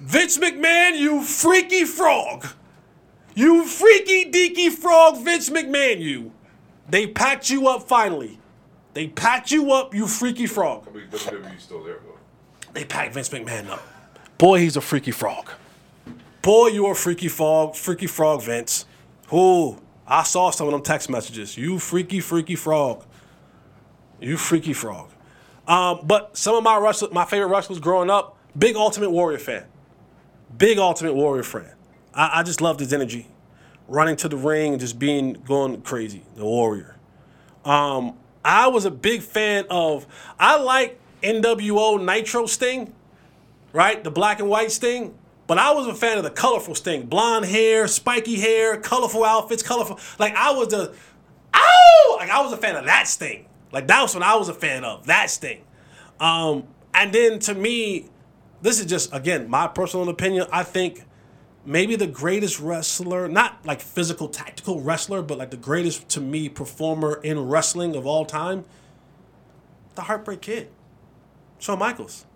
Vince 0.00 0.38
McMahon, 0.38 0.96
you 0.98 1.22
freaky 1.22 1.84
frog, 1.84 2.46
you 3.34 3.64
freaky 3.66 4.30
deaky 4.30 4.70
frog, 4.70 5.18
Vince 5.22 5.50
McMahon, 5.50 6.00
you. 6.00 6.32
They 6.88 7.06
packed 7.06 7.48
you 7.50 7.68
up 7.68 7.82
finally. 7.84 8.38
They 8.94 9.08
packed 9.08 9.50
you 9.50 9.72
up, 9.72 9.94
you 9.94 10.06
freaky 10.06 10.46
frog. 10.46 10.86
I 10.88 10.96
mean, 10.96 11.06
WWE's 11.08 11.62
still 11.62 11.82
there 11.82 11.98
though. 12.04 12.18
They 12.72 12.84
packed 12.84 13.14
Vince 13.14 13.28
McMahon 13.28 13.68
up. 13.68 13.82
Boy, 14.38 14.60
he's 14.60 14.76
a 14.76 14.80
freaky 14.80 15.10
frog. 15.10 15.50
Boy, 16.42 16.68
you're 16.68 16.92
a 16.92 16.96
freaky 16.96 17.28
frog, 17.28 17.76
freaky 17.76 18.06
frog, 18.06 18.42
Vince. 18.42 18.86
Who? 19.28 19.78
I 20.06 20.24
saw 20.24 20.50
some 20.50 20.66
of 20.66 20.72
them 20.72 20.82
text 20.82 21.08
messages. 21.08 21.56
You 21.56 21.78
freaky, 21.78 22.20
freaky 22.20 22.56
frog. 22.56 23.04
You 24.20 24.36
freaky 24.36 24.72
frog. 24.72 25.10
Um, 25.66 26.00
but 26.04 26.36
some 26.36 26.56
of 26.56 26.62
my 26.64 26.76
wrestle, 26.78 27.08
my 27.12 27.24
favorite 27.24 27.48
wrestlers 27.48 27.78
growing 27.78 28.10
up, 28.10 28.36
big 28.58 28.76
Ultimate 28.76 29.10
Warrior 29.10 29.38
fan. 29.38 29.64
Big 30.58 30.78
Ultimate 30.78 31.14
Warrior 31.14 31.44
fan. 31.44 31.72
I, 32.12 32.40
I 32.40 32.42
just 32.42 32.60
loved 32.60 32.80
his 32.80 32.92
energy. 32.92 33.28
Running 33.88 34.16
to 34.16 34.28
the 34.28 34.36
ring 34.36 34.72
and 34.72 34.80
just 34.80 34.98
being 34.98 35.34
going 35.34 35.80
crazy. 35.82 36.24
The 36.34 36.44
Warrior. 36.44 36.96
Um, 37.64 38.18
I 38.44 38.68
was 38.68 38.84
a 38.84 38.90
big 38.90 39.22
fan 39.22 39.66
of. 39.70 40.06
I 40.38 40.58
like 40.58 40.98
NWO 41.22 42.04
Nitro 42.04 42.46
Sting, 42.46 42.92
right? 43.72 44.02
The 44.02 44.10
black 44.10 44.40
and 44.40 44.48
white 44.48 44.72
Sting. 44.72 45.14
But 45.46 45.58
I 45.58 45.72
was 45.72 45.86
a 45.86 45.94
fan 45.94 46.18
of 46.18 46.24
the 46.24 46.30
colorful 46.30 46.74
Sting, 46.74 47.06
blonde 47.06 47.44
hair, 47.44 47.86
spiky 47.88 48.40
hair, 48.40 48.78
colorful 48.78 49.24
outfits, 49.24 49.62
colorful. 49.62 49.98
Like 50.18 50.34
I 50.34 50.52
was 50.52 50.68
the, 50.68 50.94
ow! 51.54 52.16
Like 52.18 52.30
I 52.30 52.40
was 52.40 52.52
a 52.52 52.56
fan 52.56 52.76
of 52.76 52.84
that 52.86 53.08
Sting. 53.08 53.46
Like 53.72 53.86
that 53.88 54.00
was 54.00 54.14
what 54.14 54.22
I 54.22 54.36
was 54.36 54.48
a 54.48 54.54
fan 54.54 54.84
of 54.84 55.06
that 55.06 55.30
Sting. 55.30 55.62
Um, 56.20 56.64
and 56.94 57.12
then 57.12 57.38
to 57.40 57.54
me, 57.54 58.06
this 58.62 58.78
is 58.78 58.86
just 58.86 59.12
again 59.12 59.50
my 59.50 59.66
personal 59.66 60.08
opinion. 60.08 60.46
I 60.52 60.62
think 60.62 61.04
maybe 61.64 61.96
the 61.96 62.06
greatest 62.06 62.60
wrestler, 62.60 63.28
not 63.28 63.64
like 63.64 63.80
physical 63.80 64.28
tactical 64.28 64.80
wrestler, 64.80 65.22
but 65.22 65.38
like 65.38 65.50
the 65.50 65.56
greatest 65.56 66.08
to 66.10 66.20
me 66.20 66.48
performer 66.48 67.20
in 67.22 67.48
wrestling 67.48 67.94
of 67.94 68.06
all 68.06 68.24
time, 68.24 68.64
the 69.94 70.02
Heartbreak 70.02 70.40
Kid, 70.40 70.68
Shawn 71.58 71.78
Michaels. 71.78 72.26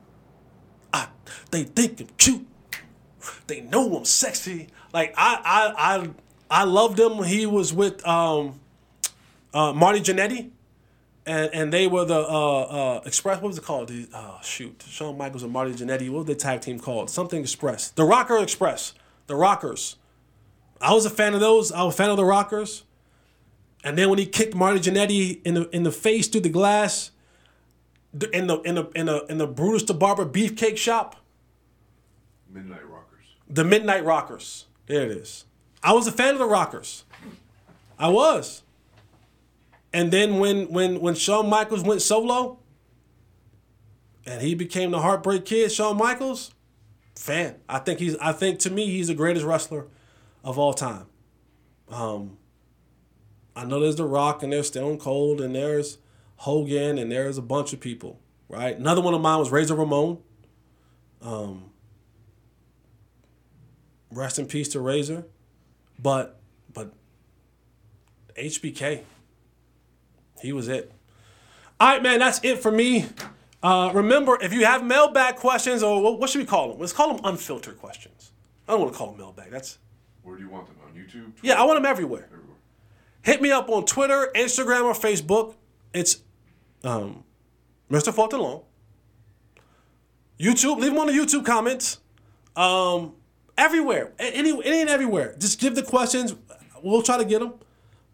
I, 0.93 1.09
they 1.51 1.65
think 1.65 2.01
I'm 2.01 2.09
cute. 2.19 2.47
They 3.47 3.61
know 3.61 3.97
I'm 3.97 4.05
sexy. 4.05 4.69
Like 4.93 5.15
I 5.16 5.40
I 5.44 5.97
I 5.97 6.61
I 6.62 6.65
loved 6.65 6.98
him 6.98 7.24
he 7.24 7.47
was 7.47 7.73
with 7.73 8.07
um 8.07 8.61
uh, 9.53 9.73
Marty 9.73 10.01
Jannetty. 10.01 10.51
And, 11.28 11.51
and 11.53 11.73
they 11.73 11.89
were 11.89 12.05
the 12.05 12.20
uh, 12.20 12.61
uh, 12.61 13.01
Express. 13.05 13.43
What 13.43 13.48
was 13.48 13.59
it 13.59 13.65
called? 13.65 13.89
The, 13.89 14.07
oh 14.15 14.39
shoot, 14.44 14.85
Shawn 14.89 15.19
Michaels 15.19 15.43
and 15.43 15.53
Marty 15.53 15.73
Jannetty. 15.73 16.09
What 16.09 16.19
was 16.19 16.27
the 16.27 16.36
tag 16.36 16.61
team 16.61 16.78
called? 16.78 17.11
Something 17.11 17.40
Express. 17.40 17.90
The 17.90 18.05
Rocker 18.05 18.39
Express. 18.39 18.94
The 19.27 19.36
Rockers. 19.36 19.97
I 20.81 20.93
was 20.93 21.07
a 21.07 21.11
fan 21.11 21.35
of 21.35 21.40
those. 21.40 21.73
I 21.73 21.82
was 21.82 21.94
a 21.94 21.97
fan 21.97 22.11
of 22.11 22.16
the 22.16 22.24
Rockers. 22.24 22.85
And 23.82 23.97
then 23.97 24.09
when 24.09 24.19
he 24.19 24.27
kicked 24.27 24.55
Marty 24.55 24.81
Jannetty 24.81 25.40
in 25.44 25.55
the 25.55 25.69
in 25.70 25.82
the 25.85 25.93
face 25.93 26.28
through 26.28 26.43
the 26.43 26.48
glass, 26.48 27.11
in 28.32 28.47
the 28.47 28.61
in 28.62 28.74
the 28.74 28.89
in 28.94 29.07
the 29.07 29.24
in 29.27 29.39
the 29.39 29.47
Brutus 29.47 29.85
the 29.85 29.94
Barber 29.94 30.27
beefcake 30.27 30.77
shop. 30.77 31.16
Midnight 32.48 32.89
Rockers. 32.89 33.27
The 33.48 33.65
Midnight 33.65 34.05
Rockers. 34.05 34.66
There 34.86 35.03
it 35.03 35.11
is. 35.11 35.44
I 35.82 35.93
was 35.93 36.07
a 36.07 36.12
fan 36.12 36.35
of 36.35 36.39
the 36.39 36.47
Rockers. 36.47 37.05
I 37.98 38.09
was. 38.09 38.62
And 39.93 40.11
then 40.12 40.39
when 40.39 40.66
when 40.73 41.01
when 41.01 41.15
Shawn 41.15 41.48
Michaels 41.48 41.82
went 41.82 42.03
solo 42.03 42.59
and 44.27 44.43
he 44.43 44.55
became 44.55 44.90
the 44.90 45.01
Heartbreak 45.01 45.44
Kid, 45.44 45.70
Shawn 45.70 45.97
Michaels, 45.97 46.51
fan. 47.16 47.56
I 47.68 47.78
think 47.78 47.98
he's 47.98 48.16
I 48.16 48.32
think 48.32 48.59
to 48.60 48.70
me 48.70 48.86
he's 48.86 49.09
the 49.09 49.14
greatest 49.14 49.44
wrestler 49.44 49.86
of 50.44 50.59
all 50.59 50.74
time. 50.74 51.06
Um 51.88 52.36
I 53.55 53.64
know 53.64 53.80
there's 53.80 53.97
The 53.97 54.05
Rock 54.05 54.43
and 54.43 54.52
there's 54.52 54.68
Stone 54.68 54.98
Cold 54.98 55.40
and 55.40 55.55
there's 55.55 55.98
Hogan 56.36 56.98
and 56.98 57.10
there's 57.10 57.38
a 57.38 57.43
bunch 57.43 57.72
of 57.72 57.80
people, 57.80 58.20
right? 58.48 58.76
Another 58.76 59.01
one 59.01 59.14
of 59.14 59.20
mine 59.20 59.38
was 59.38 59.51
Razor 59.51 59.74
Ramon. 59.74 60.18
Um 61.22 61.70
rest 64.10 64.38
in 64.38 64.47
peace 64.47 64.68
to 64.68 64.80
Razor. 64.80 65.24
But 65.98 66.38
but 66.72 66.93
HBK 68.36 69.02
he 70.43 70.52
was 70.52 70.68
it. 70.68 70.93
All 71.80 71.88
right, 71.88 72.02
man, 72.02 72.20
that's 72.20 72.40
it 72.43 72.59
for 72.59 72.70
me. 72.70 73.06
Uh, 73.66 73.90
remember, 73.93 74.38
if 74.40 74.52
you 74.52 74.64
have 74.64 74.84
mailbag 74.84 75.34
questions, 75.34 75.82
or 75.82 76.01
what, 76.01 76.20
what 76.20 76.30
should 76.30 76.38
we 76.38 76.44
call 76.44 76.68
them? 76.70 76.78
Let's 76.78 76.93
call 76.93 77.12
them 77.12 77.24
unfiltered 77.24 77.78
questions. 77.78 78.30
I 78.68 78.72
don't 78.72 78.82
want 78.82 78.93
to 78.93 78.97
call 78.98 79.09
them 79.09 79.18
mailbag. 79.18 79.51
That's 79.51 79.78
Where 80.22 80.36
do 80.36 80.43
you 80.44 80.48
want 80.48 80.68
them? 80.68 80.76
On 80.86 80.93
YouTube? 80.93 81.10
Twitter? 81.10 81.40
yeah, 81.43 81.60
I 81.60 81.64
want 81.64 81.76
them 81.76 81.84
everywhere. 81.84 82.28
Everywhere. 82.32 82.56
Hit 83.22 83.43
me 83.43 83.51
up 83.51 83.68
on 83.68 83.84
Twitter, 83.84 84.30
Instagram, 84.36 84.84
or 84.84 84.93
Facebook. 84.93 85.56
It's 85.93 86.18
um, 86.84 87.24
Mr. 87.90 88.14
Fulton 88.14 88.38
Long. 88.38 88.62
YouTube, 90.38 90.78
leave 90.78 90.93
them 90.93 91.01
on 91.01 91.09
the 91.09 91.12
YouTube 91.12 91.44
comments. 91.44 91.98
Um, 92.55 93.14
everywhere, 93.59 94.12
any, 94.20 94.51
any 94.64 94.82
and 94.82 94.88
everywhere. 94.88 95.34
Just 95.40 95.59
give 95.59 95.74
the 95.74 95.82
questions. 95.82 96.36
We'll 96.84 97.02
try 97.02 97.18
to 97.18 97.24
get 97.24 97.40
them. 97.40 97.55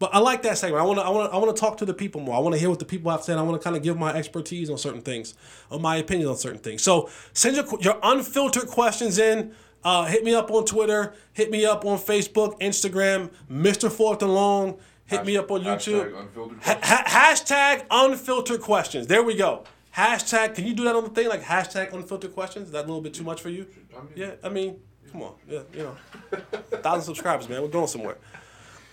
But 0.03 0.13
I 0.13 0.19
like 0.19 0.41
that 0.41 0.57
segment. 0.57 0.81
I 0.81 0.85
want 0.85 0.99
to, 0.99 1.05
I 1.05 1.09
want 1.09 1.31
to, 1.31 1.33
I 1.33 1.39
want 1.39 1.55
to 1.55 1.59
talk 1.61 1.77
to 1.77 1.85
the 1.85 1.93
people 1.93 2.19
more. 2.19 2.35
I 2.35 2.39
want 2.39 2.55
to 2.55 2.59
hear 2.59 2.69
what 2.69 2.79
the 2.79 2.83
people 2.83 3.09
have 3.09 3.23
said. 3.23 3.37
I 3.37 3.41
want 3.41 3.57
to 3.61 3.63
kind 3.63 3.77
of 3.77 3.83
give 3.83 3.97
my 3.97 4.13
expertise 4.13 4.69
on 4.69 4.77
certain 4.77 4.99
things, 4.99 5.33
or 5.69 5.79
my 5.79 5.95
opinion 5.95 6.27
on 6.27 6.35
certain 6.35 6.59
things. 6.59 6.81
So 6.83 7.09
send 7.31 7.55
your 7.55 7.65
your 7.79 7.99
unfiltered 8.03 8.67
questions 8.67 9.17
in. 9.17 9.53
Uh, 9.81 10.03
hit 10.03 10.25
me 10.25 10.33
up 10.35 10.51
on 10.51 10.65
Twitter. 10.65 11.13
Hit 11.31 11.51
me 11.51 11.65
up 11.65 11.85
on 11.85 11.97
Facebook, 11.99 12.59
Instagram, 12.59 13.31
Mr. 13.49 13.89
Fulton 13.89 14.27
Long. 14.27 14.77
Hit 15.05 15.25
me 15.25 15.37
up 15.37 15.49
on 15.51 15.61
YouTube. 15.61 16.11
Hashtag 16.11 16.19
unfiltered 16.19 16.57
ha- 16.63 17.03
hashtag 17.07 17.85
unfiltered 17.89 18.59
questions. 18.59 19.07
There 19.07 19.23
we 19.23 19.35
go. 19.37 19.63
Hashtag. 19.95 20.55
Can 20.55 20.67
you 20.67 20.73
do 20.73 20.83
that 20.83 20.97
on 20.97 21.05
the 21.05 21.11
thing? 21.11 21.29
Like 21.29 21.43
hashtag 21.43 21.93
unfiltered 21.93 22.33
questions? 22.33 22.65
Is 22.65 22.71
that 22.73 22.79
a 22.79 22.87
little 22.87 22.99
bit 22.99 23.13
too 23.13 23.23
much 23.23 23.39
for 23.41 23.47
you? 23.49 23.67
I 23.95 24.01
mean- 24.01 24.11
Yeah. 24.17 24.31
I 24.43 24.49
mean, 24.49 24.79
come 25.13 25.21
on. 25.23 25.35
Yeah. 25.47 25.59
You 25.73 25.83
know, 25.83 25.95
thousand 26.81 27.03
subscribers, 27.03 27.47
man. 27.47 27.61
We're 27.61 27.69
going 27.69 27.87
somewhere. 27.87 28.17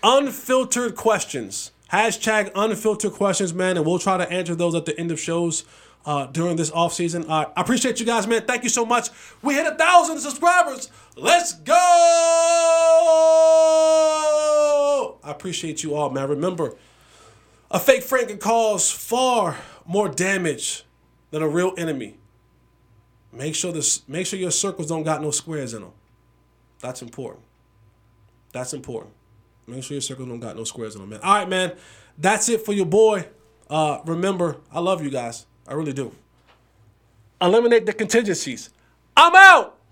Unfiltered 0.03 0.95
questions. 0.95 1.71
Hashtag 1.91 2.51
unfiltered 2.55 3.11
questions, 3.11 3.53
man, 3.53 3.77
and 3.77 3.85
we'll 3.85 3.99
try 3.99 4.17
to 4.17 4.29
answer 4.31 4.55
those 4.55 4.73
at 4.75 4.85
the 4.85 4.97
end 4.99 5.11
of 5.11 5.19
shows 5.19 5.65
uh, 6.05 6.25
during 6.27 6.55
this 6.55 6.71
off 6.71 6.93
season. 6.93 7.29
Uh, 7.29 7.51
I 7.55 7.61
appreciate 7.61 7.99
you 7.99 8.05
guys, 8.05 8.25
man. 8.25 8.43
Thank 8.43 8.63
you 8.63 8.69
so 8.69 8.85
much. 8.85 9.09
We 9.41 9.53
hit 9.55 9.67
a 9.67 9.75
thousand 9.75 10.19
subscribers. 10.19 10.89
Let's 11.15 11.53
go! 11.53 11.73
I 15.23 15.31
appreciate 15.31 15.83
you 15.83 15.93
all, 15.95 16.09
man. 16.09 16.29
Remember, 16.29 16.75
a 17.69 17.79
fake 17.79 18.03
friend 18.03 18.27
can 18.27 18.37
cause 18.37 18.89
far 18.89 19.57
more 19.85 20.09
damage 20.09 20.83
than 21.29 21.41
a 21.41 21.47
real 21.47 21.73
enemy. 21.77 22.17
Make 23.31 23.55
sure 23.55 23.71
this. 23.71 24.07
Make 24.07 24.27
sure 24.27 24.39
your 24.39 24.51
circles 24.51 24.87
don't 24.87 25.03
got 25.03 25.21
no 25.21 25.31
squares 25.31 25.73
in 25.73 25.81
them. 25.81 25.91
That's 26.79 27.01
important. 27.01 27.43
That's 28.51 28.73
important. 28.73 29.13
Make 29.71 29.85
sure 29.85 29.95
your 29.95 30.01
circles 30.01 30.27
don't 30.27 30.41
got 30.41 30.57
no 30.57 30.65
squares 30.65 30.95
in 30.95 31.01
them, 31.01 31.09
man. 31.11 31.21
All 31.23 31.33
right, 31.33 31.47
man. 31.47 31.73
That's 32.17 32.49
it 32.49 32.65
for 32.65 32.73
your 32.73 32.85
boy. 32.85 33.25
Uh, 33.69 33.99
remember, 34.05 34.57
I 34.69 34.81
love 34.81 35.01
you 35.01 35.09
guys. 35.09 35.45
I 35.65 35.73
really 35.73 35.93
do. 35.93 36.13
Eliminate 37.41 37.85
the 37.85 37.93
contingencies. 37.93 38.69
I'm 39.15 39.33
out. 39.33 39.77